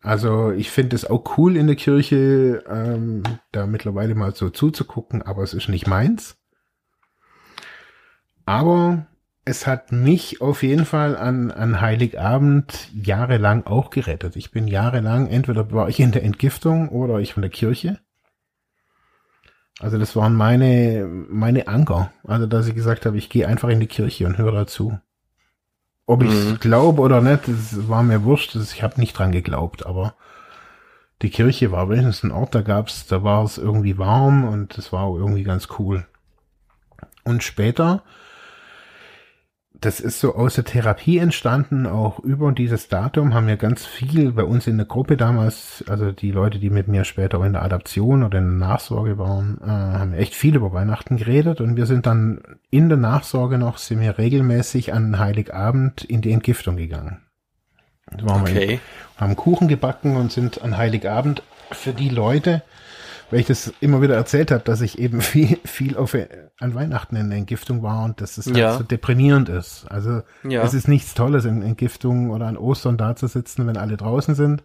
Also 0.01 0.51
ich 0.51 0.69
finde 0.69 0.95
es 0.95 1.09
auch 1.09 1.37
cool 1.37 1.55
in 1.55 1.67
der 1.67 1.77
Kirche, 1.77 2.63
ähm, 2.69 3.23
da 3.51 3.65
mittlerweile 3.65 4.15
mal 4.15 4.35
so 4.35 4.49
zuzugucken, 4.49 5.21
aber 5.21 5.43
es 5.43 5.53
ist 5.53 5.69
nicht 5.69 5.87
meins. 5.87 6.37
Aber 8.45 9.07
es 9.45 9.65
hat 9.65 9.93
mich 9.93 10.41
auf 10.41 10.61
jeden 10.61 10.85
Fall 10.85 11.15
an, 11.15 11.51
an 11.51 11.79
Heiligabend 11.79 12.89
jahrelang 12.93 13.65
auch 13.65 13.89
gerettet. 13.89 14.35
Ich 14.35 14.51
bin 14.51 14.67
jahrelang, 14.67 15.27
entweder 15.27 15.71
war 15.71 15.87
ich 15.87 16.01
in 16.01 16.11
der 16.11 16.23
Entgiftung 16.23 16.89
oder 16.89 17.19
ich 17.19 17.33
von 17.33 17.41
der 17.41 17.51
Kirche. 17.51 17.99
Also 19.79 19.97
das 19.97 20.15
waren 20.15 20.35
meine, 20.35 21.07
meine 21.07 21.67
Anker. 21.67 22.11
Also 22.23 22.45
dass 22.45 22.67
ich 22.67 22.75
gesagt 22.75 23.05
habe, 23.05 23.17
ich 23.17 23.29
gehe 23.29 23.47
einfach 23.47 23.69
in 23.69 23.79
die 23.79 23.87
Kirche 23.87 24.25
und 24.25 24.37
höre 24.37 24.51
dazu. 24.51 24.99
Ob 26.05 26.21
ich 26.23 26.31
es 26.31 26.45
mhm. 26.45 26.59
glaube 26.59 27.01
oder 27.01 27.21
nicht, 27.21 27.47
das 27.47 27.87
war 27.87 28.03
mir 28.03 28.23
wurscht. 28.23 28.55
Ich 28.55 28.83
habe 28.83 28.99
nicht 28.99 29.17
dran 29.17 29.31
geglaubt, 29.31 29.85
aber 29.85 30.15
die 31.21 31.29
Kirche 31.29 31.71
war 31.71 31.89
wenigstens 31.89 32.23
ein 32.23 32.31
Ort, 32.31 32.53
da 32.53 32.61
gab's, 32.61 33.07
da 33.07 33.23
war 33.23 33.45
es 33.45 33.57
irgendwie 33.57 33.97
warm 33.97 34.43
und 34.43 34.77
das 34.77 34.91
war 34.91 35.07
irgendwie 35.15 35.43
ganz 35.43 35.69
cool. 35.79 36.05
Und 37.23 37.43
später 37.43 38.03
das 39.85 39.99
ist 39.99 40.19
so 40.19 40.35
aus 40.35 40.55
der 40.55 40.63
Therapie 40.63 41.17
entstanden, 41.17 41.85
auch 41.85 42.19
über 42.19 42.51
dieses 42.51 42.87
Datum 42.87 43.33
haben 43.33 43.47
wir 43.47 43.57
ganz 43.57 43.85
viel 43.85 44.31
bei 44.31 44.43
uns 44.43 44.65
in 44.67 44.77
der 44.77 44.85
Gruppe 44.85 45.17
damals, 45.17 45.83
also 45.87 46.11
die 46.11 46.31
Leute, 46.31 46.59
die 46.59 46.69
mit 46.69 46.87
mir 46.87 47.03
später 47.03 47.39
auch 47.39 47.43
in 47.43 47.53
der 47.53 47.63
Adaption 47.63 48.23
oder 48.23 48.39
in 48.39 48.59
der 48.59 48.67
Nachsorge 48.69 49.17
waren, 49.17 49.59
äh, 49.61 49.67
haben 49.67 50.13
echt 50.13 50.35
viel 50.35 50.55
über 50.55 50.71
Weihnachten 50.71 51.17
geredet 51.17 51.59
und 51.59 51.75
wir 51.75 51.85
sind 51.85 52.05
dann 52.05 52.41
in 52.69 52.89
der 52.89 52.97
Nachsorge 52.97 53.57
noch, 53.57 53.77
sind 53.77 53.99
wir 53.99 54.17
regelmäßig 54.17 54.93
an 54.93 55.19
Heiligabend 55.19 56.03
in 56.03 56.21
die 56.21 56.31
Entgiftung 56.31 56.77
gegangen. 56.77 57.21
okay. 58.25 58.73
In, 58.73 58.79
haben 59.21 59.35
Kuchen 59.35 59.67
gebacken 59.67 60.15
und 60.15 60.31
sind 60.31 60.61
an 60.61 60.77
Heiligabend 60.77 61.43
für 61.71 61.93
die 61.93 62.09
Leute, 62.09 62.63
weil 63.33 63.39
ich 63.39 63.47
das 63.47 63.73
immer 63.81 64.03
wieder 64.03 64.13
erzählt 64.13 64.51
habe, 64.51 64.63
dass 64.63 64.81
ich 64.81 64.99
eben 64.99 65.19
viel, 65.21 65.57
viel 65.65 65.97
auf, 65.97 66.15
an 66.59 66.75
Weihnachten 66.75 67.15
in 67.15 67.29
der 67.31 67.39
Entgiftung 67.39 67.81
war 67.81 68.05
und 68.05 68.21
dass 68.21 68.37
es 68.37 68.45
halt 68.45 68.57
ja. 68.57 68.77
so 68.77 68.83
deprimierend 68.83 69.49
ist. 69.49 69.87
Also 69.89 70.21
ja. 70.47 70.61
es 70.61 70.75
ist 70.75 70.87
nichts 70.87 71.15
Tolles 71.15 71.45
in 71.45 71.63
Entgiftung 71.63 72.29
oder 72.29 72.45
an 72.45 72.57
Ostern 72.57 72.95
da 72.95 73.15
zu 73.15 73.25
sitzen, 73.25 73.65
wenn 73.65 73.75
alle 73.75 73.97
draußen 73.97 74.35
sind. 74.35 74.63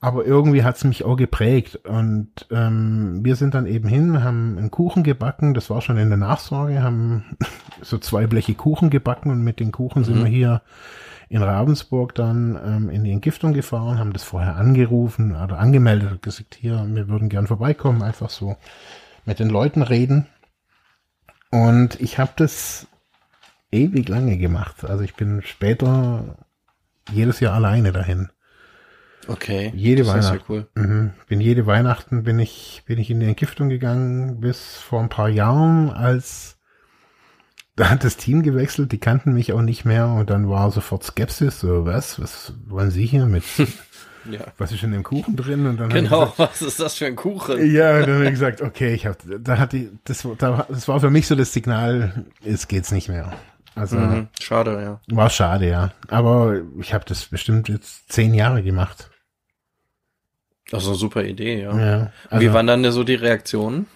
Aber 0.00 0.24
irgendwie 0.24 0.64
hat 0.64 0.76
es 0.76 0.84
mich 0.84 1.04
auch 1.04 1.16
geprägt. 1.16 1.76
Und 1.84 2.30
ähm, 2.50 3.20
wir 3.22 3.36
sind 3.36 3.52
dann 3.52 3.66
eben 3.66 3.86
hin, 3.86 4.24
haben 4.24 4.56
einen 4.56 4.70
Kuchen 4.70 5.02
gebacken, 5.02 5.52
das 5.52 5.68
war 5.68 5.82
schon 5.82 5.98
in 5.98 6.08
der 6.08 6.16
Nachsorge, 6.16 6.82
haben 6.82 7.36
so 7.82 7.98
zwei 7.98 8.26
Bleche 8.26 8.54
Kuchen 8.54 8.88
gebacken 8.88 9.30
und 9.30 9.42
mit 9.42 9.60
den 9.60 9.72
Kuchen 9.72 10.00
mhm. 10.00 10.04
sind 10.06 10.18
wir 10.20 10.30
hier 10.30 10.62
in 11.32 11.42
Ravensburg 11.42 12.14
dann 12.14 12.60
ähm, 12.62 12.90
in 12.90 13.04
die 13.04 13.10
Entgiftung 13.10 13.54
gefahren, 13.54 13.98
haben 13.98 14.12
das 14.12 14.22
vorher 14.22 14.56
angerufen 14.56 15.34
oder 15.34 15.58
angemeldet 15.58 16.12
und 16.12 16.22
gesagt, 16.22 16.54
hier, 16.54 16.86
wir 16.86 17.08
würden 17.08 17.30
gern 17.30 17.46
vorbeikommen, 17.46 18.02
einfach 18.02 18.28
so 18.28 18.56
mit 19.24 19.38
den 19.38 19.48
Leuten 19.48 19.80
reden. 19.80 20.26
Und 21.50 21.98
ich 22.02 22.18
habe 22.18 22.32
das 22.36 22.86
ewig 23.70 24.10
lange 24.10 24.36
gemacht. 24.36 24.84
Also 24.84 25.04
ich 25.04 25.14
bin 25.14 25.40
später 25.42 26.36
jedes 27.10 27.40
Jahr 27.40 27.54
alleine 27.54 27.92
dahin. 27.92 28.28
Okay. 29.26 29.72
Jede 29.74 30.06
Weihnachten. 30.06 30.36
Ja 30.36 30.44
cool. 30.50 30.68
mhm. 30.74 31.12
Bin 31.28 31.40
jede 31.40 31.64
Weihnachten 31.64 32.24
bin 32.24 32.40
ich 32.40 32.82
bin 32.84 32.98
ich 32.98 33.10
in 33.10 33.20
die 33.20 33.26
Entgiftung 33.26 33.70
gegangen 33.70 34.38
bis 34.40 34.76
vor 34.76 35.00
ein 35.00 35.08
paar 35.08 35.30
Jahren 35.30 35.88
als 35.88 36.58
da 37.76 37.88
hat 37.88 38.04
das 38.04 38.16
Team 38.16 38.42
gewechselt, 38.42 38.92
die 38.92 38.98
kannten 38.98 39.32
mich 39.32 39.52
auch 39.52 39.62
nicht 39.62 39.84
mehr 39.84 40.08
und 40.08 40.28
dann 40.30 40.48
war 40.48 40.70
sofort 40.70 41.04
Skepsis, 41.04 41.60
so 41.60 41.86
was, 41.86 42.20
was 42.20 42.52
wollen 42.66 42.90
Sie 42.90 43.06
hier 43.06 43.24
mit, 43.24 43.44
ja. 44.30 44.40
was 44.58 44.72
ist 44.72 44.82
in 44.82 44.92
dem 44.92 45.02
Kuchen 45.02 45.36
drin? 45.36 45.66
Und 45.66 45.78
dann 45.78 45.88
genau, 45.88 46.26
gesagt, 46.26 46.38
was 46.38 46.62
ist 46.62 46.80
das 46.80 46.96
für 46.96 47.06
ein 47.06 47.16
Kuchen? 47.16 47.72
Ja, 47.72 47.96
und 47.96 48.02
dann 48.02 48.14
habe 48.14 48.24
ich 48.24 48.30
gesagt, 48.32 48.60
okay, 48.60 48.92
ich 48.92 49.06
habe, 49.06 49.16
da 49.40 49.58
hatte 49.58 49.76
ich, 49.78 49.88
das, 50.04 50.26
da, 50.38 50.66
das 50.68 50.86
war 50.88 51.00
für 51.00 51.10
mich 51.10 51.26
so 51.26 51.34
das 51.34 51.52
Signal, 51.52 52.26
es 52.44 52.68
geht's 52.68 52.92
nicht 52.92 53.08
mehr. 53.08 53.32
Also 53.74 53.96
mhm, 53.96 54.28
schade, 54.38 54.82
ja. 54.82 55.00
War 55.16 55.30
schade, 55.30 55.66
ja. 55.66 55.92
Aber 56.08 56.60
ich 56.78 56.92
habe 56.92 57.06
das 57.06 57.24
bestimmt 57.24 57.70
jetzt 57.70 58.12
zehn 58.12 58.34
Jahre 58.34 58.62
gemacht. 58.62 59.10
Das 60.70 60.82
ist 60.82 60.88
eine 60.88 60.98
super 60.98 61.24
Idee, 61.24 61.62
ja. 61.62 61.78
ja 61.78 62.12
also, 62.28 62.44
Wie 62.44 62.52
waren 62.52 62.66
dann 62.66 62.90
so 62.92 63.02
die 63.02 63.14
Reaktionen? 63.14 63.86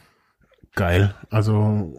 Geil. 0.75 1.15
Also 1.31 1.95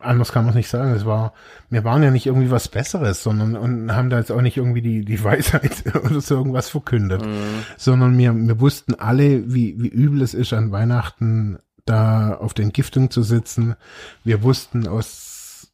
anders 0.00 0.32
kann 0.32 0.44
man 0.44 0.50
es 0.50 0.56
nicht 0.56 0.68
sagen. 0.68 0.92
Es 0.92 1.06
war, 1.06 1.32
wir 1.68 1.84
waren 1.84 2.02
ja 2.02 2.10
nicht 2.10 2.26
irgendwie 2.26 2.50
was 2.50 2.68
Besseres, 2.68 3.22
sondern 3.22 3.56
und 3.56 3.94
haben 3.94 4.10
da 4.10 4.18
jetzt 4.18 4.30
auch 4.30 4.42
nicht 4.42 4.56
irgendwie 4.56 4.82
die, 4.82 5.04
die 5.04 5.22
Weisheit 5.24 5.84
oder 6.04 6.20
so 6.20 6.36
irgendwas 6.36 6.68
verkündet, 6.68 7.24
mhm. 7.24 7.64
sondern 7.76 8.16
wir, 8.18 8.34
wir 8.34 8.60
wussten 8.60 8.94
alle, 8.94 9.52
wie, 9.52 9.80
wie 9.80 9.88
übel 9.88 10.22
es 10.22 10.34
ist, 10.34 10.52
an 10.52 10.72
Weihnachten 10.72 11.58
da 11.86 12.34
auf 12.34 12.54
den 12.54 12.72
Giftungen 12.72 13.10
zu 13.10 13.22
sitzen. 13.22 13.74
Wir 14.22 14.42
wussten 14.42 14.86
aus, 14.86 15.72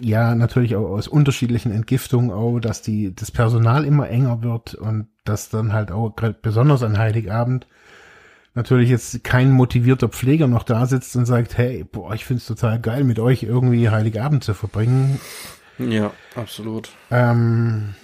ja, 0.00 0.34
natürlich 0.34 0.76
auch 0.76 0.88
aus 0.90 1.08
unterschiedlichen 1.08 1.72
Entgiftungen 1.72 2.30
auch, 2.30 2.58
dass 2.58 2.82
die, 2.82 3.14
das 3.14 3.30
Personal 3.30 3.84
immer 3.84 4.08
enger 4.08 4.42
wird 4.42 4.74
und 4.74 5.08
dass 5.24 5.48
dann 5.48 5.72
halt 5.72 5.92
auch 5.92 6.10
besonders 6.10 6.82
an 6.82 6.98
Heiligabend 6.98 7.66
natürlich 8.54 8.90
jetzt 8.90 9.22
kein 9.24 9.50
motivierter 9.50 10.08
Pfleger 10.08 10.46
noch 10.46 10.64
da 10.64 10.86
sitzt 10.86 11.14
und 11.16 11.26
sagt, 11.26 11.56
hey, 11.56 11.84
boah, 11.84 12.14
ich 12.14 12.24
find's 12.24 12.46
total 12.46 12.80
geil, 12.80 13.04
mit 13.04 13.18
euch 13.18 13.42
irgendwie 13.42 13.90
Heiligabend 13.90 14.44
zu 14.44 14.54
verbringen. 14.54 15.20
Ja, 15.78 16.12
absolut. 16.34 16.90
Ähm, 17.10 17.94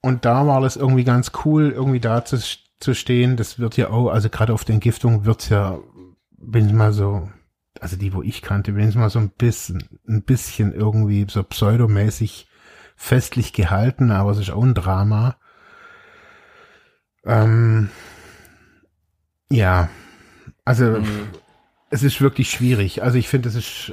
und 0.00 0.24
da 0.24 0.46
war 0.46 0.60
das 0.60 0.76
irgendwie 0.76 1.04
ganz 1.04 1.32
cool, 1.44 1.70
irgendwie 1.70 2.00
da 2.00 2.24
zu, 2.24 2.38
zu 2.78 2.94
stehen. 2.94 3.36
Das 3.36 3.58
wird 3.58 3.76
ja 3.76 3.90
auch, 3.90 4.10
also 4.10 4.28
gerade 4.28 4.52
auf 4.52 4.64
der 4.64 4.74
Entgiftung 4.74 5.24
wird's 5.24 5.48
ja, 5.48 5.78
wenn 6.36 6.66
es 6.66 6.72
mal 6.72 6.92
so, 6.92 7.30
also 7.80 7.96
die, 7.96 8.12
wo 8.12 8.22
ich 8.22 8.42
kannte, 8.42 8.76
wenn 8.76 8.88
es 8.88 8.94
mal 8.94 9.10
so 9.10 9.18
ein 9.18 9.30
bisschen, 9.30 9.84
ein 10.06 10.22
bisschen 10.22 10.74
irgendwie 10.74 11.26
so 11.28 11.42
pseudomäßig 11.42 12.48
festlich 12.96 13.52
gehalten, 13.52 14.10
aber 14.10 14.32
es 14.32 14.38
ist 14.38 14.50
auch 14.50 14.62
ein 14.62 14.74
Drama. 14.74 15.36
Ähm, 17.24 17.88
ja, 19.54 19.88
also 20.64 20.84
mhm. 20.84 21.28
es 21.90 22.02
ist 22.02 22.20
wirklich 22.20 22.50
schwierig. 22.50 23.02
Also 23.02 23.18
ich 23.18 23.28
finde, 23.28 23.48
es 23.48 23.54
ist 23.54 23.92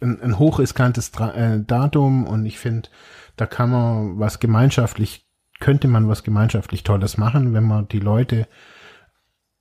ein, 0.00 0.20
ein 0.20 0.38
hochriskantes 0.38 1.10
äh, 1.18 1.60
Datum 1.66 2.26
und 2.26 2.46
ich 2.46 2.58
finde, 2.58 2.88
da 3.36 3.46
kann 3.46 3.70
man 3.70 4.18
was 4.18 4.40
gemeinschaftlich, 4.40 5.26
könnte 5.60 5.88
man 5.88 6.08
was 6.08 6.22
gemeinschaftlich 6.22 6.82
Tolles 6.82 7.18
machen, 7.18 7.54
wenn 7.54 7.64
man 7.64 7.88
die 7.88 8.00
Leute, 8.00 8.46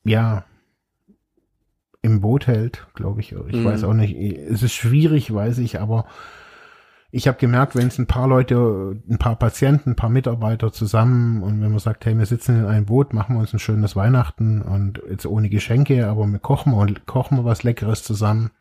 ja, 0.04 0.46
im 2.02 2.22
Boot 2.22 2.48
hält, 2.48 2.88
glaube 2.94 3.22
ich. 3.22 3.32
Ich 3.32 3.56
mhm. 3.56 3.66
weiß 3.66 3.84
auch 3.84 3.94
nicht. 3.94 4.16
Es 4.16 4.64
ist 4.64 4.74
schwierig, 4.74 5.34
weiß 5.34 5.58
ich, 5.60 5.80
aber 5.80 6.06
ich 7.10 7.28
habe 7.28 7.38
gemerkt, 7.38 7.76
wenn 7.76 7.88
es 7.88 7.98
ein 7.98 8.08
paar 8.08 8.28
Leute, 8.28 8.98
ein 9.10 9.18
paar 9.18 9.38
Patienten, 9.38 9.92
ein 9.92 9.96
paar 9.96 10.10
Mitarbeiter 10.10 10.74
zusammen 10.74 11.42
und 11.42 11.62
wenn 11.62 11.72
man 11.72 11.80
sagt, 11.80 12.06
hey, 12.06 12.18
wir 12.18 12.26
sitzen 12.26 12.60
in 12.60 12.66
einem 12.66 12.86
Boot, 12.86 13.14
machen 13.14 13.36
wir 13.36 13.40
uns 13.40 13.54
ein 13.54 13.60
schönes 13.60 13.96
Weihnachten 13.96 14.62
und 14.62 15.02
jetzt 15.10 15.26
ohne 15.26 15.50
Geschenke, 15.50 16.08
aber 16.08 16.26
wir 16.28 16.40
kochen 16.40 16.74
und 16.74 17.06
kochen 17.06 17.38
wir 17.38 17.46
was 17.46 17.64
Leckeres 17.64 18.04
zusammen, 18.04 18.52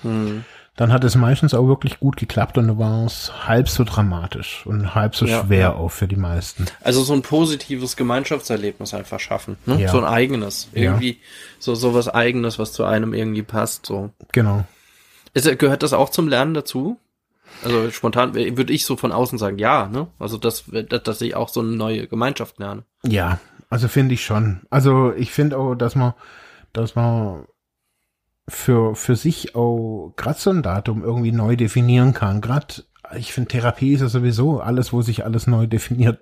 hm. 0.00 0.44
dann 0.76 0.92
hat 0.94 1.04
es 1.04 1.14
meistens 1.14 1.52
auch 1.52 1.66
wirklich 1.66 2.00
gut 2.00 2.16
geklappt 2.16 2.56
und 2.56 2.68
dann 2.68 2.78
war 2.78 3.04
es 3.04 3.46
halb 3.46 3.68
so 3.68 3.84
dramatisch 3.84 4.64
und 4.64 4.94
halb 4.94 5.14
so 5.14 5.26
ja. 5.26 5.44
schwer 5.44 5.76
auch 5.76 5.90
für 5.90 6.08
die 6.08 6.16
meisten. 6.16 6.64
Also 6.80 7.02
so 7.02 7.12
ein 7.12 7.20
positives 7.20 7.96
Gemeinschaftserlebnis 7.96 8.94
einfach 8.94 9.20
schaffen, 9.20 9.58
ne? 9.66 9.78
Ja. 9.78 9.90
so 9.90 9.98
ein 9.98 10.06
eigenes, 10.06 10.70
irgendwie 10.72 11.10
ja. 11.10 11.16
so 11.58 11.74
so 11.74 11.92
was 11.92 12.08
eigenes, 12.08 12.58
was 12.58 12.72
zu 12.72 12.84
einem 12.84 13.12
irgendwie 13.12 13.42
passt, 13.42 13.84
so. 13.84 14.08
Genau. 14.32 14.64
Ist, 15.34 15.58
gehört 15.58 15.82
das 15.82 15.92
auch 15.92 16.08
zum 16.08 16.28
Lernen 16.28 16.54
dazu? 16.54 16.98
Also 17.64 17.90
spontan 17.90 18.34
würde 18.34 18.72
ich 18.72 18.84
so 18.84 18.96
von 18.96 19.12
außen 19.12 19.38
sagen, 19.38 19.58
ja, 19.58 19.88
ne? 19.88 20.08
Also 20.18 20.38
dass, 20.38 20.64
dass 20.66 21.20
ich 21.20 21.34
auch 21.34 21.48
so 21.48 21.60
eine 21.60 21.70
neue 21.70 22.06
Gemeinschaft 22.06 22.58
lerne. 22.58 22.84
Ja, 23.04 23.38
also 23.68 23.88
finde 23.88 24.14
ich 24.14 24.24
schon. 24.24 24.62
Also 24.70 25.12
ich 25.12 25.30
finde 25.30 25.58
auch, 25.58 25.74
dass 25.74 25.94
man, 25.94 26.14
dass 26.72 26.94
man 26.94 27.46
für, 28.48 28.94
für 28.96 29.16
sich 29.16 29.54
auch 29.54 30.12
gerade 30.16 30.38
so 30.38 30.50
ein 30.50 30.62
Datum 30.62 31.04
irgendwie 31.04 31.32
neu 31.32 31.56
definieren 31.56 32.12
kann. 32.12 32.40
Gerade, 32.40 32.84
ich 33.16 33.32
finde, 33.32 33.48
Therapie 33.48 33.94
ist 33.94 34.00
ja 34.00 34.08
sowieso 34.08 34.60
alles, 34.60 34.92
wo 34.92 35.02
sich 35.02 35.24
alles 35.24 35.46
neu 35.46 35.66
definiert. 35.66 36.20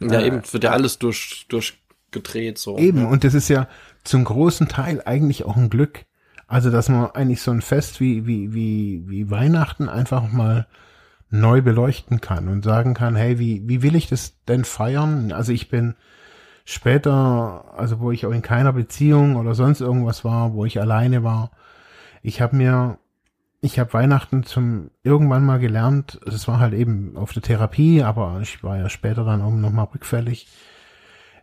Ja, 0.00 0.20
äh, 0.20 0.26
eben, 0.26 0.42
wird 0.52 0.64
ja 0.64 0.70
alles 0.70 0.98
durch, 0.98 1.46
durchgedreht, 1.48 2.58
so. 2.58 2.78
Eben, 2.78 3.02
ja. 3.02 3.08
und 3.08 3.24
das 3.24 3.34
ist 3.34 3.48
ja 3.48 3.68
zum 4.04 4.24
großen 4.24 4.68
Teil 4.68 5.02
eigentlich 5.04 5.44
auch 5.44 5.56
ein 5.56 5.70
Glück. 5.70 6.04
Also, 6.48 6.70
dass 6.70 6.88
man 6.88 7.10
eigentlich 7.12 7.42
so 7.42 7.50
ein 7.50 7.62
Fest 7.62 8.00
wie, 8.00 8.26
wie, 8.26 8.52
wie, 8.54 9.04
wie 9.06 9.30
Weihnachten 9.30 9.88
einfach 9.88 10.32
mal 10.32 10.66
neu 11.30 11.60
beleuchten 11.60 12.20
kann 12.20 12.48
und 12.48 12.64
sagen 12.64 12.94
kann, 12.94 13.14
hey, 13.14 13.38
wie, 13.38 13.68
wie 13.68 13.82
will 13.82 13.94
ich 13.94 14.08
das 14.08 14.42
denn 14.46 14.64
feiern? 14.64 15.30
Also 15.32 15.52
ich 15.52 15.68
bin 15.68 15.94
später, 16.64 17.66
also 17.76 18.00
wo 18.00 18.10
ich 18.10 18.24
auch 18.24 18.30
in 18.30 18.42
keiner 18.42 18.72
Beziehung 18.72 19.36
oder 19.36 19.54
sonst 19.54 19.80
irgendwas 19.80 20.24
war, 20.24 20.54
wo 20.54 20.64
ich 20.64 20.80
alleine 20.80 21.22
war, 21.22 21.50
ich 22.22 22.40
habe 22.40 22.56
mir, 22.56 22.98
ich 23.60 23.78
habe 23.78 23.92
Weihnachten 23.92 24.42
zum 24.42 24.90
irgendwann 25.02 25.44
mal 25.44 25.58
gelernt, 25.58 26.18
es 26.26 26.48
war 26.48 26.60
halt 26.60 26.72
eben 26.72 27.16
auf 27.16 27.32
der 27.32 27.42
Therapie, 27.42 28.02
aber 28.02 28.38
ich 28.40 28.64
war 28.64 28.78
ja 28.78 28.88
später 28.88 29.24
dann 29.24 29.42
auch 29.42 29.52
nochmal 29.52 29.88
rückfällig. 29.92 30.48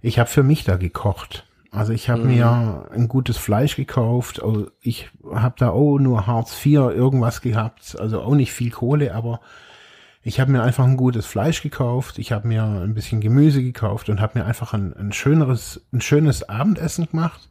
Ich 0.01 0.19
habe 0.19 0.30
für 0.30 0.43
mich 0.43 0.63
da 0.63 0.77
gekocht. 0.77 1.45
Also 1.76 1.93
ich 1.93 2.09
habe 2.09 2.23
mhm. 2.23 2.36
mir 2.36 2.88
ein 2.91 3.07
gutes 3.07 3.38
Fleisch 3.38 3.76
gekauft. 3.76 4.41
Ich 4.82 5.09
habe 5.34 5.55
da 5.57 5.69
auch 5.69 5.97
nur 5.97 6.28
Hartz 6.28 6.65
IV 6.65 6.91
irgendwas 6.95 7.41
gehabt. 7.41 7.99
Also 7.99 8.21
auch 8.21 8.36
nicht 8.36 8.53
viel 8.53 8.71
Kohle, 8.71 9.13
aber 9.13 9.41
ich 10.23 10.39
habe 10.39 10.51
mir 10.51 10.63
einfach 10.63 10.86
ein 10.86 10.97
gutes 10.97 11.26
Fleisch 11.26 11.61
gekauft. 11.61 12.17
Ich 12.17 12.32
habe 12.32 12.47
mir 12.47 12.63
ein 12.63 12.93
bisschen 12.93 13.21
Gemüse 13.21 13.61
gekauft 13.61 14.09
und 14.09 14.21
habe 14.21 14.39
mir 14.39 14.45
einfach 14.45 14.73
ein, 14.73 14.95
ein 14.95 15.11
schöneres, 15.11 15.86
ein 15.93 16.01
schönes 16.01 16.47
Abendessen 16.49 17.07
gemacht 17.07 17.49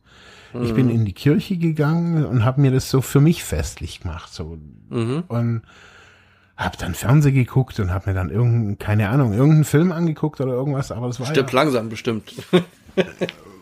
Ich 0.62 0.75
bin 0.75 0.91
in 0.91 1.05
die 1.05 1.12
Kirche 1.12 1.57
gegangen 1.57 2.25
und 2.25 2.45
habe 2.45 2.61
mir 2.61 2.70
das 2.70 2.91
so 2.91 3.01
für 3.01 3.20
mich 3.20 3.45
festlich 3.45 4.01
gemacht. 4.01 4.33
So. 4.33 4.59
Mhm. 4.89 5.25
Und 5.29 5.62
habe 6.57 6.77
dann 6.79 6.95
Fernsehen 6.95 7.35
geguckt 7.35 7.81
und 7.81 7.93
habe 7.93 8.11
mir 8.11 8.14
dann 8.14 8.31
irgendein, 8.31 8.79
keine 8.79 9.09
Ahnung, 9.09 9.33
irgendeinen 9.33 9.64
Film 9.64 9.93
angeguckt 9.93 10.41
oder 10.41 10.53
irgendwas, 10.53 10.93
aber 10.93 11.09
das 11.09 11.18
war 11.18 11.27
Stimmt 11.27 11.53
ja, 11.53 11.61
langsam 11.61 11.89
bestimmt. 11.89 12.33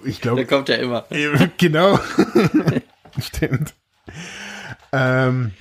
ich 0.04 0.20
Der 0.20 0.22
glaube, 0.34 0.46
kommt 0.46 0.68
ja 0.68 0.76
immer. 0.76 1.04
genau. 1.58 1.98
Stimmt. 3.20 3.74
Ähm, 4.92 5.52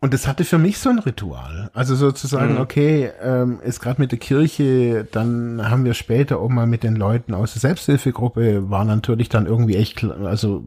und 0.00 0.14
das 0.14 0.28
hatte 0.28 0.44
für 0.44 0.58
mich 0.58 0.78
so 0.78 0.90
ein 0.90 1.00
Ritual. 1.00 1.70
Also 1.74 1.96
sozusagen, 1.96 2.54
Mhm. 2.54 2.60
okay, 2.60 3.10
ähm, 3.20 3.60
ist 3.62 3.80
gerade 3.80 4.00
mit 4.00 4.12
der 4.12 4.18
Kirche, 4.20 5.04
dann 5.10 5.68
haben 5.68 5.84
wir 5.84 5.94
später 5.94 6.38
auch 6.38 6.48
mal 6.48 6.66
mit 6.66 6.84
den 6.84 6.94
Leuten 6.94 7.34
aus 7.34 7.54
der 7.54 7.60
Selbsthilfegruppe, 7.60 8.70
war 8.70 8.84
natürlich 8.84 9.28
dann 9.28 9.46
irgendwie 9.46 9.76
echt, 9.76 10.04
also 10.04 10.64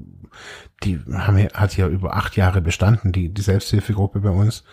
die 0.84 1.00
haben, 1.14 1.38
hat 1.54 1.78
ja 1.78 1.88
über 1.88 2.16
acht 2.16 2.36
Jahre 2.36 2.60
bestanden, 2.62 3.12
die, 3.14 3.30
die 3.30 3.42
Selbsthilfegruppe 3.42 4.20
bei 4.20 4.32
uns. 4.32 4.64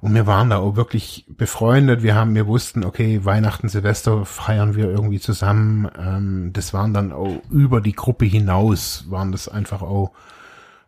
Und 0.00 0.14
wir 0.14 0.26
waren 0.26 0.50
da 0.50 0.58
auch 0.58 0.76
wirklich 0.76 1.26
befreundet. 1.28 2.02
Wir 2.02 2.14
haben, 2.14 2.34
wir 2.34 2.46
wussten, 2.46 2.84
okay, 2.84 3.24
Weihnachten, 3.24 3.68
Silvester 3.68 4.24
feiern 4.24 4.74
wir 4.74 4.90
irgendwie 4.90 5.20
zusammen. 5.20 5.88
Ähm, 5.98 6.50
das 6.52 6.74
waren 6.74 6.92
dann 6.92 7.12
auch 7.12 7.40
über 7.50 7.80
die 7.80 7.94
Gruppe 7.94 8.24
hinaus, 8.24 9.06
waren 9.08 9.32
das 9.32 9.48
einfach 9.48 9.82
auch, 9.82 10.12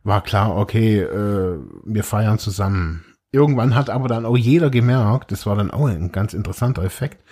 war 0.05 0.23
klar, 0.23 0.57
okay, 0.57 1.01
äh, 1.01 1.59
wir 1.85 2.05
feiern 2.05 2.39
zusammen. 2.39 3.05
Irgendwann 3.33 3.75
hat 3.75 3.91
aber 3.91 4.09
dann 4.09 4.25
auch 4.25 4.37
jeder 4.37 4.71
gemerkt, 4.71 5.33
das 5.33 5.47
war 5.47 5.57
dann 5.57 5.71
auch 5.71 5.87
ein 5.87 6.13
ganz 6.13 6.33
interessanter 6.33 6.83
Effekt, 6.83 7.23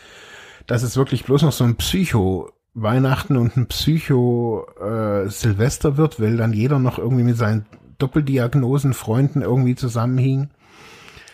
dass 0.67 0.83
es 0.83 0.97
wirklich 0.97 1.25
bloß 1.25 1.43
noch 1.43 1.53
so 1.53 1.65
ein 1.65 1.77
Psycho 1.77 2.51
Weihnachten 2.77 3.39
und 3.39 3.57
ein 3.57 3.67
Psycho 3.69 4.67
äh, 4.79 5.31
Silvester 5.31 5.97
wird, 5.97 6.21
weil 6.21 6.37
dann 6.37 6.53
jeder 6.53 6.79
noch 6.79 6.99
irgendwie 6.99 7.25
mit 7.25 7.39
seinen 7.39 7.65
Doppeldiagnosen 7.99 8.93
Freunden 8.93 9.41
irgendwie 9.41 9.75
zusammenhing. 9.75 10.51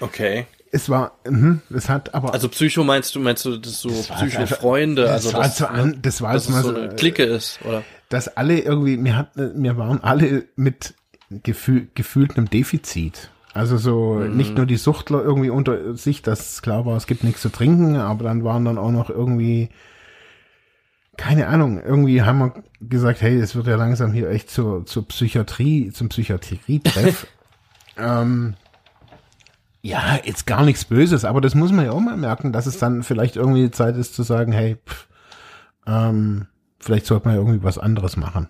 Okay. 0.03 0.47
Es 0.75 0.89
war, 0.89 1.19
mhm, 1.29 1.61
es 1.75 1.89
hat 1.89 2.15
aber 2.15 2.33
Also 2.33 2.49
Psycho 2.49 2.83
meinst 2.83 3.15
du, 3.15 3.21
meinst 3.21 3.45
du, 3.45 3.57
das 3.59 3.81
so 3.81 3.89
Das 3.91 4.11
einfach- 4.11 4.27
Psycho-Freunde, 4.27 5.03
das 5.03 5.11
also 5.27 5.33
war 5.35 5.43
das, 5.45 5.59
so 5.59 5.67
an- 5.67 5.99
das 6.03 6.23
war 6.23 6.33
dass 6.35 6.49
mal 6.49 6.63
so 6.63 6.71
so, 6.75 6.81
eine 6.81 6.95
Clique 6.97 7.23
ist, 7.25 7.59
oder? 7.65 7.83
dass 8.09 8.37
alle 8.37 8.59
irgendwie, 8.61 8.97
mir 8.97 9.17
hat, 9.17 9.37
mir 9.37 9.77
waren 9.77 10.03
alle 10.03 10.45
mit 10.57 10.95
gefühl, 11.31 11.89
gefühltem 11.95 12.49
Defizit. 12.51 13.31
Also 13.55 13.77
so 13.77 14.21
nicht 14.21 14.57
nur 14.57 14.65
die 14.65 14.77
Suchtler 14.79 15.23
irgendwie 15.23 15.51
unter 15.51 15.95
sich, 15.95 16.23
dass 16.23 16.63
klar 16.63 16.87
war, 16.87 16.97
es 16.97 17.07
gibt 17.07 17.23
nichts 17.23 17.43
zu 17.43 17.51
trinken, 17.51 17.97
aber 17.97 18.25
dann 18.25 18.43
waren 18.45 18.65
dann 18.65 18.79
auch 18.79 18.91
noch 18.93 19.11
irgendwie, 19.11 19.69
keine 21.19 21.49
Ahnung, 21.49 21.83
irgendwie 21.83 22.23
haben 22.23 22.39
wir 22.39 22.55
gesagt, 22.81 23.21
hey, 23.21 23.39
es 23.39 23.55
wird 23.55 23.67
ja 23.67 23.77
langsam 23.77 24.13
hier 24.13 24.31
echt 24.31 24.49
zur, 24.51 24.87
zur 24.87 25.07
Psychiatrie, 25.07 25.91
zum 25.93 26.09
Psychiatrietreff. 26.09 27.27
ähm, 27.99 28.55
ja, 29.83 30.19
jetzt 30.25 30.47
gar 30.47 30.65
nichts 30.65 30.85
Böses, 30.85 31.25
aber 31.25 31.41
das 31.41 31.55
muss 31.55 31.73
man 31.73 31.85
ja 31.85 31.93
auch 31.93 32.01
mal 32.01 32.17
merken, 32.17 32.53
dass 32.53 32.67
es 32.67 32.79
dann 32.79 33.03
vielleicht 33.03 33.37
irgendwie 33.37 33.71
Zeit 33.71 33.97
ist 33.97 34.15
zu 34.15 34.23
sagen, 34.23 34.53
hey, 34.53 34.77
pff, 34.87 35.09
ähm, 35.87 36.47
vielleicht 36.79 37.07
sollte 37.07 37.27
man 37.27 37.37
ja 37.37 37.43
irgendwie 37.43 37.65
was 37.65 37.79
anderes 37.79 38.17
machen. 38.17 38.49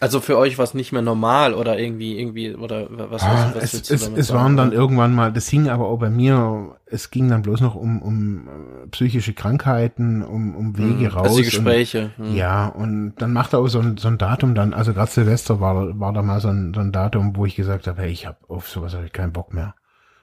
Also 0.00 0.20
für 0.20 0.36
euch 0.36 0.58
war 0.58 0.64
es 0.64 0.74
nicht 0.74 0.90
mehr 0.92 1.02
normal 1.02 1.54
oder 1.54 1.78
irgendwie, 1.78 2.18
irgendwie, 2.18 2.54
oder 2.56 2.88
was, 2.90 3.22
Ah, 3.22 3.52
was, 3.54 3.62
was 3.62 3.74
es, 3.74 3.90
es, 3.90 4.00
damit 4.02 4.18
es 4.18 4.32
waren 4.32 4.56
dann 4.56 4.72
irgendwann 4.72 5.14
mal, 5.14 5.32
das 5.32 5.48
hing 5.48 5.68
aber 5.68 5.86
auch 5.86 5.98
bei 5.98 6.10
mir, 6.10 6.76
es 6.86 7.10
ging 7.10 7.28
dann 7.28 7.42
bloß 7.42 7.60
noch 7.60 7.76
um, 7.76 8.02
um 8.02 8.48
äh, 8.48 8.86
psychische 8.88 9.32
Krankheiten, 9.32 10.22
um, 10.22 10.56
um 10.56 10.76
Wege 10.76 11.06
Hm, 11.06 11.12
raus. 11.12 11.28
Also 11.28 11.42
Gespräche. 11.42 12.10
Und, 12.18 12.26
hm. 12.26 12.34
ja, 12.34 12.66
und 12.66 13.14
dann 13.18 13.32
macht 13.32 13.52
er 13.52 13.60
auch 13.60 13.68
so 13.68 13.78
ein, 13.78 13.96
so 13.96 14.08
ein 14.08 14.18
Datum 14.18 14.54
dann, 14.56 14.74
also 14.74 14.92
gerade 14.92 15.10
Silvester 15.10 15.60
war, 15.60 15.98
war 16.00 16.12
da 16.12 16.22
mal 16.22 16.40
so 16.40 16.48
ein, 16.48 16.74
so 16.74 16.80
ein 16.80 16.90
Datum, 16.90 17.36
wo 17.36 17.46
ich 17.46 17.54
gesagt 17.54 17.86
habe, 17.86 18.02
hey, 18.02 18.10
ich 18.10 18.26
habe 18.26 18.38
auf 18.48 18.68
sowas 18.68 18.94
hab 18.94 19.04
ich 19.04 19.12
keinen 19.12 19.32
Bock 19.32 19.54
mehr. 19.54 19.74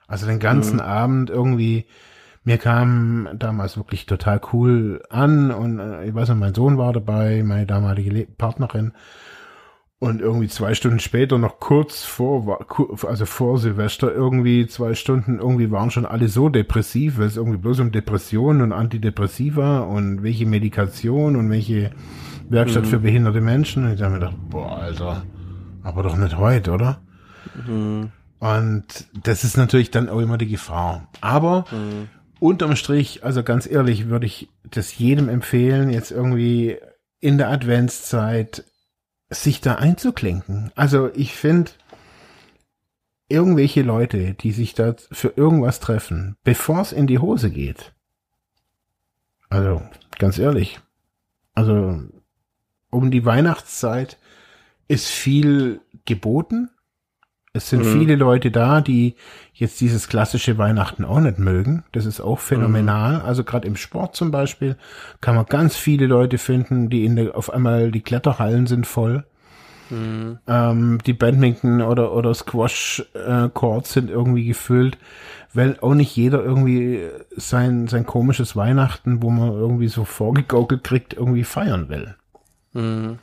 Also 0.10 0.26
den 0.26 0.39
ganzen 0.39 0.76
Mhm. 0.78 0.82
Abend 0.82 1.30
irgendwie, 1.30 1.86
mir 2.43 2.57
kam 2.57 3.30
damals 3.36 3.78
wirklich 3.78 4.05
total 4.07 4.41
cool 4.51 5.01
an 5.10 5.51
und 5.51 5.80
äh, 5.80 6.05
ich 6.05 6.16
weiß 6.16 6.30
noch, 6.30 6.36
mein 6.36 6.53
Sohn 6.55 6.78
war 6.78 6.91
dabei, 6.91 7.43
meine 7.45 7.66
damalige 7.66 8.28
Partnerin. 8.38 8.91
Und 10.01 10.22
irgendwie 10.22 10.47
zwei 10.47 10.76
Stunden 10.76 10.99
später, 10.99 11.38
noch 11.38 11.60
kurz 11.60 12.05
vor, 12.05 12.66
also 13.05 13.26
vor 13.26 13.57
Silvester, 13.57 14.10
irgendwie 14.14 14.66
zwei 14.66 14.93
Stunden, 14.93 15.39
irgendwie 15.39 15.72
waren 15.72 15.91
schon 15.91 16.05
alle 16.05 16.30
so 16.30 16.47
depressiv, 16.47 17.20
weil 17.20 17.28
es 17.28 17.36
irgendwie 17.36 17.57
bloß 17.57 17.82
um 17.82 17.91
Depressionen 17.91 18.62
und 18.62 18.72
Antidepressiva 18.72 19.80
und 19.80 20.24
welche 20.24 20.45
Medikation 20.45 21.36
und 21.36 21.49
welche 21.49 21.91
Werkstatt 22.47 22.88
für 22.88 22.99
behinderte 22.99 23.41
Menschen. 23.41 23.84
Und 23.86 23.93
ich 23.93 24.01
habe 24.01 24.14
mir 24.14 24.20
gedacht, 24.20 24.38
boah, 24.49 24.78
Alter, 24.78 25.24
aber 25.84 26.01
doch 26.01 26.16
nicht 26.16 26.38
heute, 26.38 26.72
oder? 26.72 27.01
Mhm. 27.68 28.12
Und 28.40 29.08
das 29.24 29.44
ist 29.44 29.58
natürlich 29.58 29.92
dann 29.92 30.10
auch 30.10 30.20
immer 30.20 30.38
die 30.38 30.48
Gefahr. 30.48 31.08
Aber 31.22 31.66
Mhm. 31.72 32.10
unterm 32.40 32.76
Strich, 32.76 33.24
also 33.24 33.44
ganz 33.44 33.70
ehrlich, 33.70 34.08
würde 34.08 34.26
ich 34.26 34.50
das 34.64 34.98
jedem 34.98 35.28
empfehlen, 35.30 35.90
jetzt 35.90 36.12
irgendwie 36.12 36.78
in 37.20 37.38
der 37.38 37.50
Adventszeit 37.50 38.64
sich 39.30 39.62
da 39.62 39.76
einzuklinken. 39.76 40.72
Also 40.76 41.10
ich 41.14 41.36
finde, 41.36 41.72
irgendwelche 43.28 43.84
Leute, 43.84 44.34
die 44.34 44.52
sich 44.52 44.74
da 44.74 44.96
für 45.12 45.34
irgendwas 45.36 45.80
treffen, 45.80 46.36
bevor 46.44 46.82
es 46.82 46.92
in 46.92 47.08
die 47.08 47.20
Hose 47.20 47.52
geht. 47.52 47.94
Also, 49.50 49.82
ganz 50.18 50.38
ehrlich. 50.40 50.80
Also, 51.54 52.02
um 52.90 53.12
die 53.12 53.26
Weihnachtszeit 53.26 54.18
ist 54.88 55.08
viel 55.08 55.82
geboten. 56.06 56.70
Es 57.52 57.70
sind 57.70 57.84
Mhm. 57.84 58.00
viele 58.00 58.16
Leute 58.16 58.52
da, 58.52 58.80
die 58.80 59.16
jetzt 59.54 59.82
dieses 59.82 60.08
klassische 60.08 60.58
Weihnachten 60.60 61.04
auch 61.04 61.20
nicht 61.20 61.39
mögen. 61.39 61.84
Das 61.91 62.06
ist 62.06 62.22
auch 62.22 62.39
phänomenal. 62.39 63.22
Also 63.22 63.43
gerade 63.43 63.68
im 63.68 63.76
Sport 63.76 64.16
zum 64.16 64.30
Beispiel 64.30 64.78
kann 65.20 65.36
man 65.36 65.45
ganz 65.45 65.76
viele 65.76 66.06
Leute 66.06 66.38
finden, 66.38 66.89
die 66.89 67.06
in 67.06 67.16
der, 67.16 67.36
auf 67.36 67.52
einmal 67.52 67.91
die 67.91 68.02
Kletterhallen 68.02 68.68
sind 68.68 68.86
voll. 68.86 69.24
Mhm. 69.89 70.38
Ähm, 70.47 71.00
die 71.04 71.14
Badminton 71.14 71.82
oder, 71.82 72.14
oder 72.14 72.36
Squash 72.36 73.04
äh, 73.16 73.50
Courts 73.52 73.93
sind 73.93 74.12
irgendwie 74.12 74.45
gefüllt, 74.45 75.00
weil 75.52 75.78
auch 75.82 75.95
nicht 75.95 76.16
jeder 76.16 76.43
irgendwie 76.43 77.02
sein, 77.36 77.88
sein 77.88 78.06
komisches 78.06 78.56
Weihnachten, 78.56 79.24
wo 79.24 79.32
man 79.32 79.50
irgendwie 79.50 79.88
so 79.88 80.06
vorgegaukelt 80.06 80.84
kriegt, 80.84 81.14
irgendwie 81.14 81.43
feiern 81.43 81.89
will. 81.89 82.16
Mhm. 82.74 83.18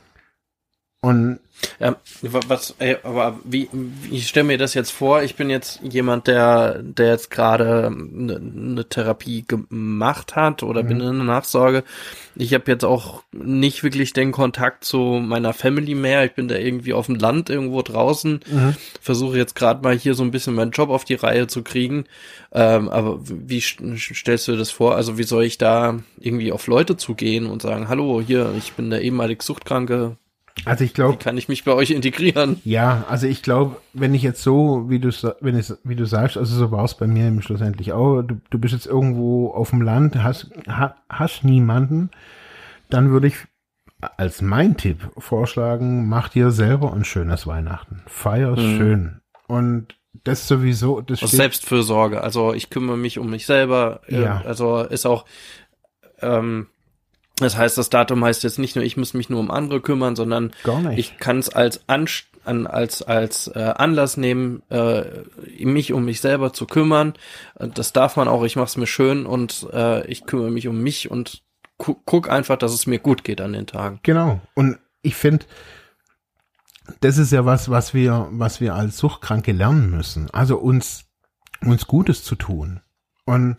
Und 1.01 1.39
Ja, 1.79 1.95
wa- 2.21 2.39
was, 2.47 2.75
ey, 2.79 2.97
aber 3.03 3.39
wie, 3.43 3.67
wie 3.71 4.15
ich 4.17 4.27
stelle 4.27 4.45
mir 4.45 4.57
das 4.59 4.73
jetzt 4.75 4.91
vor, 4.91 5.23
ich 5.23 5.35
bin 5.35 5.49
jetzt 5.49 5.79
jemand, 5.83 6.27
der, 6.27 6.81
der 6.83 7.07
jetzt 7.09 7.31
gerade 7.31 7.87
eine 7.87 8.39
ne 8.39 8.85
Therapie 8.87 9.43
gemacht 9.47 10.35
hat 10.35 10.61
oder 10.63 10.83
bin 10.83 10.99
in 10.99 11.15
der 11.17 11.23
Nachsorge. 11.25 11.83
Ich 12.35 12.53
habe 12.53 12.69
jetzt 12.71 12.83
auch 12.85 13.23
nicht 13.31 13.83
wirklich 13.83 14.13
den 14.13 14.31
Kontakt 14.31 14.85
zu 14.85 14.99
meiner 15.23 15.53
Family 15.53 15.95
mehr. 15.95 16.25
Ich 16.25 16.33
bin 16.33 16.47
da 16.47 16.55
irgendwie 16.55 16.93
auf 16.93 17.07
dem 17.07 17.15
Land 17.15 17.49
irgendwo 17.49 17.81
draußen. 17.81 18.39
Versuche 19.01 19.37
jetzt 19.37 19.55
gerade 19.55 19.81
mal 19.83 19.97
hier 19.97 20.13
so 20.13 20.23
ein 20.23 20.31
bisschen 20.31 20.53
meinen 20.55 20.71
Job 20.71 20.89
auf 20.89 21.05
die 21.05 21.15
Reihe 21.15 21.47
zu 21.47 21.63
kriegen. 21.63 22.05
Ähm, 22.51 22.89
aber 22.89 23.19
wie 23.23 23.59
st- 23.59 23.97
stellst 24.15 24.47
du 24.47 24.51
dir 24.53 24.59
das 24.59 24.69
vor? 24.71 24.95
Also 24.95 25.17
wie 25.17 25.23
soll 25.23 25.43
ich 25.43 25.57
da 25.57 25.99
irgendwie 26.19 26.51
auf 26.51 26.67
Leute 26.67 26.97
zugehen 26.97 27.47
und 27.47 27.61
sagen, 27.63 27.87
hallo, 27.87 28.21
hier, 28.21 28.53
ich 28.57 28.73
bin 28.73 28.89
der 28.91 29.01
ehemalig 29.01 29.41
Suchtkranke, 29.41 30.17
also 30.65 30.83
ich 30.83 30.93
glaube, 30.93 31.17
kann 31.17 31.37
ich 31.37 31.49
mich 31.49 31.63
bei 31.63 31.73
euch 31.73 31.91
integrieren? 31.91 32.61
Ja, 32.63 33.05
also 33.09 33.27
ich 33.27 33.43
glaube, 33.43 33.77
wenn 33.93 34.13
ich 34.13 34.21
jetzt 34.21 34.41
so, 34.41 34.89
wie 34.89 34.99
du 34.99 35.09
wenn 35.41 35.55
es, 35.55 35.77
wie 35.83 35.95
du 35.95 36.05
sagst, 36.05 36.37
also 36.37 36.55
so 36.55 36.71
war 36.71 36.85
es 36.85 36.95
bei 36.95 37.07
mir 37.07 37.27
im 37.27 37.41
schlussendlich 37.41 37.93
auch, 37.93 38.21
du, 38.21 38.39
du 38.49 38.59
bist 38.59 38.73
jetzt 38.73 38.87
irgendwo 38.87 39.51
auf 39.51 39.69
dem 39.69 39.81
Land, 39.81 40.21
hast, 40.23 40.51
ha, 40.67 40.95
hast 41.09 41.43
niemanden, 41.43 42.09
dann 42.89 43.11
würde 43.11 43.27
ich 43.27 43.35
als 44.17 44.41
mein 44.41 44.77
Tipp 44.77 45.09
vorschlagen, 45.17 46.07
mach 46.07 46.29
dir 46.29 46.51
selber 46.51 46.93
ein 46.93 47.03
schönes 47.03 47.47
Weihnachten. 47.47 48.03
Feier 48.07 48.57
es 48.57 48.63
Mhm. 48.63 48.77
schön. 48.77 49.21
Und 49.47 49.95
das 50.23 50.47
sowieso, 50.47 51.01
das 51.01 51.23
Aus 51.23 51.31
Selbstfürsorge. 51.31 52.21
Also 52.21 52.53
ich 52.53 52.69
kümmere 52.69 52.97
mich 52.97 53.17
um 53.17 53.29
mich 53.29 53.45
selber. 53.45 54.01
Ja. 54.07 54.41
Also 54.45 54.81
ist 54.81 55.05
auch, 55.05 55.25
ähm, 56.21 56.67
das 57.39 57.57
heißt, 57.57 57.77
das 57.77 57.89
Datum 57.89 58.23
heißt 58.23 58.43
jetzt 58.43 58.59
nicht 58.59 58.75
nur, 58.75 58.83
ich 58.83 58.97
muss 58.97 59.13
mich 59.13 59.29
nur 59.29 59.39
um 59.39 59.51
andere 59.51 59.81
kümmern, 59.81 60.15
sondern 60.15 60.51
ich 60.95 61.17
kann 61.17 61.39
es 61.39 61.49
als 61.49 61.81
Anst 61.87 62.25
an, 62.43 62.65
als 62.65 63.01
als 63.03 63.47
äh, 63.47 63.73
Anlass 63.75 64.17
nehmen, 64.17 64.63
äh, 64.69 65.03
mich 65.59 65.93
um 65.93 66.05
mich 66.05 66.21
selber 66.21 66.53
zu 66.53 66.65
kümmern. 66.65 67.13
Das 67.59 67.93
darf 67.93 68.15
man 68.15 68.27
auch. 68.27 68.43
Ich 68.43 68.55
mache 68.55 68.67
es 68.67 68.77
mir 68.77 68.87
schön 68.87 69.25
und 69.25 69.67
äh, 69.73 70.07
ich 70.07 70.25
kümmere 70.25 70.49
mich 70.49 70.67
um 70.67 70.81
mich 70.81 71.11
und 71.11 71.43
gu 71.77 71.95
guck 72.05 72.29
einfach, 72.29 72.57
dass 72.57 72.73
es 72.73 72.87
mir 72.87 72.99
gut 72.99 73.23
geht 73.23 73.41
an 73.41 73.53
den 73.53 73.67
Tagen. 73.67 73.99
Genau. 74.03 74.41
Und 74.55 74.79
ich 75.01 75.15
finde, 75.15 75.45
das 77.01 77.17
ist 77.17 77.31
ja 77.31 77.45
was, 77.45 77.69
was 77.69 77.93
wir, 77.93 78.27
was 78.31 78.61
wir 78.61 78.73
als 78.73 78.97
Suchtkranke 78.97 79.51
lernen 79.51 79.91
müssen. 79.91 80.29
Also 80.31 80.57
uns, 80.57 81.05
uns 81.61 81.85
Gutes 81.85 82.23
zu 82.23 82.35
tun. 82.35 82.79
Und 83.25 83.57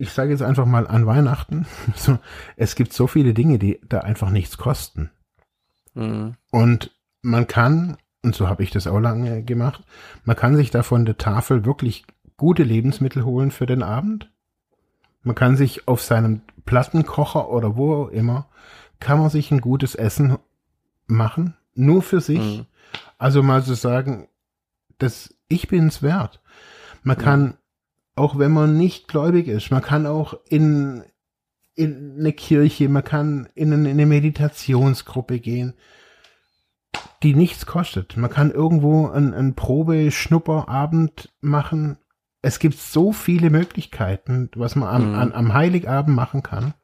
ich 0.00 0.12
sage 0.12 0.30
jetzt 0.30 0.42
einfach 0.42 0.64
mal 0.64 0.86
an 0.86 1.04
Weihnachten, 1.04 1.66
so, 1.94 2.18
es 2.56 2.74
gibt 2.74 2.94
so 2.94 3.06
viele 3.06 3.34
Dinge, 3.34 3.58
die 3.58 3.78
da 3.86 4.00
einfach 4.00 4.30
nichts 4.30 4.56
kosten. 4.56 5.10
Mhm. 5.94 6.36
Und 6.50 6.90
man 7.20 7.46
kann, 7.46 7.98
und 8.22 8.34
so 8.34 8.48
habe 8.48 8.62
ich 8.62 8.70
das 8.70 8.86
auch 8.86 8.98
lange 8.98 9.42
gemacht, 9.42 9.84
man 10.24 10.36
kann 10.36 10.56
sich 10.56 10.70
da 10.70 10.82
von 10.82 11.04
der 11.04 11.18
Tafel 11.18 11.66
wirklich 11.66 12.06
gute 12.38 12.62
Lebensmittel 12.62 13.24
holen 13.24 13.50
für 13.50 13.66
den 13.66 13.82
Abend. 13.82 14.32
Man 15.22 15.34
kann 15.34 15.56
sich 15.56 15.86
auf 15.86 16.00
seinem 16.00 16.40
Plattenkocher 16.64 17.50
oder 17.50 17.76
wo 17.76 18.04
auch 18.04 18.08
immer, 18.08 18.48
kann 19.00 19.18
man 19.18 19.28
sich 19.28 19.50
ein 19.50 19.60
gutes 19.60 19.94
Essen 19.94 20.38
machen, 21.06 21.56
nur 21.74 22.00
für 22.00 22.22
sich. 22.22 22.38
Mhm. 22.60 22.66
Also 23.18 23.42
mal 23.42 23.62
zu 23.62 23.74
sagen, 23.74 24.28
das, 24.96 25.34
ich 25.48 25.68
bin's 25.68 26.02
wert. 26.02 26.40
Man 27.02 27.18
mhm. 27.18 27.22
kann, 27.22 27.54
auch 28.20 28.38
wenn 28.38 28.52
man 28.52 28.76
nicht 28.76 29.08
gläubig 29.08 29.48
ist, 29.48 29.70
man 29.70 29.80
kann 29.80 30.06
auch 30.06 30.34
in, 30.46 31.02
in 31.74 32.16
eine 32.18 32.34
Kirche, 32.34 32.90
man 32.90 33.02
kann 33.02 33.48
in 33.54 33.72
eine, 33.72 33.88
in 33.88 33.96
eine 33.96 34.04
Meditationsgruppe 34.04 35.40
gehen, 35.40 35.72
die 37.22 37.34
nichts 37.34 37.64
kostet. 37.64 38.18
Man 38.18 38.28
kann 38.28 38.50
irgendwo 38.50 39.08
einen, 39.08 39.32
einen 39.32 39.54
Probe-Schnupperabend 39.54 41.30
machen. 41.40 41.96
Es 42.42 42.58
gibt 42.58 42.78
so 42.78 43.12
viele 43.12 43.48
Möglichkeiten, 43.48 44.50
was 44.54 44.76
man 44.76 44.88
am, 44.88 45.08
mhm. 45.08 45.18
an, 45.18 45.32
am 45.32 45.54
Heiligabend 45.54 46.14
machen 46.14 46.42
kann. 46.42 46.74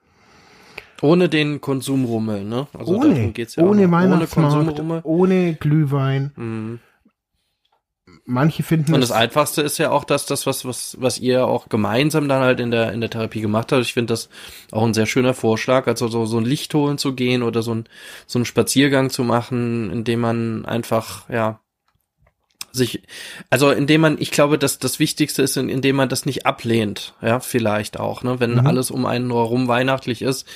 Ohne 1.02 1.28
den 1.28 1.60
Konsumrummel, 1.60 2.44
ne? 2.44 2.66
Also 2.72 2.96
ohne, 2.96 3.34
ja 3.36 3.62
ohne 3.62 3.90
Weihnachtsmarkt, 3.90 4.80
ohne, 4.80 5.02
ohne 5.04 5.54
Glühwein. 5.54 6.32
Mhm 6.34 6.80
manche 8.26 8.62
finden 8.62 8.92
und 8.92 9.00
das 9.00 9.12
einfachste 9.12 9.62
ist 9.62 9.78
ja 9.78 9.90
auch 9.90 10.04
das 10.04 10.26
das 10.26 10.46
was 10.46 10.64
was 10.64 10.96
was 11.00 11.18
ihr 11.18 11.46
auch 11.46 11.68
gemeinsam 11.68 12.28
dann 12.28 12.42
halt 12.42 12.60
in 12.60 12.70
der 12.70 12.92
in 12.92 13.00
der 13.00 13.10
Therapie 13.10 13.40
gemacht 13.40 13.70
habt 13.72 13.82
ich 13.82 13.94
finde 13.94 14.12
das 14.12 14.28
auch 14.72 14.84
ein 14.84 14.94
sehr 14.94 15.06
schöner 15.06 15.32
Vorschlag 15.32 15.86
also 15.86 16.08
so 16.08 16.26
so 16.26 16.38
ein 16.38 16.44
Licht 16.44 16.74
holen 16.74 16.98
zu 16.98 17.14
gehen 17.14 17.42
oder 17.42 17.62
so 17.62 17.74
ein 17.74 17.88
so 18.26 18.38
einen 18.38 18.44
Spaziergang 18.44 19.10
zu 19.10 19.22
machen 19.22 19.90
in 19.90 20.04
dem 20.04 20.20
man 20.20 20.66
einfach 20.66 21.28
ja 21.30 21.60
sich, 22.76 23.02
also 23.50 23.70
indem 23.70 24.02
man, 24.02 24.16
ich 24.20 24.30
glaube, 24.30 24.58
dass 24.58 24.78
das 24.78 24.98
Wichtigste 24.98 25.42
ist, 25.42 25.56
indem 25.56 25.96
man 25.96 26.08
das 26.08 26.26
nicht 26.26 26.46
ablehnt, 26.46 27.14
ja, 27.22 27.40
vielleicht 27.40 27.98
auch, 27.98 28.22
ne, 28.22 28.38
wenn 28.38 28.54
mhm. 28.54 28.66
alles 28.66 28.90
um 28.90 29.06
einen 29.06 29.32
herum 29.32 29.68
weihnachtlich 29.68 30.22
ist, 30.22 30.46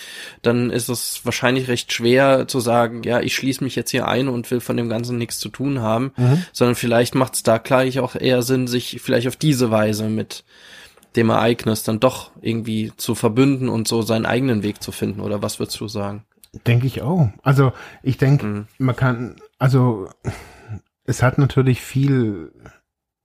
dann 0.42 0.70
ist 0.70 0.88
es 0.88 1.22
wahrscheinlich 1.24 1.68
recht 1.68 1.92
schwer 1.92 2.46
zu 2.46 2.60
sagen, 2.60 3.02
ja, 3.02 3.20
ich 3.20 3.34
schließe 3.34 3.64
mich 3.64 3.76
jetzt 3.76 3.90
hier 3.90 4.06
ein 4.06 4.28
und 4.28 4.50
will 4.50 4.60
von 4.60 4.76
dem 4.76 4.88
Ganzen 4.88 5.18
nichts 5.18 5.38
zu 5.38 5.48
tun 5.48 5.80
haben, 5.80 6.12
mhm. 6.16 6.44
sondern 6.52 6.76
vielleicht 6.76 7.14
macht 7.14 7.34
es 7.34 7.42
da 7.42 7.58
gleich 7.58 7.98
auch 7.98 8.14
eher 8.14 8.42
Sinn, 8.42 8.66
sich 8.66 9.00
vielleicht 9.02 9.26
auf 9.26 9.36
diese 9.36 9.70
Weise 9.70 10.08
mit 10.08 10.44
dem 11.16 11.30
Ereignis 11.30 11.82
dann 11.82 11.98
doch 11.98 12.30
irgendwie 12.40 12.92
zu 12.96 13.14
verbünden 13.14 13.68
und 13.68 13.88
so 13.88 14.02
seinen 14.02 14.26
eigenen 14.26 14.62
Weg 14.62 14.82
zu 14.82 14.92
finden, 14.92 15.20
oder 15.20 15.42
was 15.42 15.58
würdest 15.58 15.80
du 15.80 15.88
sagen? 15.88 16.24
Denke 16.66 16.86
ich 16.86 17.02
auch. 17.02 17.28
Also 17.42 17.72
ich 18.02 18.16
denke, 18.16 18.46
mhm. 18.46 18.66
man 18.78 18.96
kann, 18.96 19.36
also 19.58 20.08
es 21.10 21.22
hat 21.22 21.38
natürlich 21.38 21.82
viel, 21.82 22.52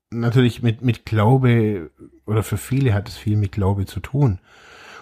natürlich 0.10 0.64
mit, 0.64 0.82
mit 0.82 1.06
Glaube, 1.06 1.92
oder 2.26 2.44
für 2.44 2.58
viele 2.58 2.94
hat 2.94 3.08
es 3.08 3.16
viel 3.16 3.38
mit 3.38 3.52
Glaube 3.52 3.86
zu 3.86 4.00
tun. 4.00 4.40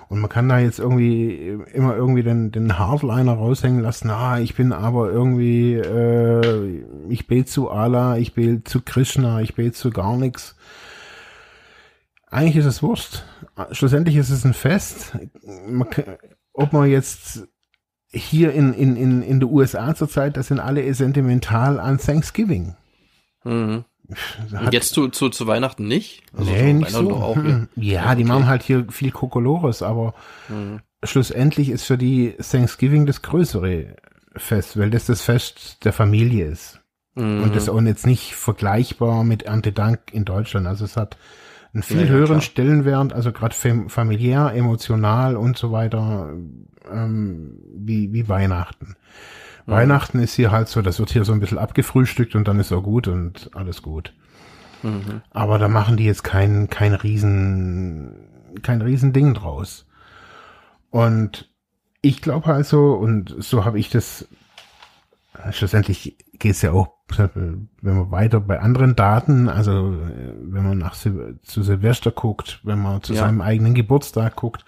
Und 0.09 0.19
man 0.19 0.29
kann 0.29 0.49
da 0.49 0.59
jetzt 0.59 0.79
irgendwie 0.79 1.57
immer 1.73 1.95
irgendwie 1.95 2.23
den, 2.23 2.51
den 2.51 2.77
Hardliner 2.77 3.33
raushängen 3.33 3.79
lassen, 3.79 4.09
ah, 4.09 4.37
ich 4.37 4.53
bin 4.53 4.73
aber 4.73 5.09
irgendwie, 5.09 5.75
äh, 5.75 6.83
ich 7.09 7.25
bete 7.25 7.49
zu 7.49 7.71
Allah, 7.71 8.17
ich 8.17 8.33
bete 8.33 8.63
zu 8.63 8.81
Krishna, 8.81 9.41
ich 9.41 9.55
bete 9.55 9.71
zu 9.71 9.89
gar 9.89 10.17
nichts. 10.17 10.55
Eigentlich 12.29 12.57
ist 12.57 12.65
es 12.65 12.83
Wurst. 12.83 13.25
Schlussendlich 13.71 14.17
ist 14.17 14.29
es 14.29 14.43
ein 14.43 14.53
Fest. 14.53 15.17
Man, 15.67 15.87
ob 16.51 16.73
man 16.73 16.89
jetzt 16.89 17.47
hier 18.13 18.53
in, 18.53 18.73
in, 18.73 18.95
in, 18.95 19.21
in 19.23 19.39
der 19.39 19.49
USA 19.49 19.95
zurzeit, 19.95 20.37
das 20.37 20.47
sind 20.47 20.59
alle 20.59 20.93
sentimental 20.93 21.79
an 21.79 21.97
Thanksgiving. 21.97 22.75
Mhm. 23.43 23.85
Jetzt 24.71 24.93
zu, 24.93 25.07
zu, 25.07 25.29
zu 25.29 25.47
Weihnachten 25.47 25.87
nicht? 25.87 26.23
Also 26.37 26.51
nee, 26.51 26.73
nicht 26.73 26.91
so. 26.91 27.11
Auch, 27.11 27.35
hm. 27.35 27.69
ja, 27.75 28.05
okay. 28.05 28.15
die 28.17 28.23
machen 28.25 28.47
halt 28.47 28.61
hier 28.61 28.85
viel 28.89 29.11
Kokolores, 29.11 29.81
aber 29.81 30.13
mhm. 30.49 30.81
schlussendlich 31.03 31.69
ist 31.69 31.85
für 31.85 31.97
die 31.97 32.35
Thanksgiving 32.37 33.05
das 33.05 33.21
größere 33.21 33.95
Fest, 34.35 34.77
weil 34.77 34.89
das 34.89 35.05
das 35.05 35.21
Fest 35.21 35.83
der 35.85 35.93
Familie 35.93 36.47
ist. 36.47 36.81
Mhm. 37.15 37.43
Und 37.43 37.55
das 37.55 37.69
auch 37.69 37.81
jetzt 37.81 38.05
nicht 38.05 38.35
vergleichbar 38.35 39.23
mit 39.23 39.43
Erntedank 39.43 39.99
in 40.11 40.25
Deutschland. 40.25 40.67
Also 40.67 40.85
es 40.85 40.97
hat 40.97 41.17
einen 41.73 41.83
viel 41.83 42.01
ja, 42.01 42.07
höheren 42.07 42.39
klar. 42.39 42.41
Stellenwert, 42.41 43.13
also 43.13 43.31
gerade 43.31 43.55
familiär, 43.89 44.53
emotional 44.53 45.35
und 45.35 45.57
so 45.57 45.71
weiter, 45.71 46.33
ähm, 46.91 47.59
wie, 47.75 48.13
wie 48.13 48.29
Weihnachten. 48.29 48.95
Mhm. 49.65 49.71
Weihnachten 49.71 50.19
ist 50.19 50.35
hier 50.35 50.51
halt 50.51 50.67
so, 50.67 50.81
das 50.81 50.99
wird 50.99 51.11
hier 51.11 51.25
so 51.25 51.33
ein 51.33 51.39
bisschen 51.39 51.57
abgefrühstückt 51.57 52.35
und 52.35 52.47
dann 52.47 52.59
ist 52.59 52.71
auch 52.71 52.83
gut 52.83 53.07
und 53.07 53.49
alles 53.53 53.81
gut. 53.81 54.13
Mhm. 54.83 55.21
Aber 55.31 55.57
da 55.57 55.67
machen 55.67 55.97
die 55.97 56.05
jetzt 56.05 56.23
kein, 56.23 56.69
kein 56.69 56.93
riesen, 56.93 58.27
kein 58.61 58.81
riesen 58.81 59.13
Ding 59.13 59.33
draus. 59.33 59.87
Und 60.89 61.49
ich 62.01 62.21
glaube 62.21 62.53
also, 62.53 62.93
und 62.93 63.35
so 63.39 63.65
habe 63.65 63.79
ich 63.79 63.89
das, 63.89 64.27
schlussendlich 65.51 66.17
geht 66.33 66.51
es 66.51 66.61
ja 66.61 66.71
auch, 66.71 66.92
wenn 67.07 67.69
man 67.81 68.11
weiter 68.11 68.39
bei 68.39 68.59
anderen 68.59 68.95
Daten, 68.95 69.49
also 69.49 69.97
wenn 70.41 70.63
man 70.63 70.77
nach 70.77 70.95
Sil 70.97 71.37
zu 71.43 71.61
Silvester 71.61 72.11
guckt, 72.11 72.59
wenn 72.63 72.81
man 72.81 73.03
zu 73.03 73.13
ja. 73.13 73.21
seinem 73.21 73.41
eigenen 73.41 73.73
Geburtstag 73.73 74.35
guckt, 74.35 74.65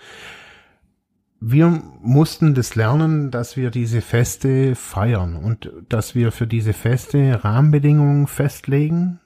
wir 1.39 1.67
mussten 2.01 2.55
das 2.55 2.75
lernen, 2.75 3.29
dass 3.29 3.57
wir 3.57 3.69
diese 3.69 4.01
Feste 4.01 4.75
feiern 4.75 5.35
und 5.35 5.71
dass 5.89 6.15
wir 6.15 6.31
für 6.31 6.47
diese 6.47 6.73
Feste 6.73 7.43
Rahmenbedingungen 7.43 8.27
festlegen, 8.27 9.19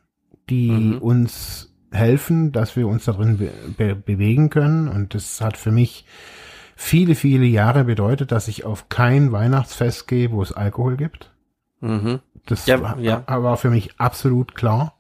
die 0.50 0.72
mhm. 0.72 0.98
uns 0.98 1.74
helfen, 1.92 2.52
dass 2.52 2.76
wir 2.76 2.88
uns 2.88 3.06
darin 3.06 3.38
be 3.38 3.52
be 3.78 3.96
bewegen 3.96 4.50
können. 4.50 4.88
Und 4.88 5.14
das 5.14 5.42
hat 5.42 5.58
für 5.58 5.72
mich 5.72 6.06
viele, 6.76 7.16
viele 7.16 7.46
Jahre 7.46 7.84
bedeutet, 7.84 8.32
dass 8.32 8.48
ich 8.48 8.66
auf 8.66 8.90
kein 8.90 9.32
Weihnachtsfest 9.32 10.08
gehe, 10.08 10.32
wo 10.32 10.42
es 10.42 10.52
Alkohol 10.52 10.98
gibt. 10.98 11.32
Mhm. 11.82 12.20
Das 12.50 12.66
ja, 12.66 12.82
war, 12.82 13.00
ja. 13.00 13.24
war 13.28 13.58
für 13.58 13.70
mich 13.70 14.00
absolut 14.00 14.56
klar. 14.56 14.94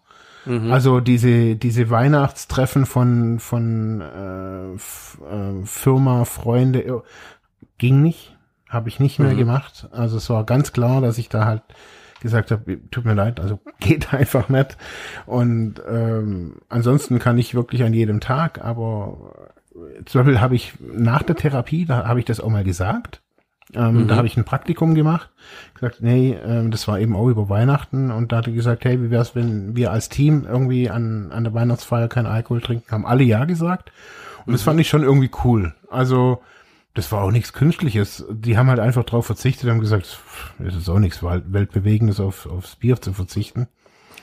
Mhm. 0.45 0.71
Also 0.71 0.99
diese, 0.99 1.55
diese 1.55 1.89
Weihnachtstreffen 1.89 2.85
von, 2.85 3.39
von 3.39 4.01
äh, 4.01 4.73
äh, 4.73 5.65
Firma, 5.65 6.25
Freunde, 6.25 6.83
äh, 6.83 7.01
ging 7.77 8.01
nicht. 8.01 8.35
Habe 8.69 8.89
ich 8.89 8.99
nicht 8.99 9.19
mehr 9.19 9.33
mhm. 9.33 9.37
gemacht. 9.37 9.89
Also 9.91 10.17
es 10.17 10.29
war 10.29 10.43
ganz 10.45 10.73
klar, 10.73 11.01
dass 11.01 11.17
ich 11.17 11.29
da 11.29 11.45
halt 11.45 11.63
gesagt 12.21 12.51
habe, 12.51 12.79
tut 12.91 13.05
mir 13.05 13.13
leid, 13.13 13.39
also 13.39 13.59
geht 13.79 14.13
einfach 14.13 14.49
nicht. 14.49 14.77
Und 15.25 15.81
ähm, 15.89 16.57
ansonsten 16.69 17.19
kann 17.19 17.37
ich 17.37 17.55
wirklich 17.55 17.83
an 17.83 17.93
jedem 17.93 18.19
Tag, 18.19 18.63
aber 18.63 19.49
zum 20.05 20.19
Beispiel 20.19 20.41
habe 20.41 20.55
ich 20.55 20.73
nach 20.79 21.23
der 21.23 21.35
Therapie, 21.35 21.85
da 21.85 22.07
habe 22.07 22.19
ich 22.19 22.25
das 22.25 22.39
auch 22.39 22.49
mal 22.49 22.63
gesagt, 22.63 23.21
ähm, 23.73 24.03
mhm. 24.03 24.07
Da 24.07 24.15
habe 24.15 24.27
ich 24.27 24.35
ein 24.35 24.45
Praktikum 24.45 24.95
gemacht, 24.95 25.29
gesagt, 25.75 26.01
nee, 26.01 26.35
ähm, 26.43 26.71
das 26.71 26.87
war 26.87 26.99
eben 26.99 27.15
auch 27.15 27.27
über 27.27 27.49
Weihnachten 27.49 28.09
und 28.09 28.31
da 28.31 28.37
hatte 28.37 28.49
ich 28.49 28.55
gesagt, 28.55 28.83
hey, 28.83 29.01
wie 29.01 29.11
wär's, 29.11 29.35
wenn 29.35 29.75
wir 29.75 29.91
als 29.91 30.09
Team 30.09 30.47
irgendwie 30.49 30.89
an, 30.89 31.31
an 31.31 31.43
der 31.43 31.53
Weihnachtsfeier 31.53 32.07
keinen 32.07 32.25
Alkohol 32.25 32.61
trinken? 32.61 32.91
Haben 32.91 33.05
alle 33.05 33.23
ja 33.23 33.45
gesagt 33.45 33.91
und 34.39 34.47
mhm. 34.47 34.51
das 34.53 34.63
fand 34.63 34.79
ich 34.79 34.89
schon 34.89 35.03
irgendwie 35.03 35.29
cool. 35.43 35.75
Also 35.89 36.41
das 36.95 37.11
war 37.11 37.23
auch 37.23 37.31
nichts 37.31 37.53
Künstliches. 37.53 38.25
Die 38.31 38.57
haben 38.57 38.69
halt 38.69 38.79
einfach 38.79 39.03
drauf 39.03 39.25
verzichtet, 39.25 39.69
haben 39.69 39.79
gesagt, 39.79 40.19
es 40.59 40.75
ist 40.75 40.89
auch 40.89 40.99
nichts 40.99 41.21
Weltbewegendes 41.21 42.19
auf, 42.19 42.47
aufs 42.47 42.75
Bier 42.75 42.99
zu 42.99 43.13
verzichten. 43.13 43.67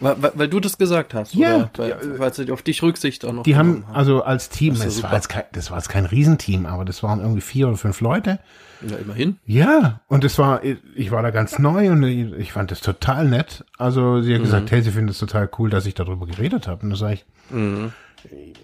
Weil, 0.00 0.16
weil, 0.34 0.48
du 0.48 0.60
das 0.60 0.76
gesagt 0.76 1.14
hast, 1.14 1.34
ja, 1.34 1.56
oder? 1.56 1.70
Weil, 1.76 2.18
weil 2.18 2.34
sie 2.34 2.50
auf 2.50 2.62
dich 2.62 2.82
Rücksicht 2.82 3.24
auch 3.24 3.32
noch 3.32 3.44
Die 3.44 3.56
haben, 3.56 3.84
haben, 3.86 3.94
also 3.94 4.22
als 4.22 4.50
Team, 4.50 4.74
das, 4.78 5.02
war 5.02 5.14
jetzt 5.14 5.28
kein, 5.28 5.44
das 5.52 5.70
war 5.70 5.78
jetzt 5.78 5.88
kein 5.88 6.04
Riesenteam, 6.04 6.66
aber 6.66 6.84
das 6.84 7.02
waren 7.02 7.20
irgendwie 7.20 7.40
vier 7.40 7.68
oder 7.68 7.76
fünf 7.76 8.00
Leute. 8.00 8.38
Ja, 8.86 8.96
immerhin. 8.96 9.36
Ja, 9.46 10.00
und 10.08 10.24
es 10.24 10.38
war, 10.38 10.60
ich 10.64 11.10
war 11.10 11.22
da 11.22 11.30
ganz 11.30 11.58
neu 11.58 11.90
und 11.90 12.02
ich 12.02 12.52
fand 12.52 12.70
das 12.70 12.80
total 12.80 13.26
nett. 13.26 13.64
Also 13.78 14.20
sie 14.20 14.34
hat 14.34 14.40
mhm. 14.40 14.44
gesagt, 14.44 14.70
hey, 14.70 14.82
sie 14.82 14.90
findet 14.90 15.14
es 15.14 15.18
total 15.18 15.48
cool, 15.58 15.70
dass 15.70 15.86
ich 15.86 15.94
darüber 15.94 16.26
geredet 16.26 16.68
habe. 16.68 16.82
Und 16.82 16.90
da 16.90 16.96
sage 16.96 17.14
ich, 17.14 17.24
mhm. 17.50 17.92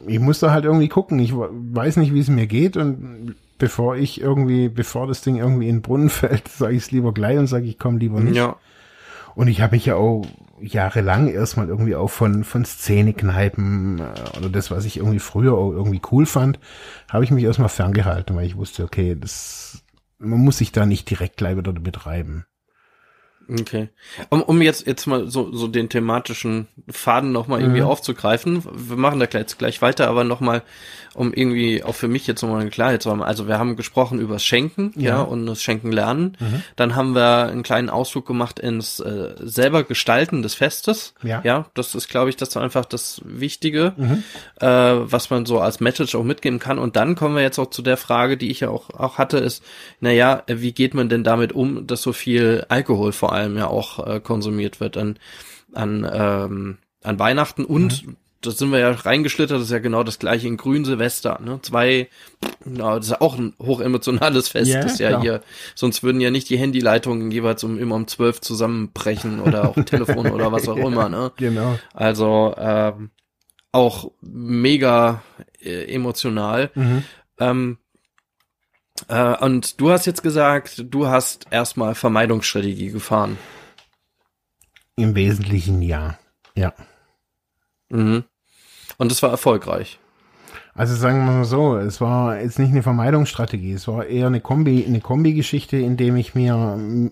ich 0.06 0.20
muss 0.20 0.38
da 0.40 0.50
halt 0.50 0.66
irgendwie 0.66 0.88
gucken. 0.88 1.18
Ich 1.18 1.32
weiß 1.34 1.96
nicht, 1.96 2.12
wie 2.12 2.20
es 2.20 2.28
mir 2.28 2.46
geht 2.46 2.76
und 2.76 3.36
bevor 3.58 3.96
ich 3.96 4.20
irgendwie, 4.20 4.68
bevor 4.68 5.06
das 5.06 5.22
Ding 5.22 5.36
irgendwie 5.36 5.68
in 5.68 5.76
den 5.76 5.82
Brunnen 5.82 6.08
fällt, 6.10 6.48
sage 6.48 6.74
ich 6.74 6.82
es 6.82 6.90
lieber 6.90 7.14
gleich 7.14 7.38
und 7.38 7.46
sage 7.46 7.64
ich 7.64 7.78
komm 7.78 7.96
lieber 7.96 8.20
nicht. 8.20 8.36
Ja. 8.36 8.56
Und 9.34 9.48
ich 9.48 9.62
habe 9.62 9.74
mich 9.76 9.86
ja 9.86 9.94
auch 9.94 10.26
jahrelang 10.62 11.28
erstmal 11.28 11.68
irgendwie 11.68 11.96
auch 11.96 12.08
von, 12.10 12.44
von 12.44 12.64
Szenekneipen 12.64 13.98
äh, 14.00 14.38
oder 14.38 14.48
das, 14.48 14.70
was 14.70 14.84
ich 14.84 14.96
irgendwie 14.98 15.18
früher 15.18 15.54
auch 15.54 15.72
irgendwie 15.72 16.00
cool 16.10 16.26
fand, 16.26 16.58
habe 17.10 17.24
ich 17.24 17.30
mich 17.30 17.44
erstmal 17.44 17.68
ferngehalten, 17.68 18.36
weil 18.36 18.46
ich 18.46 18.56
wusste, 18.56 18.84
okay, 18.84 19.16
das, 19.18 19.82
man 20.18 20.38
muss 20.40 20.58
sich 20.58 20.72
da 20.72 20.86
nicht 20.86 21.10
direkt 21.10 21.36
gleich 21.36 21.56
wieder 21.56 21.72
betreiben. 21.72 22.46
Okay. 23.50 23.88
Um, 24.30 24.40
um 24.42 24.62
jetzt, 24.62 24.86
jetzt 24.86 25.06
mal 25.06 25.28
so, 25.28 25.52
so 25.52 25.66
den 25.66 25.88
thematischen 25.88 26.68
Faden 26.88 27.32
nochmal 27.32 27.60
irgendwie 27.60 27.80
Mhm. 27.80 27.86
aufzugreifen. 27.86 28.62
Wir 28.72 28.96
machen 28.96 29.18
da 29.18 29.26
gleich, 29.26 29.58
gleich 29.58 29.82
weiter, 29.82 30.08
aber 30.08 30.22
nochmal, 30.22 30.62
um 31.14 31.32
irgendwie 31.34 31.82
auch 31.84 31.94
für 31.94 32.08
mich 32.08 32.26
jetzt 32.26 32.42
nochmal 32.42 32.60
eine 32.62 32.70
Klarheit 32.70 33.02
zu 33.02 33.10
haben. 33.10 33.22
Also 33.22 33.46
wir 33.48 33.58
haben 33.58 33.76
gesprochen 33.76 34.18
über 34.18 34.34
das 34.34 34.44
Schenken, 34.44 34.92
ja, 34.96 35.16
Ja. 35.16 35.20
und 35.22 35.44
das 35.46 35.62
Schenken 35.62 35.92
lernen. 35.92 36.36
Mhm. 36.40 36.62
Dann 36.76 36.96
haben 36.96 37.14
wir 37.14 37.46
einen 37.48 37.62
kleinen 37.62 37.90
Ausflug 37.90 38.26
gemacht 38.26 38.58
ins 38.58 38.98
äh, 39.00 39.34
selber 39.40 39.82
Gestalten 39.84 40.42
des 40.42 40.54
Festes. 40.54 41.14
Ja. 41.22 41.40
Ja, 41.44 41.66
das 41.74 41.94
ist, 41.94 42.08
glaube 42.08 42.30
ich, 42.30 42.36
das 42.36 42.50
ist 42.50 42.56
einfach 42.56 42.84
das 42.86 43.20
Wichtige, 43.24 43.92
Mhm. 43.96 44.22
äh, 44.60 44.66
was 44.66 45.30
man 45.30 45.44
so 45.46 45.60
als 45.60 45.80
Message 45.80 46.14
auch 46.14 46.24
mitgeben 46.24 46.58
kann. 46.58 46.78
Und 46.78 46.96
dann 46.96 47.14
kommen 47.14 47.34
wir 47.36 47.42
jetzt 47.42 47.58
auch 47.58 47.70
zu 47.70 47.82
der 47.82 47.96
Frage, 47.96 48.36
die 48.36 48.50
ich 48.50 48.60
ja 48.60 48.70
auch, 48.70 48.90
auch 48.90 49.18
hatte, 49.18 49.38
ist, 49.38 49.62
naja, 50.00 50.42
wie 50.46 50.72
geht 50.72 50.94
man 50.94 51.08
denn 51.08 51.24
damit 51.24 51.52
um, 51.52 51.86
dass 51.86 52.02
so 52.02 52.12
viel 52.12 52.64
Alkohol 52.68 53.12
vor 53.12 53.32
allem 53.32 53.56
ja 53.58 53.66
auch 53.66 54.06
äh, 54.06 54.20
konsumiert 54.20 54.80
wird 54.80 54.96
an, 54.96 55.18
an, 55.74 56.08
ähm, 56.10 56.78
an 57.02 57.18
Weihnachten 57.18 57.64
und 57.64 58.04
das 58.42 58.58
sind 58.58 58.70
wir 58.70 58.78
ja 58.78 58.90
reingeschlittert, 58.90 59.56
das 59.56 59.66
ist 59.66 59.70
ja 59.72 59.78
genau 59.78 60.02
das 60.02 60.18
gleiche 60.18 60.48
in 60.48 60.56
Grün 60.56 60.84
Silvester, 60.84 61.40
ne? 61.42 61.60
Zwei, 61.62 62.08
na, 62.64 62.96
das 62.96 63.06
ist 63.06 63.10
ja 63.12 63.20
auch 63.20 63.38
ein 63.38 63.54
hochemotionales 63.58 64.48
Fest, 64.48 64.70
Ja, 64.70 64.82
das 64.82 64.92
ist 64.92 64.98
ja 64.98 65.08
klar. 65.10 65.22
hier, 65.22 65.40
sonst 65.74 66.02
würden 66.02 66.20
ja 66.20 66.30
nicht 66.30 66.50
die 66.50 66.58
Handyleitungen 66.58 67.30
jeweils 67.30 67.64
um 67.64 67.78
immer 67.78 67.94
um 67.94 68.06
zwölf 68.08 68.40
zusammenbrechen 68.40 69.40
oder 69.40 69.70
auch 69.70 69.84
Telefon 69.84 70.30
oder 70.30 70.52
was 70.52 70.68
auch 70.68 70.76
immer, 70.76 71.08
ne? 71.08 71.32
Genau. 71.36 71.78
Also 71.94 72.54
ähm, 72.58 73.10
auch 73.72 74.10
mega 74.20 75.22
äh, 75.60 75.84
emotional. 75.92 76.70
Mhm. 76.74 77.04
Ähm, 77.38 77.78
äh, 79.08 79.36
und 79.38 79.80
du 79.80 79.90
hast 79.90 80.06
jetzt 80.06 80.22
gesagt, 80.22 80.84
du 80.90 81.06
hast 81.06 81.46
erstmal 81.50 81.94
Vermeidungsstrategie 81.94 82.90
gefahren. 82.90 83.38
Im 84.96 85.14
Wesentlichen 85.14 85.80
ja. 85.82 86.18
Ja. 86.54 86.74
Mhm. 87.88 88.24
Und 89.02 89.10
das 89.10 89.20
war 89.20 89.30
erfolgreich. 89.30 89.98
Also 90.74 90.94
sagen 90.94 91.26
wir 91.26 91.32
mal 91.32 91.44
so, 91.44 91.76
es 91.76 92.00
war 92.00 92.40
jetzt 92.40 92.60
nicht 92.60 92.70
eine 92.70 92.84
Vermeidungsstrategie, 92.84 93.72
es 93.72 93.88
war 93.88 94.06
eher 94.06 94.28
eine 94.28 94.40
Kombi, 94.40 94.84
eine 94.86 95.00
Kombi-Geschichte, 95.00 95.76
indem 95.76 96.14
ich 96.14 96.36
mir 96.36 96.54
m, 96.54 97.10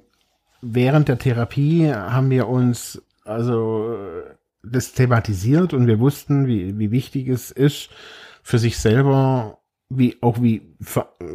während 0.63 1.09
der 1.09 1.19
Therapie 1.19 1.93
haben 1.93 2.31
wir 2.31 2.47
uns 2.47 3.03
also 3.25 3.93
äh, 3.95 4.35
das 4.63 4.93
thematisiert 4.93 5.75
und 5.75 5.89
wir 5.89 5.99
wussten, 5.99 6.47
wie, 6.47 6.79
wie 6.79 6.93
wichtig 6.93 7.27
es 7.27 7.51
ist 7.51 7.91
für 8.45 8.61
sich 8.61 8.79
selber, 8.79 9.59
wie 9.89 10.17
auch 10.21 10.41
wie 10.41 10.63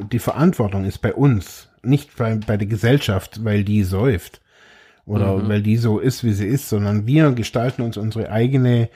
die 0.10 0.20
Verantwortung 0.20 0.86
ist 0.86 1.00
bei 1.00 1.14
uns, 1.14 1.68
nicht 1.84 2.16
bei, 2.16 2.36
bei 2.36 2.56
der 2.56 2.68
Gesellschaft, 2.68 3.44
weil 3.44 3.66
die 3.66 3.84
säuft 3.84 4.40
oder 5.06 5.36
Mhm. 5.36 5.50
weil 5.50 5.62
die 5.62 5.76
so 5.76 6.00
ist, 6.00 6.24
wie 6.24 6.32
sie 6.32 6.48
ist, 6.48 6.70
sondern 6.70 7.06
wir 7.08 7.34
gestalten 7.34 7.82
uns 7.82 7.98
unsere 7.98 8.32
eigene 8.32 8.88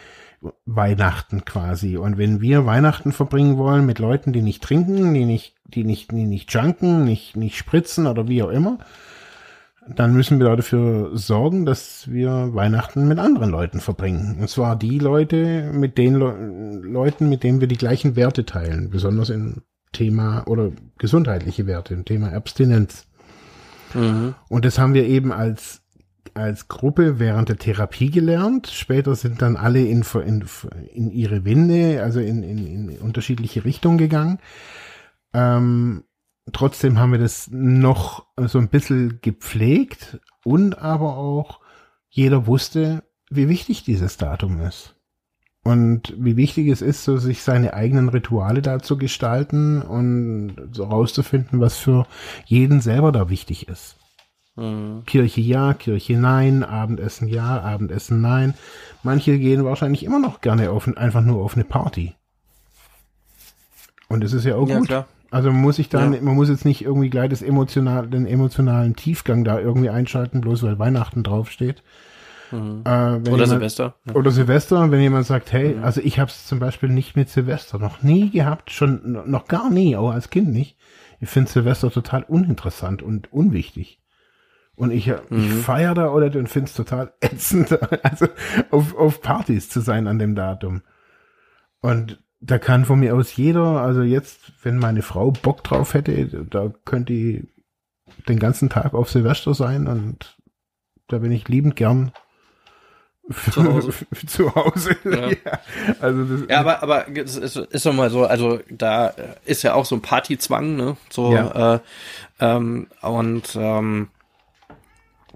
Weihnachten 0.66 1.46
quasi. 1.46 1.98
Und 1.98 2.18
wenn 2.18 2.42
wir 2.42 2.66
Weihnachten 2.66 3.12
verbringen 3.12 3.58
wollen 3.58 3.86
mit 3.86 4.00
Leuten, 4.00 4.34
die 4.34 4.42
nicht 4.42 4.64
trinken, 4.64 5.14
die 5.14 5.26
nicht, 5.26 5.56
die 5.66 5.84
nicht, 5.84 6.12
die 6.12 6.26
nicht 6.26 6.54
junken, 6.54 7.04
nicht, 7.04 7.36
nicht 7.36 7.58
spritzen 7.58 8.08
oder 8.08 8.28
wie 8.28 8.44
auch 8.44 8.50
immer, 8.50 8.80
dann 9.96 10.14
müssen 10.14 10.40
wir 10.40 10.56
dafür 10.56 11.12
sorgen, 11.14 11.66
dass 11.66 12.10
wir 12.12 12.54
Weihnachten 12.54 13.08
mit 13.08 13.20
anderen 13.20 13.50
Leuten 13.50 13.80
verbringen. 13.80 14.38
Und 14.40 14.50
zwar 14.50 14.76
die 14.76 15.00
Leute, 15.00 15.72
mit 15.74 15.98
den 15.98 16.16
Le 16.16 16.80
Leuten, 16.82 17.30
mit 17.30 17.44
denen 17.44 17.60
wir 17.60 17.68
die 17.68 17.78
gleichen 17.78 18.16
Werte 18.16 18.46
teilen, 18.46 18.90
besonders 18.90 19.30
im 19.30 19.64
Thema 19.92 20.44
oder 20.48 20.72
gesundheitliche 20.98 21.66
Werte, 21.66 21.94
im 21.94 22.06
Thema 22.06 22.34
Abstinenz. 22.34 23.08
Mhm. 23.94 24.36
Und 24.48 24.66
das 24.66 24.78
haben 24.78 24.94
wir 24.94 25.06
eben 25.06 25.32
als, 25.32 25.82
als 26.34 26.68
Gruppe 26.68 27.20
während 27.20 27.50
der 27.50 27.58
Therapie 27.58 28.12
gelernt. 28.12 28.68
Später 28.68 29.16
sind 29.16 29.42
dann 29.42 29.56
alle 29.56 29.82
in, 29.82 30.04
in, 30.26 30.46
in 30.94 31.12
ihre 31.12 31.46
Winde, 31.46 32.02
also 32.04 32.20
in, 32.20 32.44
in, 32.44 32.90
in 32.90 32.98
unterschiedliche 33.00 33.66
Richtungen 33.66 33.98
gegangen. 33.98 34.40
Ähm, 35.34 36.04
trotzdem 36.52 37.00
haben 37.00 37.12
wir 37.12 37.20
das 37.20 37.50
noch 37.52 38.26
so 38.38 38.60
ein 38.60 38.70
bisschen 38.70 39.20
gepflegt 39.22 40.20
und 40.44 40.80
aber 40.80 41.18
auch 41.18 41.60
jeder 42.10 42.48
wusste, 42.48 43.04
wie 43.30 43.48
wichtig 43.48 43.84
dieses 43.84 44.18
Datum 44.18 44.60
ist. 44.62 44.96
Und 45.64 46.16
wie 46.18 46.38
wichtig 46.38 46.68
es 46.70 46.82
ist, 46.82 47.04
so 47.04 47.18
sich 47.18 47.44
seine 47.44 47.74
eigenen 47.74 48.10
Rituale 48.10 48.62
da 48.62 48.80
zu 48.80 48.98
gestalten 48.98 49.82
und 49.82 50.56
so 50.72 50.86
rauszufinden, 50.86 51.60
was 51.60 51.78
für 51.78 52.08
jeden 52.46 52.82
selber 52.82 53.12
da 53.12 53.30
wichtig 53.30 53.68
ist. 53.68 53.99
Mhm. 54.60 55.04
Kirche 55.06 55.42
ja, 55.42 55.74
Kirche 55.74 56.18
nein, 56.18 56.64
Abendessen 56.64 57.28
ja, 57.28 57.62
Abendessen 57.62 58.22
nein. 58.22 58.54
Manche 59.04 59.38
gehen 59.40 59.64
wahrscheinlich 59.64 60.04
immer 60.04 60.20
noch 60.20 60.42
gerne 60.42 60.72
auf, 60.72 60.88
einfach 60.98 61.22
nur 61.22 61.44
auf 61.44 61.56
eine 61.56 61.64
Party. 61.64 62.14
Und 64.08 64.24
es 64.24 64.34
ist 64.34 64.46
ja 64.46 64.56
auch 64.56 64.68
Ja, 64.68 64.80
gut. 64.80 64.88
klar. 64.88 65.08
Also 65.32 65.52
man 65.52 65.62
muss 65.62 65.76
sich 65.76 65.90
dann, 65.90 66.14
Ja. 66.14 66.22
man 66.22 66.34
muss 66.36 66.50
jetzt 66.50 66.66
nicht 66.66 66.82
irgendwie 66.84 67.10
gleich 67.12 67.30
das 67.30 67.44
emotional, 67.44 68.08
den 68.08 68.26
emotionalen 68.26 68.96
Tiefgang 68.96 69.44
da 69.44 69.60
irgendwie 69.60 69.90
einschalten, 69.92 70.42
bloß 70.42 70.64
weil 70.64 70.80
Weihnachten 70.80 71.22
draufsteht. 71.22 71.84
Mhm. 72.52 72.82
Äh, 72.84 72.90
Oder 72.90 73.20
jemand- 73.30 73.48
Silvester. 73.50 73.94
Oder 74.16 74.32
Silvester, 74.32 74.90
wenn 74.90 75.02
jemand 75.02 75.28
sagt, 75.28 75.52
hey, 75.54 75.76
Mhm. 75.76 75.84
also 75.84 76.02
ich 76.02 76.18
habe 76.20 76.32
es 76.32 76.48
zum 76.48 76.58
Beispiel 76.58 76.90
nicht 76.90 77.16
mit 77.16 77.30
Silvester 77.30 77.78
noch 77.78 78.02
nie 78.02 78.32
gehabt, 78.32 78.72
schon 78.72 79.22
noch 79.30 79.48
gar 79.48 79.70
nie, 79.70 79.96
auch 79.96 80.10
als 80.12 80.32
Kind 80.32 80.50
nicht. 80.52 80.76
Ich 81.20 81.30
finde 81.30 81.52
Silvester 81.52 81.92
total 81.92 82.24
uninteressant 82.24 83.04
und 83.04 83.32
unwichtig. 83.32 84.00
Und 84.80 84.92
ich, 84.92 85.08
ich 85.10 85.16
Mhm. 85.30 85.62
feiere 85.62 85.94
da 85.94 86.10
oder 86.10 86.28
und 86.40 86.48
finde 86.48 86.70
es 86.70 86.74
total 86.74 87.12
ätzend, 87.20 87.78
also 88.04 88.28
auf, 88.72 88.96
auf 88.96 89.22
Partys 89.22 89.70
zu 89.70 89.82
sein 89.82 90.08
an 90.08 90.20
dem 90.20 90.36
Datum. 90.36 90.82
Und 91.82 92.24
da 92.40 92.58
kann 92.58 92.86
von 92.86 93.00
mir 93.02 93.14
aus 93.16 93.36
jeder, 93.36 93.82
also 93.82 94.02
jetzt, 94.02 94.54
wenn 94.64 94.78
meine 94.78 95.02
Frau 95.02 95.32
Bock 95.32 95.64
drauf 95.66 95.94
hätte, 95.94 96.46
da 96.50 96.72
könnte 96.86 97.12
die 97.14 97.48
den 98.28 98.40
ganzen 98.40 98.70
Tag 98.70 98.94
auf 98.94 99.10
Silvester 99.10 99.54
sein 99.54 99.88
und 99.88 100.38
da 101.10 101.18
bin 101.20 101.32
ich 101.34 101.48
liebend 101.50 101.76
gern 101.76 102.12
Zu 103.52 103.64
Hause. 103.64 103.92
zu 104.28 104.56
Hause. 104.56 104.96
Ja. 105.04 105.30
Ja. 105.46 105.60
Also 106.00 106.24
das, 106.24 106.50
Ja, 106.50 106.60
aber, 106.62 106.82
aber 106.84 107.06
es 107.18 107.36
ist, 107.36 107.58
ist 107.58 107.86
doch 107.86 107.94
mal 107.94 108.10
so, 108.10 108.26
also 108.26 108.60
da 108.70 109.14
ist 109.46 109.64
ja 109.64 109.74
auch 109.74 109.86
so 109.86 109.96
ein 109.96 110.02
Partyzwang, 110.02 110.76
ne? 110.78 110.96
So, 111.10 111.34
Ja. 111.34 111.76
äh, 111.76 111.80
ähm, 112.40 112.88
und 113.02 113.56
ähm, 113.60 114.08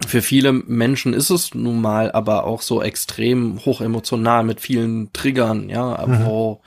für 0.08 0.22
viele 0.22 0.52
Menschen 0.54 1.14
ist 1.14 1.30
es 1.30 1.54
nun 1.54 1.82
mal 1.82 2.12
aber 2.12 2.46
auch 2.46 2.62
so 2.62 2.82
extrem 2.82 3.64
hochemotional 3.66 4.44
mit 4.44 4.60
vielen 4.60 5.14
Triggern, 5.14 5.70
ja, 5.70 6.04
Mhm. 6.08 6.26
wo 6.26 6.62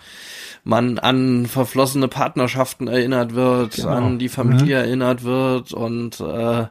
man 0.64 0.98
an 0.98 1.46
verflossene 1.46 2.08
Partnerschaften 2.08 2.88
erinnert 2.88 3.34
wird, 3.34 3.76
Genau. 3.76 3.88
an 3.88 4.18
die 4.18 4.28
Familie 4.28 4.76
erinnert 4.78 5.22
wird 5.22 5.72
und 5.72 6.18
äh, 6.20 6.66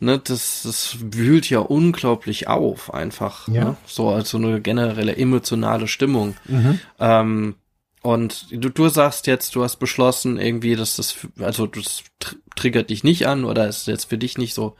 ne, 0.00 0.18
das, 0.22 0.62
das 0.64 0.96
wühlt 1.00 1.48
ja 1.50 1.58
unglaublich 1.60 2.48
auf, 2.48 2.92
einfach. 2.94 3.48
Ja. 3.48 3.64
Ne? 3.64 3.76
So 3.86 4.08
als 4.10 4.30
so 4.30 4.38
eine 4.38 4.60
generelle 4.60 5.16
emotionale 5.16 5.88
Stimmung. 5.88 6.36
mhm. 6.46 6.80
Ähm, 6.98 7.54
und 8.02 8.46
du, 8.52 8.68
du 8.70 8.88
sagst 8.88 9.26
jetzt, 9.26 9.56
du 9.56 9.64
hast 9.64 9.76
beschlossen, 9.76 10.38
irgendwie, 10.38 10.76
dass 10.76 10.94
das, 10.96 11.16
also 11.40 11.66
das 11.66 12.04
tr 12.20 12.36
triggert 12.54 12.88
dich 12.88 13.04
nicht 13.04 13.26
an 13.26 13.44
oder 13.44 13.66
ist 13.68 13.86
jetzt 13.86 14.04
für 14.08 14.16
dich 14.16 14.38
nicht 14.38 14.54
so, 14.54 14.76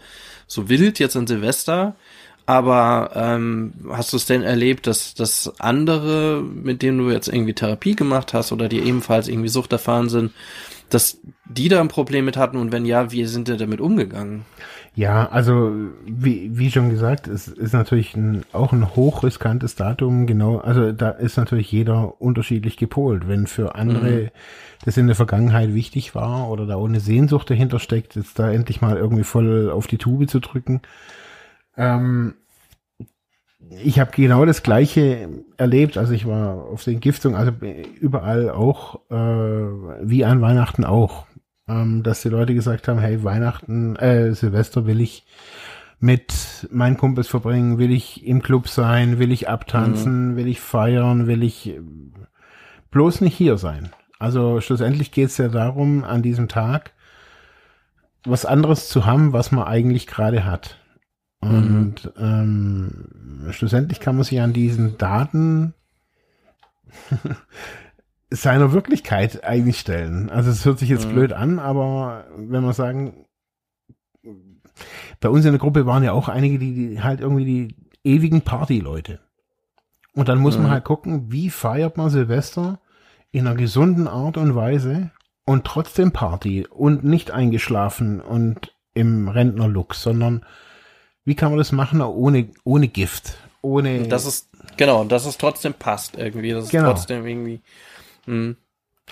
so 0.46 0.68
wild 0.68 0.98
jetzt 0.98 1.16
an 1.16 1.26
Silvester. 1.26 1.96
Aber 2.48 3.10
ähm, 3.16 3.72
hast 3.90 4.12
du 4.12 4.16
es 4.16 4.26
denn 4.26 4.44
erlebt, 4.44 4.86
dass, 4.86 5.14
dass 5.14 5.52
andere, 5.58 6.42
mit 6.42 6.80
denen 6.80 6.98
du 6.98 7.10
jetzt 7.10 7.26
irgendwie 7.26 7.54
Therapie 7.54 7.96
gemacht 7.96 8.34
hast 8.34 8.52
oder 8.52 8.68
die 8.68 8.78
ebenfalls 8.78 9.26
irgendwie 9.26 9.48
Sucht 9.48 9.72
erfahren 9.72 10.08
sind, 10.08 10.32
dass 10.88 11.18
die 11.44 11.68
da 11.68 11.80
ein 11.80 11.88
Problem 11.88 12.24
mit 12.24 12.36
hatten 12.36 12.56
und 12.56 12.70
wenn 12.70 12.86
ja, 12.86 13.10
wie 13.10 13.24
sind 13.24 13.48
die 13.48 13.56
damit 13.56 13.80
umgegangen? 13.80 14.44
Ja, 14.96 15.28
also 15.28 15.74
wie, 16.06 16.56
wie 16.56 16.70
schon 16.70 16.88
gesagt, 16.88 17.28
es 17.28 17.48
ist 17.48 17.74
natürlich 17.74 18.16
ein, 18.16 18.44
auch 18.54 18.72
ein 18.72 18.96
hochriskantes 18.96 19.74
Datum, 19.74 20.26
genau, 20.26 20.56
also 20.56 20.90
da 20.92 21.10
ist 21.10 21.36
natürlich 21.36 21.70
jeder 21.70 22.18
unterschiedlich 22.18 22.78
gepolt. 22.78 23.28
Wenn 23.28 23.46
für 23.46 23.74
andere 23.74 24.32
das 24.86 24.96
in 24.96 25.06
der 25.06 25.14
Vergangenheit 25.14 25.74
wichtig 25.74 26.14
war 26.14 26.48
oder 26.48 26.64
da 26.64 26.76
auch 26.76 26.86
eine 26.86 27.00
Sehnsucht 27.00 27.50
dahinter 27.50 27.78
steckt, 27.78 28.16
jetzt 28.16 28.38
da 28.38 28.50
endlich 28.50 28.80
mal 28.80 28.96
irgendwie 28.96 29.24
voll 29.24 29.70
auf 29.70 29.86
die 29.86 29.98
Tube 29.98 30.30
zu 30.30 30.40
drücken. 30.40 30.80
Ähm, 31.76 32.32
ich 33.68 34.00
habe 34.00 34.12
genau 34.12 34.46
das 34.46 34.62
gleiche 34.62 35.28
erlebt, 35.58 35.98
also 35.98 36.14
ich 36.14 36.26
war 36.26 36.64
auf 36.72 36.84
der 36.84 36.94
Entgiftung, 36.94 37.36
also 37.36 37.52
überall 38.00 38.48
auch, 38.48 39.00
äh, 39.10 39.14
wie 39.14 40.24
an 40.24 40.40
Weihnachten 40.40 40.84
auch 40.84 41.25
ähm, 41.68 42.02
dass 42.02 42.22
die 42.22 42.28
Leute 42.28 42.54
gesagt 42.54 42.88
haben, 42.88 42.98
hey, 42.98 43.22
Weihnachten, 43.24 43.96
äh, 43.96 44.34
Silvester 44.34 44.86
will 44.86 45.00
ich 45.00 45.26
mit 45.98 46.68
meinen 46.70 46.96
Kumpels 46.96 47.28
verbringen, 47.28 47.78
will 47.78 47.90
ich 47.90 48.26
im 48.26 48.42
Club 48.42 48.68
sein, 48.68 49.18
will 49.18 49.32
ich 49.32 49.48
abtanzen, 49.48 50.36
will 50.36 50.46
ich 50.46 50.60
feiern, 50.60 51.26
will 51.26 51.42
ich 51.42 51.68
äh, 51.68 51.80
bloß 52.90 53.20
nicht 53.22 53.36
hier 53.36 53.56
sein. 53.56 53.90
Also 54.18 54.60
schlussendlich 54.60 55.10
geht 55.10 55.28
es 55.28 55.38
ja 55.38 55.48
darum, 55.48 56.04
an 56.04 56.22
diesem 56.22 56.48
Tag 56.48 56.92
was 58.24 58.44
anderes 58.44 58.88
zu 58.88 59.06
haben, 59.06 59.32
was 59.32 59.52
man 59.52 59.66
eigentlich 59.66 60.06
gerade 60.06 60.44
hat. 60.44 60.78
Und 61.40 62.04
mhm. 62.04 62.10
ähm, 62.18 63.52
schlussendlich 63.52 64.00
kann 64.00 64.16
man 64.16 64.24
sich 64.24 64.40
an 64.40 64.52
diesen 64.52 64.98
Daten 64.98 65.74
seiner 68.42 68.72
Wirklichkeit 68.72 69.44
eigentlich 69.44 69.78
stellen. 69.78 70.30
Also 70.30 70.50
es 70.50 70.64
hört 70.64 70.78
sich 70.78 70.88
jetzt 70.88 71.08
mhm. 71.08 71.12
blöd 71.12 71.32
an, 71.32 71.58
aber 71.58 72.26
wenn 72.36 72.64
wir 72.64 72.72
sagen, 72.72 73.26
bei 75.20 75.28
uns 75.28 75.44
in 75.44 75.52
der 75.52 75.60
Gruppe 75.60 75.86
waren 75.86 76.04
ja 76.04 76.12
auch 76.12 76.28
einige, 76.28 76.58
die, 76.58 76.74
die 76.74 77.02
halt 77.02 77.20
irgendwie 77.20 77.44
die 77.44 77.74
ewigen 78.04 78.42
Partyleute. 78.42 79.20
Und 80.14 80.28
dann 80.28 80.38
muss 80.38 80.56
mhm. 80.56 80.64
man 80.64 80.72
halt 80.72 80.84
gucken, 80.84 81.30
wie 81.30 81.50
feiert 81.50 81.96
man 81.96 82.10
Silvester 82.10 82.80
in 83.32 83.46
einer 83.46 83.56
gesunden 83.56 84.08
Art 84.08 84.36
und 84.36 84.54
Weise 84.54 85.10
und 85.44 85.64
trotzdem 85.64 86.12
Party 86.12 86.66
und 86.66 87.04
nicht 87.04 87.30
eingeschlafen 87.30 88.20
und 88.20 88.74
im 88.94 89.28
Rentnerlook, 89.28 89.94
sondern 89.94 90.44
wie 91.24 91.34
kann 91.34 91.50
man 91.50 91.58
das 91.58 91.72
machen 91.72 92.00
ohne, 92.00 92.48
ohne 92.64 92.88
Gift, 92.88 93.36
ohne. 93.60 94.08
Das 94.08 94.24
ist, 94.26 94.48
genau, 94.76 95.04
dass 95.04 95.26
es 95.26 95.36
trotzdem 95.38 95.74
passt 95.74 96.16
irgendwie, 96.16 96.52
dass 96.52 96.64
es 96.64 96.70
genau. 96.70 96.92
trotzdem 96.92 97.26
irgendwie, 97.26 97.60
mh. 98.26 98.34
Hm. 98.34 98.56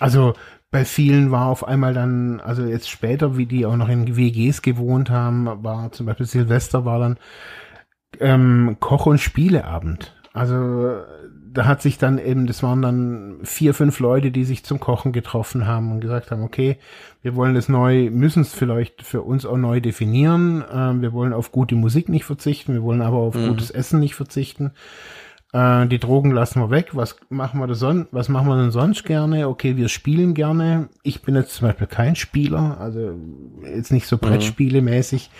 Also, 0.00 0.34
bei 0.70 0.84
vielen 0.84 1.30
war 1.30 1.46
auf 1.46 1.66
einmal 1.66 1.94
dann, 1.94 2.40
also 2.40 2.64
jetzt 2.64 2.90
später, 2.90 3.36
wie 3.36 3.46
die 3.46 3.64
auch 3.64 3.76
noch 3.76 3.88
in 3.88 4.16
WGs 4.16 4.60
gewohnt 4.60 5.08
haben, 5.08 5.46
war 5.62 5.92
zum 5.92 6.06
Beispiel 6.06 6.26
Silvester 6.26 6.84
war 6.84 6.98
dann 6.98 7.16
ähm, 8.18 8.78
Koch- 8.80 9.06
und 9.06 9.18
Spieleabend. 9.18 10.16
Also 10.32 10.96
da 11.52 11.66
hat 11.66 11.80
sich 11.80 11.96
dann 11.96 12.18
eben, 12.18 12.48
das 12.48 12.64
waren 12.64 12.82
dann 12.82 13.38
vier, 13.44 13.72
fünf 13.72 14.00
Leute, 14.00 14.32
die 14.32 14.44
sich 14.44 14.64
zum 14.64 14.80
Kochen 14.80 15.12
getroffen 15.12 15.68
haben 15.68 15.92
und 15.92 16.00
gesagt 16.00 16.32
haben, 16.32 16.42
okay, 16.42 16.78
wir 17.22 17.36
wollen 17.36 17.54
das 17.54 17.68
neu, 17.68 18.10
müssen 18.10 18.42
es 18.42 18.52
vielleicht 18.52 19.02
für 19.02 19.22
uns 19.22 19.46
auch 19.46 19.56
neu 19.56 19.80
definieren. 19.80 20.64
Ähm, 20.72 21.02
wir 21.02 21.12
wollen 21.12 21.32
auf 21.32 21.52
gute 21.52 21.76
Musik 21.76 22.08
nicht 22.08 22.24
verzichten, 22.24 22.74
wir 22.74 22.82
wollen 22.82 23.02
aber 23.02 23.18
auf 23.18 23.36
mhm. 23.36 23.46
gutes 23.46 23.70
Essen 23.70 24.00
nicht 24.00 24.16
verzichten. 24.16 24.72
Äh, 25.54 25.86
die 25.86 26.00
Drogen 26.00 26.32
lassen 26.32 26.60
wir 26.60 26.70
weg. 26.70 26.96
Was 26.96 27.16
machen 27.28 27.60
wir 27.60 27.68
denn 27.68 27.76
sonst? 27.76 28.08
Was 28.10 28.28
machen 28.28 28.48
wir 28.48 28.56
denn 28.56 28.72
sonst 28.72 29.04
gerne? 29.04 29.48
Okay, 29.48 29.76
wir 29.76 29.88
spielen 29.88 30.34
gerne. 30.34 30.88
Ich 31.04 31.22
bin 31.22 31.36
jetzt 31.36 31.54
zum 31.54 31.68
Beispiel 31.68 31.86
kein 31.86 32.16
Spieler, 32.16 32.76
also 32.80 33.14
jetzt 33.62 33.92
nicht 33.92 34.08
so 34.08 34.16
mhm. 34.16 34.20
Brettspiele-mäßig. 34.22 35.30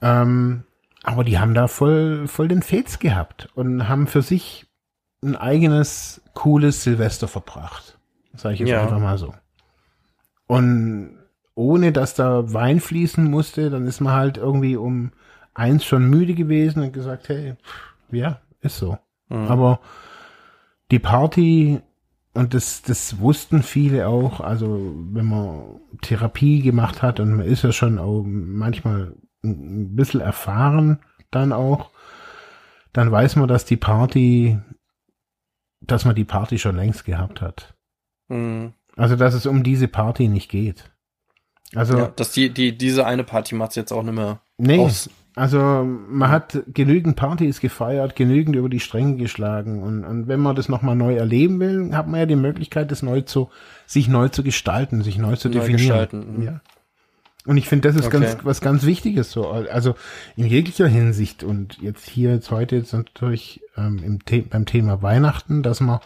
Ähm, 0.00 0.64
aber 1.02 1.24
die 1.24 1.38
haben 1.38 1.52
da 1.52 1.68
voll, 1.68 2.26
voll 2.26 2.48
den 2.48 2.62
Fets 2.62 2.98
gehabt 2.98 3.50
und 3.54 3.86
haben 3.86 4.06
für 4.06 4.22
sich 4.22 4.66
ein 5.22 5.36
eigenes, 5.36 6.22
cooles 6.32 6.82
Silvester 6.82 7.28
verbracht. 7.28 7.98
Sage 8.34 8.54
ich 8.54 8.60
jetzt 8.60 8.70
ja. 8.70 8.82
einfach 8.82 8.98
mal 8.98 9.18
so. 9.18 9.34
Und 10.46 11.18
ohne 11.54 11.92
dass 11.92 12.14
da 12.14 12.50
Wein 12.50 12.80
fließen 12.80 13.24
musste, 13.24 13.68
dann 13.68 13.86
ist 13.86 14.00
man 14.00 14.14
halt 14.14 14.38
irgendwie 14.38 14.76
um 14.76 15.12
eins 15.52 15.84
schon 15.84 16.08
müde 16.08 16.34
gewesen 16.34 16.82
und 16.82 16.92
gesagt, 16.92 17.28
hey, 17.28 17.56
ja, 18.10 18.40
ist 18.66 18.78
so. 18.78 18.98
Mhm. 19.28 19.48
Aber 19.48 19.80
die 20.90 20.98
Party, 20.98 21.80
und 22.34 22.54
das, 22.54 22.82
das 22.82 23.18
wussten 23.18 23.62
viele 23.62 24.08
auch, 24.08 24.40
also 24.40 24.94
wenn 25.10 25.26
man 25.26 25.80
Therapie 26.02 26.60
gemacht 26.60 27.02
hat 27.02 27.18
und 27.20 27.36
man 27.36 27.46
ist 27.46 27.62
ja 27.62 27.72
schon 27.72 27.98
auch 27.98 28.22
manchmal 28.24 29.14
ein 29.42 29.96
bisschen 29.96 30.20
erfahren 30.20 31.00
dann 31.30 31.52
auch, 31.52 31.90
dann 32.92 33.10
weiß 33.10 33.36
man, 33.36 33.48
dass 33.48 33.64
die 33.64 33.76
Party, 33.76 34.58
dass 35.80 36.04
man 36.04 36.14
die 36.14 36.24
Party 36.24 36.58
schon 36.58 36.76
längst 36.76 37.04
gehabt 37.04 37.40
hat. 37.40 37.74
Mhm. 38.28 38.72
Also, 38.96 39.16
dass 39.16 39.34
es 39.34 39.44
um 39.46 39.62
diese 39.62 39.88
Party 39.88 40.28
nicht 40.28 40.50
geht. 40.50 40.90
Also, 41.74 41.98
ja, 41.98 42.06
dass 42.08 42.32
die, 42.32 42.50
die, 42.50 42.76
diese 42.76 43.06
eine 43.06 43.24
Party 43.24 43.54
macht 43.54 43.76
jetzt 43.76 43.92
auch 43.92 44.02
nicht 44.02 44.14
mehr 44.14 44.40
nee, 44.56 44.78
aus. 44.78 45.10
Also, 45.36 45.84
man 45.84 46.30
hat 46.30 46.62
genügend 46.72 47.16
Partys 47.16 47.60
gefeiert, 47.60 48.16
genügend 48.16 48.56
über 48.56 48.70
die 48.70 48.80
Stränge 48.80 49.16
geschlagen. 49.16 49.82
Und, 49.82 50.02
und 50.04 50.28
wenn 50.28 50.40
man 50.40 50.56
das 50.56 50.70
nochmal 50.70 50.96
neu 50.96 51.14
erleben 51.14 51.60
will, 51.60 51.94
hat 51.94 52.08
man 52.08 52.20
ja 52.20 52.26
die 52.26 52.36
Möglichkeit, 52.36 52.90
das 52.90 53.02
neu 53.02 53.20
zu, 53.20 53.50
sich 53.86 54.08
neu 54.08 54.28
zu 54.30 54.42
gestalten, 54.42 55.02
sich 55.02 55.18
neu 55.18 55.36
zu 55.36 55.48
neu 55.48 55.54
definieren. 55.56 55.76
Gestalten. 55.76 56.36
Mhm. 56.38 56.42
Ja. 56.42 56.60
Und 57.44 57.58
ich 57.58 57.68
finde, 57.68 57.88
das 57.88 57.96
ist 57.96 58.06
okay. 58.06 58.20
ganz, 58.20 58.38
was 58.44 58.60
ganz 58.62 58.84
Wichtiges 58.86 59.30
so. 59.30 59.48
Also 59.48 59.94
in 60.36 60.46
jeglicher 60.46 60.88
Hinsicht 60.88 61.44
und 61.44 61.78
jetzt 61.80 62.08
hier 62.08 62.30
jetzt 62.32 62.50
heute 62.50 62.76
jetzt 62.76 62.92
natürlich 62.92 63.60
ähm, 63.76 64.00
im 64.02 64.18
The 64.28 64.40
beim 64.40 64.66
Thema 64.66 65.02
Weihnachten, 65.02 65.62
dass 65.62 65.80
man 65.80 66.00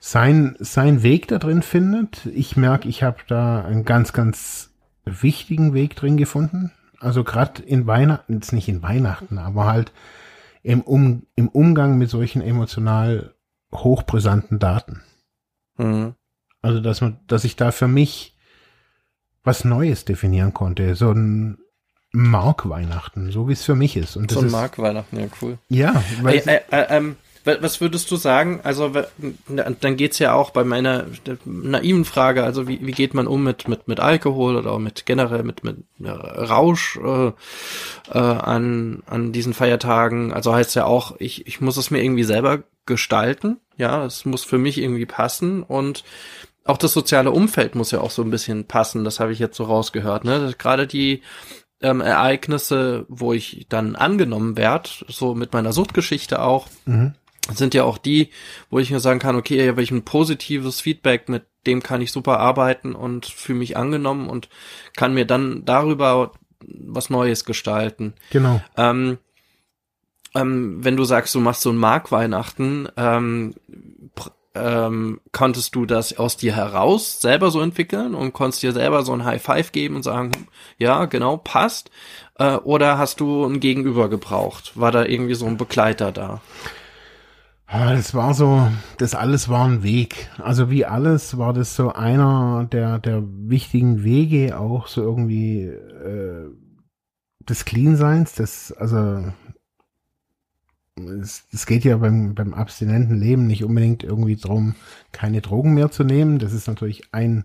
sein, 0.00 0.56
sein 0.58 1.02
Weg 1.02 1.28
da 1.28 1.38
drin 1.38 1.62
findet. 1.62 2.26
Ich 2.34 2.56
merke, 2.56 2.88
ich 2.88 3.02
habe 3.02 3.18
da 3.28 3.62
einen 3.64 3.84
ganz, 3.84 4.12
ganz 4.12 4.70
wichtigen 5.04 5.72
Weg 5.74 5.94
drin 5.94 6.16
gefunden. 6.16 6.72
Also 7.00 7.24
gerade 7.24 7.62
in 7.62 7.86
Weihnachten, 7.86 8.34
jetzt 8.34 8.52
nicht 8.52 8.68
in 8.68 8.82
Weihnachten, 8.82 9.38
aber 9.38 9.66
halt 9.66 9.92
im, 10.62 10.82
um, 10.82 11.26
im 11.34 11.48
Umgang 11.48 11.98
mit 11.98 12.10
solchen 12.10 12.42
emotional 12.42 13.34
hochbrisanten 13.72 14.58
Daten. 14.58 15.02
Mhm. 15.76 16.14
Also 16.62 16.80
dass 16.80 17.00
man, 17.00 17.18
dass 17.26 17.44
ich 17.44 17.56
da 17.56 17.72
für 17.72 17.88
mich 17.88 18.36
was 19.42 19.64
Neues 19.64 20.04
definieren 20.04 20.52
konnte. 20.52 20.94
So 20.94 21.10
ein 21.10 21.58
Mark-Weihnachten, 22.12 23.30
so 23.30 23.48
wie 23.48 23.52
es 23.52 23.64
für 23.64 23.74
mich 23.74 23.96
ist. 23.96 24.16
Und 24.16 24.30
so 24.30 24.40
ein 24.40 24.50
Mark-Weihnachten, 24.50 25.18
ja, 25.18 25.26
cool. 25.40 25.58
Ja, 25.68 26.04
weil 26.22 26.36
äh, 26.36 26.56
äh, 26.56 26.60
äh, 26.70 26.96
ähm, 26.96 27.16
was 27.44 27.80
würdest 27.80 28.10
du 28.10 28.16
sagen? 28.16 28.60
Also 28.62 28.92
dann 29.48 29.96
geht's 29.96 30.18
ja 30.18 30.34
auch 30.34 30.50
bei 30.50 30.64
meiner 30.64 31.06
naiven 31.44 32.04
Frage, 32.04 32.44
also 32.44 32.68
wie, 32.68 32.84
wie 32.84 32.92
geht 32.92 33.14
man 33.14 33.26
um 33.26 33.42
mit 33.42 33.68
mit 33.68 33.88
mit 33.88 34.00
Alkohol 34.00 34.56
oder 34.56 34.78
mit 34.78 35.06
generell 35.06 35.42
mit 35.42 35.64
mit 35.64 35.78
Rausch 36.04 36.98
äh, 37.02 37.28
äh, 37.28 38.18
an 38.18 39.02
an 39.06 39.32
diesen 39.32 39.54
Feiertagen? 39.54 40.32
Also 40.32 40.54
heißt 40.54 40.74
ja 40.74 40.84
auch, 40.84 41.16
ich 41.18 41.46
ich 41.46 41.60
muss 41.60 41.76
es 41.76 41.90
mir 41.90 42.02
irgendwie 42.02 42.24
selber 42.24 42.62
gestalten, 42.86 43.58
ja, 43.76 44.04
es 44.04 44.24
muss 44.24 44.44
für 44.44 44.58
mich 44.58 44.78
irgendwie 44.78 45.06
passen 45.06 45.62
und 45.62 46.04
auch 46.64 46.76
das 46.76 46.92
soziale 46.92 47.30
Umfeld 47.30 47.74
muss 47.74 47.90
ja 47.90 48.00
auch 48.00 48.10
so 48.10 48.22
ein 48.22 48.30
bisschen 48.30 48.66
passen, 48.66 49.04
das 49.04 49.18
habe 49.18 49.32
ich 49.32 49.38
jetzt 49.38 49.56
so 49.56 49.64
rausgehört, 49.64 50.24
ne? 50.24 50.54
Gerade 50.58 50.86
die 50.86 51.22
ähm, 51.82 52.00
Ereignisse, 52.00 53.06
wo 53.08 53.32
ich 53.32 53.66
dann 53.68 53.96
angenommen 53.96 54.56
werde, 54.56 54.90
so 55.08 55.34
mit 55.34 55.52
meiner 55.52 55.72
Suchtgeschichte 55.72 56.42
auch, 56.42 56.68
mhm. 56.84 57.14
Sind 57.56 57.74
ja 57.74 57.84
auch 57.84 57.98
die, 57.98 58.30
wo 58.70 58.78
ich 58.78 58.90
mir 58.90 59.00
sagen 59.00 59.20
kann, 59.20 59.36
okay, 59.36 59.64
ja, 59.64 59.76
welch 59.76 59.90
ein 59.90 60.04
positives 60.04 60.80
Feedback, 60.80 61.28
mit 61.28 61.44
dem 61.66 61.82
kann 61.82 62.00
ich 62.00 62.12
super 62.12 62.38
arbeiten 62.38 62.94
und 62.94 63.26
fühle 63.26 63.58
mich 63.58 63.76
angenommen 63.76 64.28
und 64.28 64.48
kann 64.96 65.14
mir 65.14 65.26
dann 65.26 65.64
darüber 65.64 66.32
was 66.62 67.10
Neues 67.10 67.44
gestalten. 67.44 68.14
Genau. 68.30 68.60
Ähm, 68.76 69.18
ähm, 70.34 70.84
wenn 70.84 70.96
du 70.96 71.04
sagst, 71.04 71.34
du 71.34 71.40
machst 71.40 71.62
so 71.62 71.70
ein 71.70 71.76
Mark-Weihnachten, 71.76 72.88
ähm, 72.96 73.54
ähm, 74.54 75.20
konntest 75.32 75.74
du 75.74 75.86
das 75.86 76.18
aus 76.18 76.36
dir 76.36 76.54
heraus 76.56 77.20
selber 77.20 77.50
so 77.50 77.60
entwickeln 77.60 78.14
und 78.14 78.32
konntest 78.32 78.62
dir 78.62 78.72
selber 78.72 79.02
so 79.02 79.12
ein 79.12 79.24
High 79.24 79.42
Five 79.42 79.72
geben 79.72 79.96
und 79.96 80.02
sagen, 80.02 80.32
ja, 80.76 81.04
genau, 81.04 81.36
passt? 81.36 81.90
Äh, 82.38 82.56
oder 82.56 82.98
hast 82.98 83.20
du 83.20 83.44
ein 83.44 83.60
Gegenüber 83.60 84.08
gebraucht? 84.08 84.72
War 84.74 84.90
da 84.90 85.04
irgendwie 85.04 85.34
so 85.34 85.46
ein 85.46 85.56
Begleiter 85.56 86.10
da? 86.10 86.40
Ja, 87.72 87.92
das 87.92 88.14
war 88.14 88.34
so, 88.34 88.68
das 88.98 89.14
alles 89.14 89.48
war 89.48 89.64
ein 89.64 89.84
Weg. 89.84 90.28
Also 90.38 90.70
wie 90.70 90.86
alles 90.86 91.38
war 91.38 91.52
das 91.52 91.76
so 91.76 91.92
einer 91.92 92.66
der, 92.70 92.98
der 92.98 93.22
wichtigen 93.24 94.02
Wege, 94.02 94.58
auch 94.58 94.88
so 94.88 95.02
irgendwie 95.02 95.66
äh, 95.66 96.48
des 97.48 97.64
Cleanseins, 97.64 98.34
das, 98.34 98.72
also 98.72 99.24
es, 100.96 101.44
es 101.52 101.64
geht 101.66 101.84
ja 101.84 101.96
beim, 101.98 102.34
beim 102.34 102.54
abstinenten 102.54 103.16
Leben 103.16 103.46
nicht 103.46 103.62
unbedingt 103.62 104.02
irgendwie 104.02 104.36
darum, 104.36 104.74
keine 105.12 105.40
Drogen 105.40 105.72
mehr 105.74 105.92
zu 105.92 106.02
nehmen. 106.02 106.40
Das 106.40 106.52
ist 106.52 106.66
natürlich 106.66 107.04
ein 107.12 107.44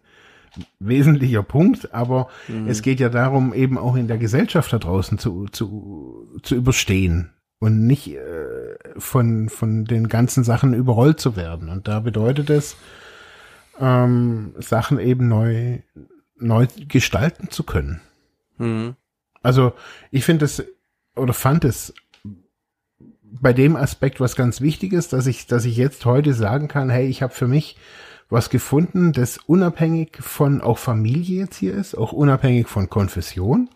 wesentlicher 0.79 1.43
Punkt, 1.43 1.93
aber 1.93 2.29
mhm. 2.47 2.67
es 2.67 2.81
geht 2.81 2.99
ja 2.99 3.09
darum, 3.09 3.53
eben 3.53 3.77
auch 3.77 3.95
in 3.95 4.07
der 4.07 4.17
Gesellschaft 4.17 4.73
da 4.73 4.79
draußen 4.79 5.19
zu, 5.19 5.45
zu, 5.51 6.27
zu 6.41 6.55
überstehen 6.55 7.34
und 7.65 7.87
nicht 7.87 8.13
äh, 8.13 8.77
von, 8.97 9.49
von 9.49 9.85
den 9.85 10.07
ganzen 10.07 10.43
Sachen 10.43 10.75
überrollt 10.75 11.19
zu 11.19 11.35
werden. 11.35 11.69
Und 11.69 11.87
da 11.87 11.99
bedeutet 11.99 12.51
es, 12.51 12.77
ähm, 13.79 14.53
Sachen 14.59 14.99
eben 14.99 15.27
neu, 15.27 15.79
neu 16.37 16.67
gestalten 16.87 17.49
zu 17.49 17.63
können. 17.63 18.01
Mhm. 18.59 18.95
Also 19.41 19.73
ich 20.11 20.25
finde 20.25 20.45
es 20.45 20.63
oder 21.15 21.33
fand 21.33 21.65
es 21.65 21.93
bei 23.23 23.51
dem 23.51 23.75
Aspekt 23.75 24.19
was 24.19 24.35
ganz 24.35 24.61
Wichtiges, 24.61 25.07
dass 25.07 25.25
ich, 25.25 25.47
dass 25.47 25.65
ich 25.65 25.75
jetzt 25.75 26.05
heute 26.05 26.35
sagen 26.35 26.67
kann, 26.67 26.91
hey, 26.91 27.07
ich 27.07 27.23
habe 27.23 27.33
für 27.33 27.47
mich 27.47 27.77
was 28.29 28.51
gefunden, 28.51 29.11
das 29.11 29.39
unabhängig 29.39 30.17
von 30.19 30.61
auch 30.61 30.77
Familie 30.77 31.39
jetzt 31.41 31.57
hier 31.57 31.73
ist, 31.73 31.95
auch 31.95 32.11
unabhängig 32.11 32.67
von 32.67 32.91
Konfession. 32.91 33.69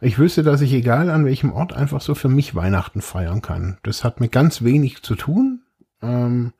Ich 0.00 0.18
wüsste, 0.18 0.42
dass 0.42 0.60
ich 0.60 0.72
egal 0.72 1.10
an 1.10 1.24
welchem 1.24 1.52
Ort 1.52 1.72
einfach 1.72 2.00
so 2.00 2.14
für 2.14 2.28
mich 2.28 2.54
Weihnachten 2.54 3.00
feiern 3.00 3.42
kann. 3.42 3.78
Das 3.82 4.04
hat 4.04 4.20
mit 4.20 4.32
ganz 4.32 4.62
wenig 4.62 5.02
zu 5.02 5.14
tun. 5.14 5.62
Ähm, 6.02 6.52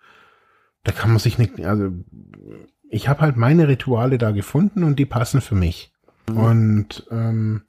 da 0.85 0.93
kann 0.93 1.11
man 1.11 1.19
sich 1.19 1.39
nicht, 1.39 1.61
also 1.65 1.91
ich 2.89 3.09
habe 3.09 3.21
halt 3.21 3.37
meine 3.37 3.69
Rituale 3.69 4.19
da 4.19 4.31
gefunden 4.31 4.85
und 4.85 4.99
die 4.99 5.07
passen 5.07 5.41
für 5.41 5.55
mich. 5.57 5.93
Mhm. 6.29 6.37
Und 6.37 7.07
ähm, 7.11 7.63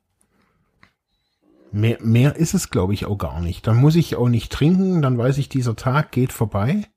Mehr, 1.71 1.97
mehr 2.01 2.35
ist 2.35 2.53
es, 2.53 2.69
glaube 2.69 2.93
ich, 2.93 3.05
auch 3.05 3.17
gar 3.17 3.41
nicht. 3.41 3.67
Dann 3.67 3.77
muss 3.77 3.95
ich 3.95 4.15
auch 4.15 4.29
nicht 4.29 4.51
trinken, 4.51 5.01
dann 5.01 5.17
weiß 5.17 5.37
ich, 5.37 5.49
dieser 5.49 5.75
Tag 5.75 6.11
geht 6.11 6.31
vorbei. 6.31 6.87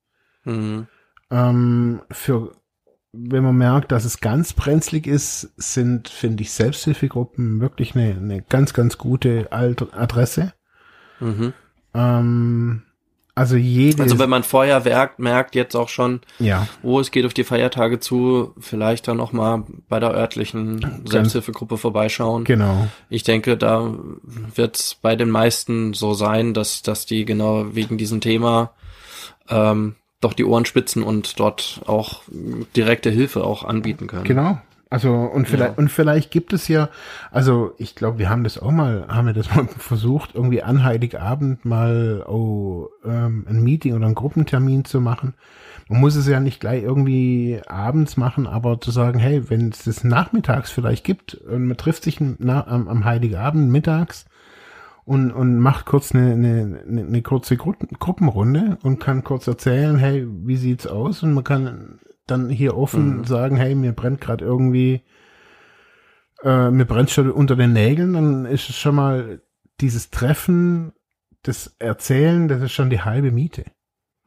Mhm. 0.44 0.86
Ähm, 1.30 2.02
für, 2.10 2.52
wenn 3.12 3.42
man 3.42 3.56
merkt, 3.56 3.92
dass 3.92 4.04
es 4.04 4.20
ganz 4.20 4.52
brenzlig 4.52 5.06
ist, 5.06 5.52
sind, 5.56 6.08
finde 6.08 6.42
ich, 6.42 6.52
Selbsthilfegruppen 6.52 7.60
wirklich 7.60 7.94
eine, 7.94 8.14
eine 8.14 8.42
ganz, 8.42 8.72
ganz 8.72 8.98
gute 8.98 9.48
Adresse. 9.50 10.52
Mhm. 11.18 11.52
Ähm, 11.92 12.82
also 13.34 13.56
jede. 13.56 14.02
Also 14.02 14.18
wenn 14.18 14.30
man 14.30 14.42
vorher 14.42 14.80
merkt, 14.80 15.18
merkt 15.18 15.54
jetzt 15.54 15.74
auch 15.74 15.88
schon, 15.88 16.20
ja. 16.38 16.68
wo 16.82 17.00
es 17.00 17.10
geht 17.10 17.24
auf 17.26 17.34
die 17.34 17.44
Feiertage 17.44 17.98
zu, 17.98 18.54
vielleicht 18.58 19.08
dann 19.08 19.16
noch 19.16 19.32
mal 19.32 19.64
bei 19.88 19.98
der 19.98 20.10
örtlichen 20.10 21.04
Selbsthilfegruppe 21.04 21.78
vorbeischauen. 21.78 22.44
Genau. 22.44 22.88
Ich 23.08 23.22
denke, 23.22 23.56
da 23.56 23.94
wird 24.54 24.76
es 24.76 24.94
bei 24.94 25.16
den 25.16 25.30
meisten 25.30 25.94
so 25.94 26.14
sein, 26.14 26.54
dass 26.54 26.82
dass 26.82 27.06
die 27.06 27.24
genau 27.24 27.74
wegen 27.74 27.98
diesem 27.98 28.20
Thema 28.20 28.72
ähm, 29.48 29.96
doch 30.20 30.34
die 30.34 30.44
Ohren 30.44 30.64
spitzen 30.64 31.02
und 31.02 31.40
dort 31.40 31.80
auch 31.86 32.22
direkte 32.76 33.10
Hilfe 33.10 33.44
auch 33.44 33.64
anbieten 33.64 34.06
können. 34.06 34.24
Genau, 34.24 34.58
also 34.90 35.14
und 35.14 35.46
vielleicht 35.46 35.72
ja. 35.72 35.78
und 35.78 35.88
vielleicht 35.88 36.32
gibt 36.32 36.52
es 36.52 36.66
ja, 36.66 36.88
also 37.30 37.74
ich 37.78 37.94
glaube, 37.94 38.18
wir 38.18 38.28
haben 38.28 38.42
das 38.42 38.58
auch 38.58 38.72
mal, 38.72 39.06
haben 39.08 39.28
wir 39.28 39.34
das 39.34 39.54
mal 39.54 39.68
versucht, 39.78 40.34
irgendwie 40.34 40.62
an 40.64 40.82
Heiligabend 40.82 41.64
mal 41.64 42.24
oh, 42.26 42.88
ähm, 43.04 43.46
ein 43.48 43.62
Meeting 43.62 43.94
oder 43.94 44.06
einen 44.06 44.16
Gruppentermin 44.16 44.84
zu 44.84 45.00
machen. 45.00 45.34
Man 45.88 46.00
muss 46.00 46.16
es 46.16 46.26
ja 46.26 46.40
nicht 46.40 46.60
gleich 46.60 46.82
irgendwie 46.82 47.60
abends 47.68 48.16
machen, 48.16 48.48
aber 48.48 48.80
zu 48.80 48.90
sagen, 48.90 49.20
hey, 49.20 49.48
wenn 49.48 49.68
es 49.68 49.84
das 49.84 50.02
nachmittags 50.02 50.72
vielleicht 50.72 51.04
gibt 51.04 51.34
und 51.34 51.66
man 51.66 51.76
trifft 51.76 52.02
sich 52.02 52.18
na, 52.20 52.66
am, 52.66 52.88
am 52.88 53.04
Heiligabend 53.04 53.70
mittags 53.70 54.26
und, 55.10 55.32
und 55.32 55.58
macht 55.58 55.86
kurz 55.86 56.14
eine, 56.14 56.34
eine, 56.34 56.84
eine 56.86 57.22
kurze 57.22 57.56
Gru 57.56 57.74
Gruppenrunde 57.98 58.78
und 58.84 59.00
kann 59.00 59.24
kurz 59.24 59.48
erzählen, 59.48 59.98
hey, 59.98 60.24
wie 60.24 60.54
sieht's 60.54 60.86
aus? 60.86 61.24
Und 61.24 61.34
man 61.34 61.42
kann 61.42 61.98
dann 62.28 62.48
hier 62.48 62.76
offen 62.76 63.16
mhm. 63.16 63.24
sagen, 63.24 63.56
hey, 63.56 63.74
mir 63.74 63.90
brennt 63.90 64.20
gerade 64.20 64.44
irgendwie, 64.44 65.02
äh, 66.44 66.70
mir 66.70 66.84
brennt 66.84 67.10
schon 67.10 67.28
unter 67.28 67.56
den 67.56 67.72
Nägeln, 67.72 68.12
dann 68.12 68.46
ist 68.46 68.70
es 68.70 68.78
schon 68.78 68.94
mal 68.94 69.42
dieses 69.80 70.10
Treffen, 70.10 70.92
das 71.42 71.74
Erzählen, 71.80 72.46
das 72.46 72.62
ist 72.62 72.70
schon 72.70 72.90
die 72.90 73.02
halbe 73.02 73.32
Miete. 73.32 73.64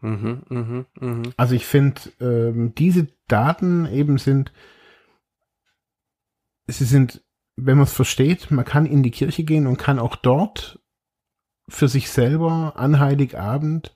Mhm, 0.01 0.43
mh, 0.49 0.85
mh. 0.99 1.29
Also 1.37 1.55
ich 1.55 1.65
finde, 1.65 2.01
ähm, 2.19 2.75
diese 2.75 3.07
Daten 3.29 3.85
eben 3.85 4.17
sind, 4.17 4.51
sie 6.67 6.83
sind, 6.83 7.23
wenn 7.55 7.77
man 7.77 7.85
es 7.85 7.93
versteht, 7.93 8.51
man 8.51 8.65
kann 8.65 8.85
in 8.85 9.03
die 9.03 9.11
Kirche 9.11 9.43
gehen 9.43 9.67
und 9.67 9.77
kann 9.77 9.99
auch 9.99 10.15
dort 10.15 10.79
für 11.69 11.87
sich 11.87 12.09
selber 12.09 12.73
an 12.75 12.99
Heiligabend 12.99 13.95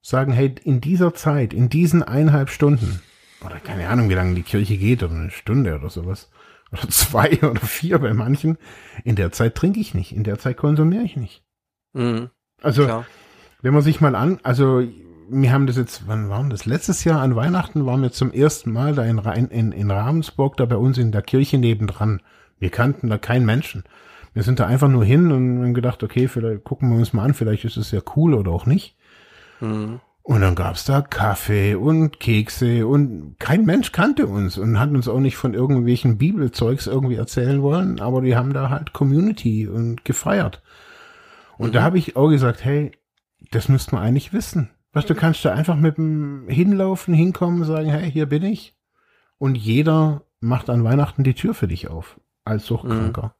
sagen, 0.00 0.32
hey, 0.32 0.54
in 0.64 0.80
dieser 0.80 1.14
Zeit, 1.14 1.54
in 1.54 1.68
diesen 1.68 2.02
eineinhalb 2.02 2.50
Stunden, 2.50 3.00
oder 3.44 3.60
keine 3.60 3.88
Ahnung, 3.88 4.08
wie 4.08 4.14
lange 4.14 4.34
die 4.34 4.42
Kirche 4.42 4.76
geht, 4.76 5.02
oder 5.02 5.14
eine 5.14 5.30
Stunde 5.30 5.74
oder 5.76 5.90
sowas. 5.90 6.30
Oder 6.72 6.88
zwei 6.88 7.42
oder 7.42 7.60
vier 7.60 7.98
bei 7.98 8.12
manchen. 8.14 8.58
In 9.04 9.16
der 9.16 9.32
Zeit 9.32 9.54
trinke 9.54 9.80
ich 9.80 9.94
nicht, 9.94 10.12
in 10.12 10.24
der 10.24 10.38
Zeit 10.38 10.56
konsumiere 10.56 11.04
ich 11.04 11.16
nicht. 11.16 11.44
Mhm. 11.92 12.30
Also, 12.60 12.84
Klar. 12.84 13.06
wenn 13.60 13.74
man 13.74 13.82
sich 13.82 14.00
mal 14.00 14.14
an, 14.14 14.40
also 14.42 14.82
wir 15.28 15.52
haben 15.52 15.66
das 15.66 15.76
jetzt, 15.76 16.06
wann 16.06 16.28
waren 16.28 16.50
das? 16.50 16.66
Letztes 16.66 17.04
Jahr 17.04 17.20
an 17.20 17.36
Weihnachten 17.36 17.86
waren 17.86 18.02
wir 18.02 18.12
zum 18.12 18.32
ersten 18.32 18.72
Mal 18.72 18.94
da 18.94 19.04
in, 19.04 19.18
in, 19.18 19.72
in 19.72 19.90
Ravensburg, 19.90 20.56
da 20.56 20.66
bei 20.66 20.76
uns 20.76 20.98
in 20.98 21.12
der 21.12 21.22
Kirche 21.22 21.58
nebendran. 21.58 22.20
Wir 22.62 22.70
kannten 22.70 23.10
da 23.10 23.18
keinen 23.18 23.44
Menschen. 23.44 23.82
Wir 24.34 24.44
sind 24.44 24.60
da 24.60 24.66
einfach 24.66 24.86
nur 24.86 25.04
hin 25.04 25.32
und 25.32 25.62
haben 25.62 25.74
gedacht, 25.74 26.04
okay, 26.04 26.28
vielleicht 26.28 26.62
gucken 26.62 26.90
wir 26.90 26.96
uns 26.96 27.12
mal 27.12 27.24
an, 27.24 27.34
vielleicht 27.34 27.64
ist 27.64 27.76
es 27.76 27.90
ja 27.90 28.00
cool 28.14 28.34
oder 28.34 28.52
auch 28.52 28.66
nicht. 28.66 28.96
Mhm. 29.58 29.98
Und 30.22 30.40
dann 30.42 30.54
gab's 30.54 30.84
da 30.84 31.02
Kaffee 31.02 31.74
und 31.74 32.20
Kekse 32.20 32.86
und 32.86 33.34
kein 33.40 33.64
Mensch 33.64 33.90
kannte 33.90 34.28
uns 34.28 34.58
und 34.58 34.78
hat 34.78 34.90
uns 34.90 35.08
auch 35.08 35.18
nicht 35.18 35.36
von 35.36 35.54
irgendwelchen 35.54 36.18
Bibelzeugs 36.18 36.86
irgendwie 36.86 37.16
erzählen 37.16 37.62
wollen, 37.62 37.98
aber 37.98 38.20
die 38.20 38.36
haben 38.36 38.52
da 38.52 38.70
halt 38.70 38.92
Community 38.92 39.66
und 39.66 40.04
gefeiert. 40.04 40.62
Und 41.58 41.70
mhm. 41.70 41.72
da 41.72 41.82
habe 41.82 41.98
ich 41.98 42.14
auch 42.14 42.28
gesagt, 42.28 42.64
hey, 42.64 42.92
das 43.50 43.68
müsste 43.68 43.96
man 43.96 44.04
eigentlich 44.04 44.32
wissen. 44.32 44.70
Was 44.92 45.06
du 45.06 45.16
kannst 45.16 45.44
da 45.44 45.52
einfach 45.52 45.74
mit 45.74 45.96
dem 45.96 46.46
hinlaufen, 46.48 47.12
hinkommen, 47.12 47.64
sagen, 47.64 47.90
hey, 47.90 48.08
hier 48.08 48.26
bin 48.26 48.44
ich. 48.44 48.76
Und 49.38 49.56
jeder 49.56 50.22
macht 50.38 50.70
an 50.70 50.84
Weihnachten 50.84 51.24
die 51.24 51.34
Tür 51.34 51.54
für 51.54 51.66
dich 51.66 51.88
auf 51.88 52.20
als 52.44 52.66
Suchtkranker. 52.66 53.22
Mhm. 53.22 53.30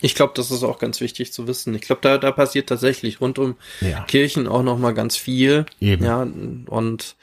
Ich 0.00 0.14
glaube, 0.14 0.32
das 0.36 0.50
ist 0.50 0.64
auch 0.64 0.78
ganz 0.78 1.00
wichtig 1.00 1.32
zu 1.32 1.46
wissen. 1.46 1.74
Ich 1.74 1.82
glaube, 1.82 2.02
da, 2.02 2.18
da 2.18 2.30
passiert 2.30 2.68
tatsächlich 2.68 3.20
rund 3.20 3.38
um 3.38 3.56
ja. 3.80 4.02
Kirchen 4.02 4.46
auch 4.46 4.62
noch 4.62 4.78
mal 4.78 4.92
ganz 4.92 5.16
viel. 5.16 5.64
Eben. 5.80 6.04
Ja, 6.04 6.26
und 6.66 7.16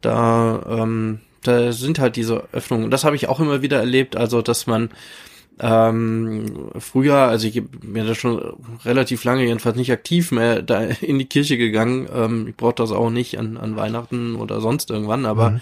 da, 0.00 0.64
ähm, 0.68 1.20
da 1.42 1.72
sind 1.72 1.98
halt 1.98 2.16
diese 2.16 2.48
Öffnungen. 2.52 2.90
Das 2.90 3.04
habe 3.04 3.14
ich 3.14 3.28
auch 3.28 3.40
immer 3.40 3.62
wieder 3.62 3.78
erlebt, 3.78 4.16
also 4.16 4.42
dass 4.42 4.66
man 4.66 4.90
ähm, 5.60 6.70
früher, 6.78 7.16
also 7.16 7.48
ich 7.48 7.62
bin 7.64 8.06
da 8.06 8.14
schon 8.14 8.40
relativ 8.84 9.24
lange 9.24 9.44
jedenfalls 9.44 9.76
nicht 9.76 9.90
aktiv 9.90 10.30
mehr 10.30 10.62
da 10.62 10.82
in 10.82 11.18
die 11.18 11.26
Kirche 11.26 11.58
gegangen. 11.58 12.08
Ähm, 12.14 12.48
ich 12.48 12.56
brauche 12.56 12.74
das 12.74 12.92
auch 12.92 13.10
nicht 13.10 13.38
an, 13.38 13.56
an 13.56 13.76
Weihnachten 13.76 14.36
oder 14.36 14.60
sonst 14.60 14.90
irgendwann, 14.90 15.26
aber 15.26 15.50
mhm. 15.50 15.60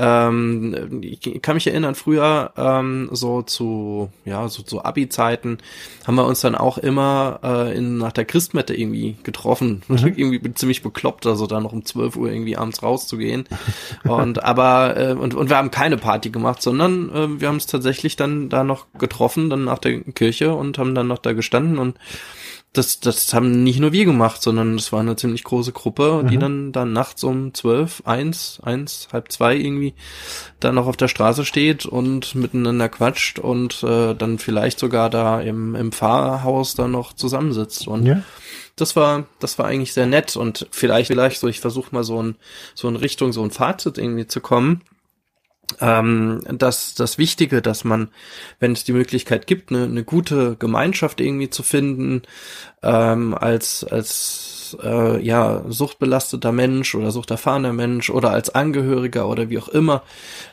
Ähm, 0.00 1.00
ich 1.02 1.42
kann 1.42 1.54
mich 1.54 1.66
erinnern, 1.66 1.94
früher 1.94 2.52
ähm, 2.56 3.08
so 3.12 3.42
zu, 3.42 4.10
ja, 4.24 4.48
so 4.48 4.62
zu 4.62 4.84
Abi-Zeiten 4.84 5.58
haben 6.06 6.14
wir 6.16 6.26
uns 6.26 6.40
dann 6.40 6.54
auch 6.54 6.78
immer 6.78 7.40
äh, 7.42 7.76
in, 7.76 7.98
nach 7.98 8.12
der 8.12 8.24
Christmette 8.24 8.74
irgendwie 8.74 9.16
getroffen. 9.22 9.82
Mhm. 9.88 10.14
irgendwie 10.16 10.54
ziemlich 10.54 10.82
bekloppt, 10.82 11.26
also 11.26 11.46
da 11.46 11.60
noch 11.60 11.72
um 11.72 11.84
12 11.84 12.16
Uhr 12.16 12.30
irgendwie 12.30 12.56
abends 12.56 12.82
rauszugehen. 12.82 13.44
und 14.04 14.42
aber, 14.42 14.96
äh, 14.96 15.12
und, 15.12 15.34
und 15.34 15.50
wir 15.50 15.56
haben 15.56 15.70
keine 15.70 15.96
Party 15.96 16.30
gemacht, 16.30 16.62
sondern 16.62 17.10
äh, 17.14 17.40
wir 17.40 17.48
haben 17.48 17.56
es 17.56 17.66
tatsächlich 17.66 18.16
dann 18.16 18.48
da 18.48 18.64
noch 18.64 18.86
getroffen 18.98 19.20
getroffen, 19.20 19.50
dann 19.50 19.64
nach 19.64 19.78
der 19.78 20.00
Kirche 20.00 20.54
und 20.54 20.78
haben 20.78 20.94
dann 20.94 21.08
noch 21.08 21.18
da 21.18 21.32
gestanden 21.32 21.78
und 21.78 21.96
das, 22.72 23.00
das 23.00 23.34
haben 23.34 23.64
nicht 23.64 23.80
nur 23.80 23.92
wir 23.92 24.04
gemacht, 24.04 24.40
sondern 24.42 24.76
es 24.76 24.92
war 24.92 25.00
eine 25.00 25.16
ziemlich 25.16 25.42
große 25.42 25.72
Gruppe, 25.72 26.24
die 26.30 26.36
mhm. 26.36 26.40
dann, 26.40 26.72
dann 26.72 26.92
nachts 26.92 27.24
um 27.24 27.52
zwölf, 27.52 28.02
eins, 28.04 28.60
eins, 28.62 29.08
halb 29.12 29.32
zwei 29.32 29.56
irgendwie 29.56 29.94
dann 30.60 30.76
noch 30.76 30.86
auf 30.86 30.96
der 30.96 31.08
Straße 31.08 31.44
steht 31.44 31.84
und 31.84 32.36
miteinander 32.36 32.88
quatscht 32.88 33.40
und 33.40 33.82
äh, 33.82 34.14
dann 34.14 34.38
vielleicht 34.38 34.78
sogar 34.78 35.10
da 35.10 35.40
im, 35.40 35.74
im 35.74 35.90
Pfarrhaus 35.90 36.76
dann 36.76 36.92
noch 36.92 37.12
zusammensitzt. 37.12 37.88
Und 37.88 38.06
ja. 38.06 38.22
das 38.76 38.94
war, 38.94 39.24
das 39.40 39.58
war 39.58 39.66
eigentlich 39.66 39.92
sehr 39.92 40.06
nett 40.06 40.36
und 40.36 40.68
vielleicht, 40.70 41.08
vielleicht 41.08 41.40
so, 41.40 41.48
ich 41.48 41.58
versuche 41.58 41.92
mal 41.92 42.04
so 42.04 42.22
ein, 42.22 42.36
so 42.76 42.86
in 42.86 42.94
Richtung, 42.94 43.32
so 43.32 43.42
ein 43.42 43.50
Fazit 43.50 43.98
irgendwie 43.98 44.28
zu 44.28 44.40
kommen 44.40 44.82
ähm, 45.80 46.40
das, 46.48 46.94
das 46.94 47.18
Wichtige, 47.18 47.62
dass 47.62 47.84
man, 47.84 48.08
wenn 48.58 48.72
es 48.72 48.84
die 48.84 48.92
Möglichkeit 48.92 49.46
gibt, 49.46 49.70
eine, 49.70 49.84
eine 49.84 50.04
gute 50.04 50.56
Gemeinschaft 50.58 51.20
irgendwie 51.20 51.50
zu 51.50 51.62
finden, 51.62 52.22
ähm, 52.82 53.34
als, 53.34 53.84
als 53.84 54.76
äh, 54.82 55.22
ja, 55.22 55.62
suchtbelasteter 55.68 56.52
Mensch 56.52 56.94
oder 56.94 57.10
suchterfahrener 57.10 57.72
Mensch 57.72 58.10
oder 58.10 58.30
als 58.30 58.50
Angehöriger 58.50 59.28
oder 59.28 59.50
wie 59.50 59.58
auch 59.58 59.68
immer, 59.68 60.02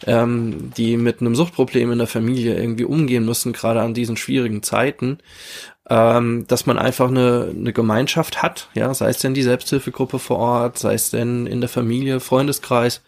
ähm, 0.06 0.72
die 0.76 0.98
mit 0.98 1.22
einem 1.22 1.36
Suchtproblem 1.36 1.92
in 1.92 2.00
der 2.00 2.08
Familie 2.08 2.56
irgendwie 2.56 2.86
umgehen 2.86 3.26
müssen, 3.26 3.54
gerade 3.54 3.82
an 3.82 3.94
diesen 3.94 4.18
schwierigen 4.18 4.64
Zeiten, 4.64 5.20
ähm, 5.90 6.46
dass 6.48 6.66
man 6.66 6.78
einfach 6.78 7.10
eine, 7.10 7.54
eine 7.56 7.74
Gemeinschaft 7.74 8.42
hat, 8.42 8.70
ja, 8.74 8.94
sei 8.94 9.10
es 9.10 9.20
denn 9.20 9.34
die 9.34 9.44
Selbsthilfegruppe 9.44 10.20
vor 10.20 10.38
Ort, 10.38 10.80
sei 10.80 10.94
es 10.94 11.12
denn 11.12 11.48
in 11.48 11.62
der 11.62 11.70
Familie, 11.70 12.20
Freundeskreis, 12.20 13.02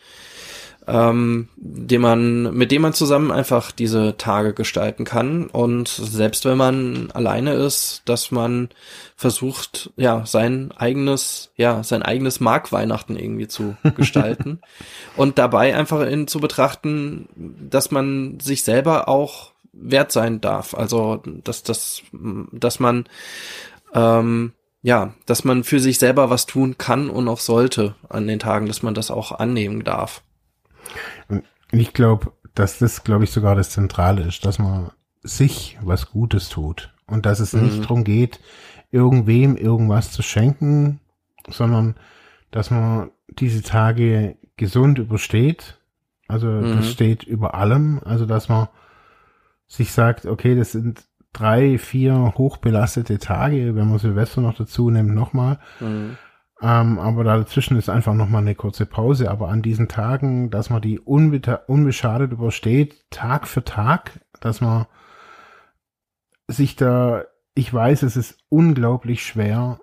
ähm, 0.89 1.49
dem 1.55 2.01
man, 2.01 2.55
mit 2.55 2.71
dem 2.71 2.81
man 2.81 2.93
zusammen 2.93 3.31
einfach 3.31 3.71
diese 3.71 4.17
Tage 4.17 4.53
gestalten 4.53 5.05
kann. 5.05 5.47
Und 5.47 5.87
selbst 5.87 6.45
wenn 6.45 6.57
man 6.57 7.11
alleine 7.11 7.53
ist, 7.53 8.01
dass 8.05 8.31
man 8.31 8.69
versucht, 9.15 9.91
ja, 9.97 10.25
sein 10.25 10.71
eigenes, 10.71 11.51
ja, 11.55 11.83
sein 11.83 12.01
eigenes 12.01 12.39
Mark-Weihnachten 12.39 13.17
irgendwie 13.17 13.47
zu 13.47 13.77
gestalten. 13.95 14.61
und 15.15 15.37
dabei 15.37 15.75
einfach 15.75 16.01
in, 16.01 16.27
zu 16.27 16.39
betrachten, 16.39 17.29
dass 17.35 17.91
man 17.91 18.39
sich 18.39 18.63
selber 18.63 19.07
auch 19.07 19.51
wert 19.71 20.11
sein 20.11 20.41
darf. 20.41 20.73
Also, 20.73 21.21
dass, 21.43 21.61
dass, 21.61 22.01
dass 22.51 22.79
man, 22.79 23.05
ähm, 23.93 24.53
ja, 24.81 25.13
dass 25.27 25.43
man 25.43 25.63
für 25.63 25.79
sich 25.79 25.99
selber 25.99 26.31
was 26.31 26.47
tun 26.47 26.77
kann 26.79 27.11
und 27.11 27.27
auch 27.27 27.39
sollte 27.39 27.95
an 28.07 28.27
den 28.27 28.39
Tagen, 28.39 28.65
dass 28.65 28.81
man 28.81 28.95
das 28.95 29.11
auch 29.11 29.33
annehmen 29.33 29.83
darf. 29.83 30.23
Ich 31.71 31.93
glaube, 31.93 32.33
dass 32.55 32.79
das, 32.79 33.03
glaube 33.03 33.23
ich, 33.23 33.31
sogar 33.31 33.55
das 33.55 33.69
Zentrale 33.69 34.23
ist, 34.23 34.45
dass 34.45 34.59
man 34.59 34.91
sich 35.21 35.77
was 35.81 36.09
Gutes 36.09 36.49
tut 36.49 36.93
und 37.07 37.25
dass 37.25 37.39
es 37.39 37.53
mhm. 37.53 37.63
nicht 37.63 37.83
darum 37.83 38.03
geht, 38.03 38.39
irgendwem 38.91 39.55
irgendwas 39.55 40.11
zu 40.11 40.21
schenken, 40.21 40.99
sondern 41.47 41.95
dass 42.51 42.71
man 42.71 43.11
diese 43.27 43.61
Tage 43.61 44.37
gesund 44.57 44.99
übersteht. 44.99 45.79
Also 46.27 46.47
mhm. 46.47 46.77
das 46.77 46.91
steht 46.91 47.23
über 47.23 47.53
allem. 47.53 48.01
Also 48.03 48.25
dass 48.25 48.49
man 48.49 48.67
sich 49.67 49.91
sagt, 49.91 50.25
okay, 50.25 50.55
das 50.55 50.71
sind 50.71 51.03
drei, 51.33 51.77
vier 51.77 52.33
hochbelastete 52.37 53.19
Tage, 53.19 53.75
wenn 53.75 53.89
man 53.89 53.99
Silvester 53.99 54.41
noch 54.41 54.55
dazu 54.55 54.89
nimmt, 54.89 55.13
nochmal. 55.13 55.59
Mhm. 55.79 56.17
Ähm, 56.61 56.99
aber 56.99 57.23
dazwischen 57.23 57.77
ist 57.77 57.89
einfach 57.89 58.13
nochmal 58.13 58.41
eine 58.41 58.55
kurze 58.55 58.85
Pause. 58.85 59.31
Aber 59.31 59.49
an 59.49 59.61
diesen 59.61 59.87
Tagen, 59.87 60.49
dass 60.49 60.69
man 60.69 60.81
die 60.81 60.99
unbeschadet 60.99 62.31
übersteht, 62.31 63.09
Tag 63.09 63.47
für 63.47 63.63
Tag, 63.63 64.25
dass 64.41 64.59
man 64.59 64.85
sich 66.47 66.75
da, 66.75 67.23
ich 67.55 67.73
weiß, 67.73 68.03
es 68.03 68.17
ist 68.17 68.39
unglaublich 68.49 69.25
schwer, 69.25 69.79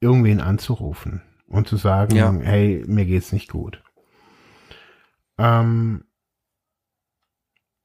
irgendwen 0.00 0.40
anzurufen 0.40 1.22
und 1.46 1.68
zu 1.68 1.76
sagen, 1.76 2.16
ja. 2.16 2.32
hey, 2.32 2.84
mir 2.86 3.04
geht's 3.04 3.32
nicht 3.32 3.50
gut. 3.50 3.82
Ähm, 5.38 6.04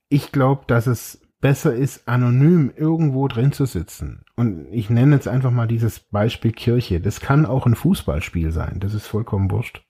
ich 0.09 0.31
glaube, 0.31 0.63
dass 0.67 0.87
es 0.87 1.22
besser 1.43 1.75
ist, 1.75 2.07
anonym 2.07 2.71
irgendwo 2.73 3.27
drin 3.27 3.51
zu 3.51 3.65
sitzen. 3.65 4.23
Und 4.37 4.65
ich 4.71 4.89
nenne 4.89 5.15
jetzt 5.15 5.27
einfach 5.27 5.51
mal 5.51 5.67
dieses 5.67 5.99
Beispiel 5.99 6.53
Kirche. 6.53 7.01
Das 7.01 7.19
kann 7.19 7.45
auch 7.45 7.65
ein 7.65 7.75
Fußballspiel 7.75 8.53
sein. 8.53 8.79
Das 8.79 8.93
ist 8.93 9.07
vollkommen 9.07 9.51
wurscht. 9.51 9.85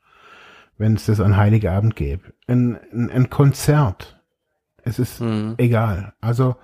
Wenn 0.79 0.95
es 0.95 1.05
das 1.05 1.19
an 1.19 1.37
Heiligabend 1.37 1.95
gäbe. 1.95 2.33
Ein, 2.47 2.79
ein, 2.91 3.11
ein 3.11 3.29
Konzert. 3.29 4.19
Es 4.81 4.97
ist 4.97 5.21
mhm. 5.21 5.53
egal. 5.59 6.15
Also, 6.21 6.55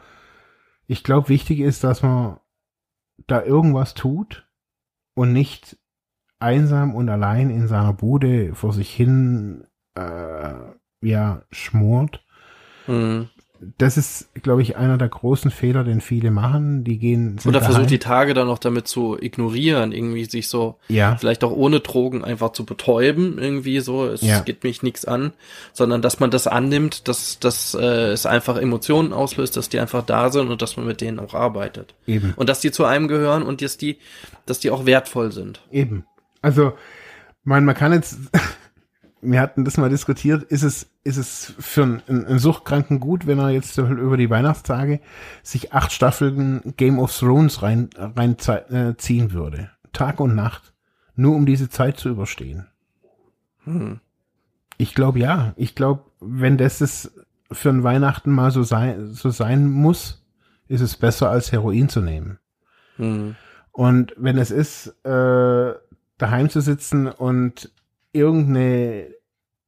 ich 0.88 1.04
glaube, 1.04 1.30
wichtig 1.30 1.60
ist, 1.60 1.84
dass 1.84 2.02
man 2.02 2.40
da 3.28 3.44
irgendwas 3.44 3.94
tut 3.94 4.50
und 5.14 5.34
nicht 5.34 5.78
einsam 6.40 6.96
und 6.96 7.10
allein 7.10 7.52
in 7.52 7.68
seiner 7.68 7.94
Bude 7.94 8.56
vor 8.56 8.74
sich 8.74 8.92
hin 8.92 9.68
äh, 9.94 10.56
ja 11.02 11.44
schmort. 11.52 12.26
Mhm 12.88 13.30
das 13.78 13.98
ist, 13.98 14.30
glaube 14.42 14.62
ich, 14.62 14.78
einer 14.78 14.98
der 14.98 15.10
großen 15.10 15.52
Fehler, 15.52 15.84
den 15.84 16.02
viele 16.02 16.32
machen. 16.32 16.84
Die 16.84 16.98
gehen. 16.98 17.38
Oder 17.46 17.62
versucht 17.62 17.90
die 17.90 18.00
Tage 18.00 18.34
dann 18.34 18.48
noch 18.48 18.58
damit 18.58 18.88
zu 18.88 19.18
ignorieren, 19.20 19.92
irgendwie 19.92 20.26
sich 20.26 20.48
so, 20.48 20.78
ja. 20.88 21.18
vielleicht 21.18 21.44
auch 21.44 21.52
ohne 21.52 21.80
Drogen 21.80 22.24
einfach 22.24 22.54
zu 22.54 22.66
betäuben, 22.66 23.38
irgendwie 23.38 23.80
so, 23.82 24.06
es 24.08 24.22
ja. 24.22 24.40
geht 24.40 24.64
mich 24.64 24.82
nichts 24.84 25.06
an, 25.06 25.34
sondern 25.74 26.02
dass 26.02 26.20
man 26.20 26.32
das 26.32 26.48
annimmt, 26.48 27.08
dass, 27.08 27.40
dass 27.40 27.74
äh, 27.74 28.12
es 28.12 28.26
einfach 28.26 28.58
Emotionen 28.58 29.12
auslöst, 29.14 29.58
dass 29.58 29.70
die 29.70 29.80
einfach 29.80 30.04
da 30.06 30.30
sind 30.30 30.50
und 30.50 30.62
dass 30.62 30.78
man 30.78 30.88
mit 30.88 31.02
denen 31.02 31.20
auch 31.20 31.34
arbeitet. 31.34 31.96
Eben. 32.08 32.34
Und 32.36 32.50
dass 32.50 32.62
die 32.62 32.72
zu 32.72 32.86
einem 32.86 33.08
gehören 33.08 33.44
und 33.44 33.62
dass 33.62 33.78
die, 33.78 33.98
dass 34.46 34.60
die 34.60 34.72
auch 34.72 34.86
wertvoll 34.86 35.32
sind. 35.32 35.62
Eben. 35.72 36.06
Also, 36.42 36.74
man, 37.44 37.66
man 37.66 37.76
kann 37.76 37.92
jetzt 37.92 38.18
wir 39.22 39.42
hatten 39.42 39.66
das 39.66 39.78
mal 39.78 39.90
diskutiert, 39.90 40.44
ist 40.44 40.64
es, 40.64 40.90
ist 41.04 41.18
es 41.18 41.54
für 41.60 41.84
einen, 41.84 42.02
einen 42.08 42.40
Suchtkranken 42.40 43.00
gut, 43.00 43.28
wenn 43.28 43.40
er 43.40 43.50
jetzt 43.50 43.78
über 43.78 44.18
die 44.18 44.30
Weihnachtstage 44.30 45.02
sich 45.44 45.74
acht 45.74 45.92
Staffeln 45.92 46.74
Game 46.78 47.00
of 47.00 47.18
Thrones 47.18 47.62
rein, 47.62 47.90
rein 47.98 48.38
äh, 48.70 48.96
ziehen 48.98 49.32
würde. 49.32 49.72
Tag 49.94 50.20
und 50.20 50.36
Nacht. 50.36 50.74
Nur 51.16 51.36
um 51.36 51.46
diese 51.46 51.70
Zeit 51.70 51.98
zu 51.98 52.10
überstehen. 52.10 52.68
Hm. 53.66 54.00
Ich 54.78 54.96
glaube 54.96 55.20
ja. 55.20 55.54
Ich 55.58 55.76
glaube, 55.76 56.04
wenn 56.22 56.58
das 56.58 56.80
ist 56.80 57.12
für 57.52 57.70
ein 57.70 57.84
Weihnachten 57.84 58.32
mal 58.32 58.52
so 58.52 58.64
sein, 58.64 59.08
so 59.08 59.30
sein 59.30 59.70
muss, 59.70 60.26
ist 60.68 60.82
es 60.82 60.96
besser 60.96 61.30
als 61.30 61.52
Heroin 61.52 61.90
zu 61.90 62.02
nehmen. 62.02 62.40
Hm. 62.96 63.36
Und 63.72 64.14
wenn 64.18 64.38
es 64.38 64.52
ist, 64.52 64.88
äh, 65.04 65.74
daheim 66.20 66.50
zu 66.50 66.62
sitzen 66.62 67.08
und 67.08 67.72
irgendeine 68.12 69.08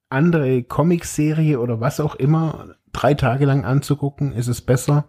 andere 0.09 0.63
Comicserie 0.63 1.59
oder 1.59 1.79
was 1.79 1.99
auch 1.99 2.15
immer 2.15 2.75
drei 2.91 3.13
Tage 3.13 3.45
lang 3.45 3.63
anzugucken, 3.63 4.33
ist 4.33 4.47
es 4.47 4.61
besser, 4.61 5.05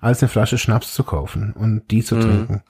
als 0.00 0.22
eine 0.22 0.28
Flasche 0.28 0.58
Schnaps 0.58 0.94
zu 0.94 1.04
kaufen 1.04 1.52
und 1.52 1.90
die 1.90 2.02
zu 2.02 2.16
mhm. 2.16 2.20
trinken. 2.20 2.62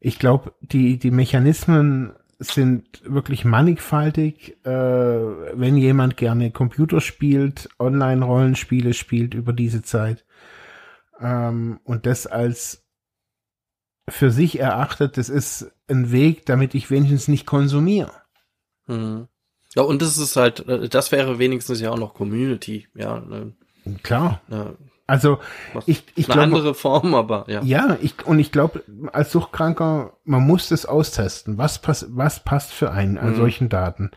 Ich 0.00 0.18
glaube, 0.18 0.52
die, 0.60 0.98
die 0.98 1.10
Mechanismen 1.10 2.12
sind 2.38 3.02
wirklich 3.04 3.44
mannigfaltig. 3.44 4.58
Äh, 4.64 4.70
wenn 4.70 5.76
jemand 5.76 6.16
gerne 6.16 6.50
Computer 6.50 7.00
spielt, 7.00 7.68
Online-Rollenspiele 7.78 8.92
spielt 8.92 9.34
über 9.34 9.52
diese 9.52 9.82
Zeit 9.82 10.24
ähm, 11.20 11.80
und 11.84 12.06
das 12.06 12.26
als 12.26 12.84
für 14.08 14.30
sich 14.30 14.58
erachtet, 14.60 15.16
das 15.16 15.30
ist 15.30 15.72
ein 15.88 16.12
Weg, 16.12 16.44
damit 16.44 16.74
ich 16.74 16.90
wenigstens 16.90 17.28
nicht 17.28 17.46
konsumiere. 17.46 18.12
Mhm. 18.86 19.28
Ja, 19.74 19.82
und 19.82 20.02
das 20.02 20.18
ist 20.18 20.36
halt, 20.36 20.66
äh, 20.68 20.88
das 20.88 21.12
wäre 21.12 21.38
wenigstens 21.38 21.80
ja 21.80 21.90
auch 21.90 21.98
noch 21.98 22.14
Community, 22.14 22.86
ja. 22.94 23.20
Ne. 23.20 23.54
Klar. 24.02 24.40
Ja. 24.48 24.74
Also 25.06 25.38
ich, 25.86 26.04
ich 26.14 26.26
glaube. 26.26 26.42
Eine 26.42 26.56
andere 26.56 26.74
Form, 26.74 27.14
aber 27.14 27.44
ja. 27.48 27.62
Ja, 27.62 27.98
ich, 28.00 28.26
und 28.26 28.38
ich 28.38 28.52
glaube, 28.52 28.82
als 29.12 29.32
Suchtkranker, 29.32 30.14
man 30.24 30.46
muss 30.46 30.68
das 30.68 30.86
austesten. 30.86 31.58
Was, 31.58 31.78
pass, 31.78 32.06
was 32.10 32.42
passt 32.42 32.72
für 32.72 32.90
einen 32.90 33.18
an 33.18 33.32
mhm. 33.32 33.36
solchen 33.36 33.68
Daten? 33.68 34.10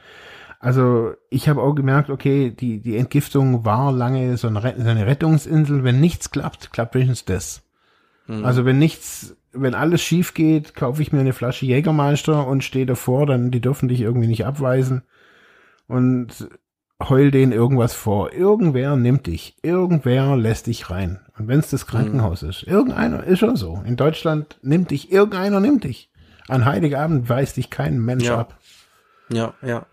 Also 0.59 1.13
ich 1.29 1.49
habe 1.49 1.61
auch 1.61 1.73
gemerkt, 1.73 2.09
okay, 2.09 2.51
die, 2.51 2.79
die 2.79 2.97
Entgiftung 2.97 3.65
war 3.65 3.91
lange 3.91 4.37
so 4.37 4.47
eine, 4.47 4.61
so 4.77 4.89
eine 4.89 5.05
Rettungsinsel. 5.05 5.83
Wenn 5.83 5.99
nichts 5.99 6.31
klappt, 6.31 6.71
klappt 6.71 6.95
wenigstens 6.95 7.25
das. 7.25 7.63
Mhm. 8.27 8.45
Also 8.45 8.63
wenn 8.63 8.79
nichts 8.79 9.35
wenn 9.61 9.75
alles 9.75 10.01
schief 10.01 10.33
geht, 10.33 10.75
kaufe 10.75 11.01
ich 11.01 11.11
mir 11.11 11.19
eine 11.19 11.33
Flasche 11.33 11.65
Jägermeister 11.65 12.47
und 12.47 12.63
stehe 12.63 12.85
davor, 12.85 13.25
dann 13.25 13.51
die 13.51 13.61
dürfen 13.61 13.89
dich 13.89 14.01
irgendwie 14.01 14.27
nicht 14.27 14.45
abweisen 14.45 15.03
und 15.87 16.49
heul 17.01 17.31
denen 17.31 17.51
irgendwas 17.51 17.93
vor. 17.93 18.33
Irgendwer 18.33 18.95
nimmt 18.95 19.27
dich, 19.27 19.57
irgendwer 19.61 20.35
lässt 20.35 20.67
dich 20.67 20.89
rein. 20.89 21.19
Und 21.37 21.47
wenn 21.47 21.59
es 21.59 21.69
das 21.69 21.85
Krankenhaus 21.85 22.41
mhm. 22.41 22.49
ist, 22.49 22.63
irgendeiner 22.63 23.23
ist 23.23 23.39
schon 23.39 23.55
so. 23.55 23.81
In 23.85 23.95
Deutschland 23.95 24.57
nimmt 24.61 24.91
dich, 24.91 25.11
irgendeiner 25.11 25.59
nimmt 25.59 25.83
dich. 25.83 26.11
An 26.47 26.65
Heiligabend 26.65 27.29
weist 27.29 27.57
dich 27.57 27.69
kein 27.69 27.99
Mensch 27.99 28.25
ja. 28.25 28.39
ab. 28.39 28.57
Ja, 29.29 29.53
ja. 29.61 29.85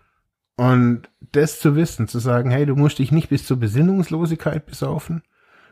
Und 0.57 1.09
das 1.33 1.59
zu 1.59 1.75
wissen, 1.75 2.07
zu 2.07 2.19
sagen, 2.19 2.49
hey, 2.49 2.65
du 2.65 2.75
musst 2.75 2.99
dich 2.99 3.11
nicht 3.11 3.29
bis 3.29 3.45
zur 3.45 3.57
Besinnungslosigkeit 3.57 4.65
besaufen, 4.65 5.23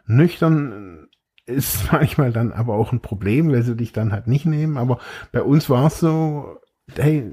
nüchtern 0.06 1.08
ist 1.46 1.88
manchmal 1.92 2.32
dann 2.32 2.52
aber 2.52 2.76
auch 2.76 2.92
ein 2.92 3.02
Problem, 3.02 3.52
weil 3.52 3.64
sie 3.64 3.76
dich 3.76 3.94
dann 3.94 4.12
halt 4.12 4.28
nicht 4.28 4.46
nehmen. 4.46 4.78
Aber 4.78 5.00
bei 5.32 5.42
uns 5.42 5.70
war 5.70 5.88
es 5.88 6.00
so, 6.00 6.58
hey, 6.96 7.32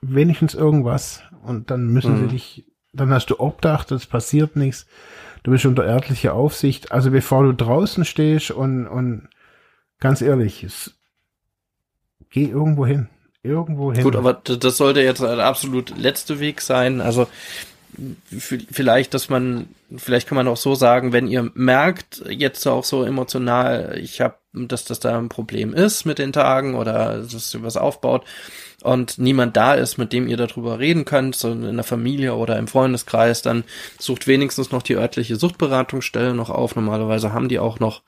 wenigstens 0.00 0.54
irgendwas 0.54 1.22
und 1.42 1.70
dann 1.70 1.86
müssen 1.88 2.14
mhm. 2.14 2.20
sie 2.20 2.28
dich, 2.28 2.64
dann 2.92 3.10
hast 3.10 3.26
du 3.30 3.40
Obdach, 3.40 3.84
das 3.84 4.06
passiert 4.06 4.56
nichts. 4.56 4.86
Du 5.42 5.50
bist 5.52 5.66
unter 5.66 5.84
örtlicher 5.84 6.34
Aufsicht. 6.34 6.92
Also 6.92 7.10
bevor 7.10 7.44
du 7.44 7.54
draußen 7.54 8.04
stehst 8.04 8.50
und, 8.50 8.86
und 8.86 9.28
ganz 10.00 10.20
ehrlich, 10.20 10.64
es, 10.64 10.94
geh 12.30 12.44
irgendwo 12.44 12.86
hin. 12.86 13.08
Irgendwo 13.42 13.92
hin. 13.92 14.02
Gut, 14.02 14.16
aber 14.16 14.34
das 14.34 14.76
sollte 14.76 15.00
jetzt 15.00 15.22
der 15.22 15.38
absolut 15.38 15.96
letzte 15.96 16.40
Weg 16.40 16.60
sein. 16.60 17.00
Also 17.00 17.28
vielleicht, 18.30 19.14
dass 19.14 19.28
man, 19.28 19.68
vielleicht 19.96 20.28
kann 20.28 20.36
man 20.36 20.48
auch 20.48 20.56
so 20.56 20.74
sagen, 20.74 21.12
wenn 21.12 21.28
ihr 21.28 21.50
merkt, 21.54 22.22
jetzt 22.28 22.66
auch 22.66 22.84
so 22.84 23.04
emotional, 23.04 23.98
ich 23.98 24.20
habe, 24.20 24.36
dass 24.66 24.84
das 24.84 24.98
da 24.98 25.16
ein 25.16 25.28
Problem 25.28 25.72
ist 25.72 26.04
mit 26.04 26.18
den 26.18 26.32
Tagen 26.32 26.74
oder 26.74 27.22
dass 27.22 27.56
was 27.62 27.76
aufbaut, 27.76 28.24
und 28.84 29.18
niemand 29.18 29.56
da 29.56 29.74
ist, 29.74 29.98
mit 29.98 30.12
dem 30.12 30.28
ihr 30.28 30.36
darüber 30.36 30.78
reden 30.78 31.04
könnt, 31.04 31.34
so 31.34 31.50
in 31.50 31.74
der 31.74 31.84
Familie 31.84 32.36
oder 32.36 32.56
im 32.58 32.68
Freundeskreis, 32.68 33.42
dann 33.42 33.64
sucht 33.98 34.28
wenigstens 34.28 34.70
noch 34.70 34.82
die 34.82 34.94
örtliche 34.94 35.34
Suchtberatungsstelle 35.34 36.32
noch 36.32 36.48
auf. 36.48 36.76
Normalerweise 36.76 37.32
haben 37.32 37.48
die 37.48 37.58
auch 37.58 37.80
noch 37.80 38.02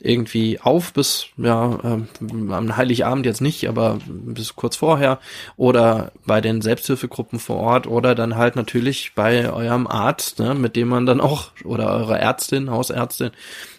irgendwie 0.00 0.58
auf 0.58 0.94
bis, 0.94 1.26
ja, 1.36 1.78
äh, 1.84 2.52
am 2.52 2.76
Heiligabend 2.78 3.26
jetzt 3.26 3.42
nicht, 3.42 3.68
aber 3.68 3.98
bis 4.06 4.56
kurz 4.56 4.76
vorher 4.76 5.18
oder 5.58 6.12
bei 6.24 6.40
den 6.40 6.62
Selbsthilfegruppen 6.62 7.38
vor 7.38 7.56
Ort 7.56 7.86
oder 7.86 8.14
dann 8.14 8.36
halt 8.36 8.56
natürlich 8.56 9.12
bei 9.14 9.52
eurem 9.52 9.86
Arzt, 9.86 10.38
ne, 10.38 10.54
mit 10.54 10.76
dem 10.76 10.88
man 10.88 11.04
dann 11.04 11.20
auch 11.20 11.50
oder 11.62 11.92
eurer 11.92 12.18
Ärztin, 12.18 12.70
Hausärztin, 12.70 13.32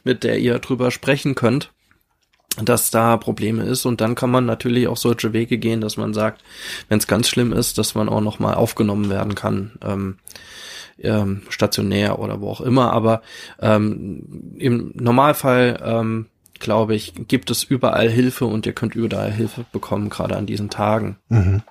mit 0.03 0.23
der 0.23 0.37
ihr 0.37 0.59
drüber 0.59 0.91
sprechen 0.91 1.33
könnt 1.33 1.71
dass 2.61 2.91
da 2.91 3.17
Probleme 3.17 3.63
ist 3.63 3.85
und 3.85 4.01
dann 4.01 4.15
kann 4.15 4.31
man 4.31 4.45
natürlich 4.45 4.87
auch 4.87 4.97
solche 4.97 5.33
Wege 5.33 5.57
gehen, 5.57 5.81
dass 5.81 5.97
man 5.97 6.13
sagt, 6.13 6.43
wenn 6.89 6.99
es 6.99 7.07
ganz 7.07 7.27
schlimm 7.27 7.53
ist, 7.53 7.77
dass 7.77 7.95
man 7.95 8.09
auch 8.09 8.21
noch 8.21 8.39
mal 8.39 8.55
aufgenommen 8.55 9.09
werden 9.09 9.35
kann, 9.35 9.73
ähm, 9.83 10.17
ähm, 10.99 11.43
stationär 11.49 12.19
oder 12.19 12.41
wo 12.41 12.49
auch 12.49 12.61
immer. 12.61 12.91
Aber 12.93 13.21
ähm, 13.61 14.55
im 14.57 14.91
Normalfall 14.95 15.79
ähm, 15.83 16.25
glaube 16.59 16.95
ich, 16.95 17.13
gibt 17.27 17.51
es 17.51 17.63
überall 17.63 18.09
Hilfe 18.09 18.45
und 18.45 18.65
ihr 18.65 18.73
könnt 18.73 18.95
überall 18.95 19.31
Hilfe 19.31 19.65
bekommen, 19.71 20.09
gerade 20.09 20.35
an 20.35 20.45
diesen 20.45 20.69
Tagen. 20.69 21.17
Mhm. 21.29 21.61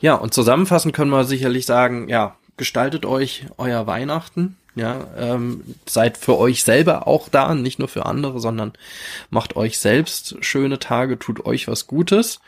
Ja, 0.00 0.14
und 0.14 0.34
zusammenfassend 0.34 0.94
können 0.94 1.10
wir 1.10 1.24
sicherlich 1.24 1.66
sagen, 1.66 2.08
ja, 2.08 2.36
gestaltet 2.56 3.06
euch 3.06 3.46
euer 3.56 3.86
Weihnachten 3.86 4.56
ja, 4.74 5.06
ähm, 5.16 5.62
seid 5.86 6.16
für 6.16 6.38
euch 6.38 6.64
selber 6.64 7.06
auch 7.06 7.28
da, 7.28 7.54
nicht 7.54 7.78
nur 7.78 7.88
für 7.88 8.06
andere, 8.06 8.40
sondern 8.40 8.72
macht 9.30 9.56
euch 9.56 9.78
selbst 9.78 10.36
schöne 10.40 10.78
Tage, 10.78 11.18
tut 11.18 11.44
euch 11.44 11.68
was 11.68 11.86
Gutes. 11.86 12.40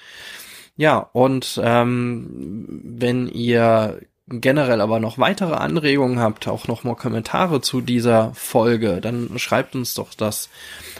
Ja, 0.77 0.99
und 1.12 1.61
ähm, 1.62 2.81
wenn 2.83 3.29
ihr 3.29 4.01
generell 4.27 4.81
aber 4.81 5.01
noch 5.01 5.18
weitere 5.18 5.55
Anregungen 5.55 6.18
habt, 6.18 6.49
auch 6.49 6.66
noch 6.66 6.83
mal 6.83 6.95
Kommentare 6.95 7.61
zu 7.61 7.83
dieser 7.83 8.33
Folge, 8.35 9.01
dann 9.03 9.39
schreibt 9.39 9.75
uns 9.75 9.93
doch 9.93 10.14
das 10.14 10.49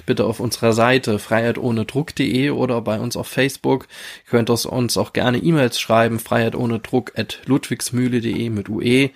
bitte 0.05 0.27
auf 0.27 0.41
unserer 0.41 0.75
Seite 0.75 1.19
freiheitohnedruck.de 1.19 2.51
oder 2.51 2.83
bei 2.83 3.01
uns 3.01 3.17
auf 3.17 3.27
Facebook. 3.27 3.89
Ihr 4.27 4.31
könnt 4.31 4.51
uns 4.51 4.67
auch 4.99 5.13
gerne 5.15 5.39
E-Mails 5.39 5.81
schreiben, 5.81 6.19
freiheitohnedruck 6.19 7.19
at 7.19 7.41
ludwigsmühle.de 7.47 8.51
mit 8.51 8.69
UE 8.69 9.11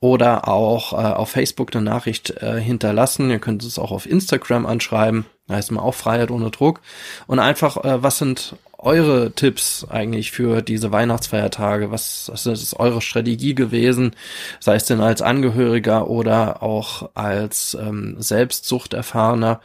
oder 0.00 0.48
auch 0.48 0.92
äh, 0.92 0.96
auf 0.96 1.30
Facebook 1.30 1.74
eine 1.74 1.84
Nachricht 1.84 2.30
äh, 2.42 2.60
hinterlassen. 2.60 3.30
Ihr 3.30 3.38
könnt 3.38 3.64
es 3.64 3.78
auch 3.78 3.90
auf 3.90 4.06
Instagram 4.06 4.66
anschreiben. 4.66 5.26
Da 5.48 5.54
heißt 5.54 5.70
man 5.70 5.82
auch 5.82 5.94
Freiheit 5.94 6.30
ohne 6.30 6.50
Druck. 6.50 6.80
Und 7.26 7.38
einfach, 7.38 7.84
äh, 7.84 8.02
was 8.02 8.18
sind 8.18 8.56
eure 8.78 9.32
Tipps 9.32 9.86
eigentlich 9.88 10.32
für 10.32 10.60
diese 10.62 10.92
Weihnachtsfeiertage? 10.92 11.90
Was, 11.90 12.30
was 12.30 12.46
ist 12.46 12.78
eure 12.78 13.00
Strategie 13.00 13.54
gewesen? 13.54 14.14
Sei 14.60 14.74
es 14.74 14.84
denn 14.84 15.00
als 15.00 15.22
Angehöriger 15.22 16.08
oder 16.08 16.62
auch 16.62 17.10
als 17.14 17.76
ähm, 17.80 18.16
Selbstsuchterfahrener, 18.18 19.60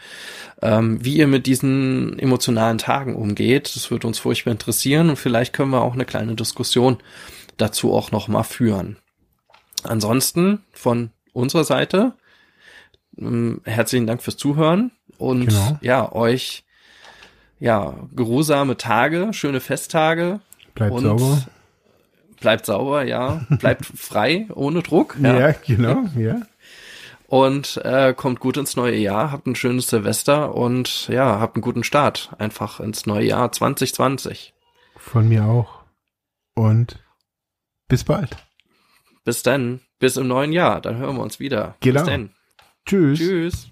ähm, 0.61 1.03
wie 1.03 1.17
ihr 1.17 1.27
mit 1.27 1.45
diesen 1.45 2.17
emotionalen 2.19 2.77
Tagen 2.77 3.15
umgeht. 3.15 3.75
Das 3.75 3.91
würde 3.91 4.07
uns 4.07 4.19
furchtbar 4.19 4.51
interessieren 4.51 5.09
und 5.09 5.17
vielleicht 5.17 5.53
können 5.53 5.71
wir 5.71 5.81
auch 5.81 5.93
eine 5.93 6.05
kleine 6.05 6.35
Diskussion 6.35 6.97
dazu 7.57 7.93
auch 7.93 8.11
noch 8.11 8.27
mal 8.27 8.43
führen. 8.43 8.97
Ansonsten 9.83 10.63
von 10.71 11.11
unserer 11.33 11.63
Seite 11.63 12.13
ähm, 13.17 13.61
herzlichen 13.63 14.07
Dank 14.07 14.21
fürs 14.21 14.37
Zuhören 14.37 14.91
und 15.17 15.47
genau. 15.47 15.77
ja, 15.81 16.11
euch 16.11 16.63
ja, 17.59 17.93
geruhsame 18.15 18.75
Tage, 18.77 19.33
schöne 19.33 19.59
Festtage. 19.59 20.39
Bleibt 20.73 20.99
sauber. 20.99 21.43
Bleibt 22.39 22.65
sauber, 22.65 23.03
ja. 23.03 23.45
Bleibt 23.49 23.85
frei, 23.95 24.47
ohne 24.55 24.81
Druck. 24.81 25.15
Ja, 25.21 25.39
ja 25.39 25.51
genau, 25.51 26.05
ja. 26.17 26.41
Und 27.27 27.77
äh, 27.85 28.13
kommt 28.13 28.39
gut 28.39 28.57
ins 28.57 28.75
neue 28.75 28.97
Jahr, 28.97 29.31
habt 29.31 29.47
ein 29.47 29.55
schönes 29.55 29.87
Silvester 29.87 30.55
und 30.55 31.07
ja, 31.07 31.39
habt 31.39 31.55
einen 31.55 31.61
guten 31.61 31.83
Start 31.83 32.31
einfach 32.39 32.79
ins 32.79 33.05
neue 33.05 33.27
Jahr 33.27 33.51
2020. 33.51 34.53
Von 34.97 35.29
mir 35.29 35.45
auch. 35.45 35.83
Und 36.55 36.99
bis 37.87 38.03
bald. 38.03 38.35
Bis 39.23 39.43
dann. 39.43 39.81
Bis 39.99 40.17
im 40.17 40.27
neuen 40.27 40.51
Jahr. 40.51 40.81
Dann 40.81 40.97
hören 40.97 41.15
wir 41.15 41.23
uns 41.23 41.39
wieder. 41.39 41.75
Genau. 41.79 42.01
Bis 42.01 42.09
dann. 42.09 42.31
Tschüss. 42.85 43.19
Tschüss. 43.19 43.70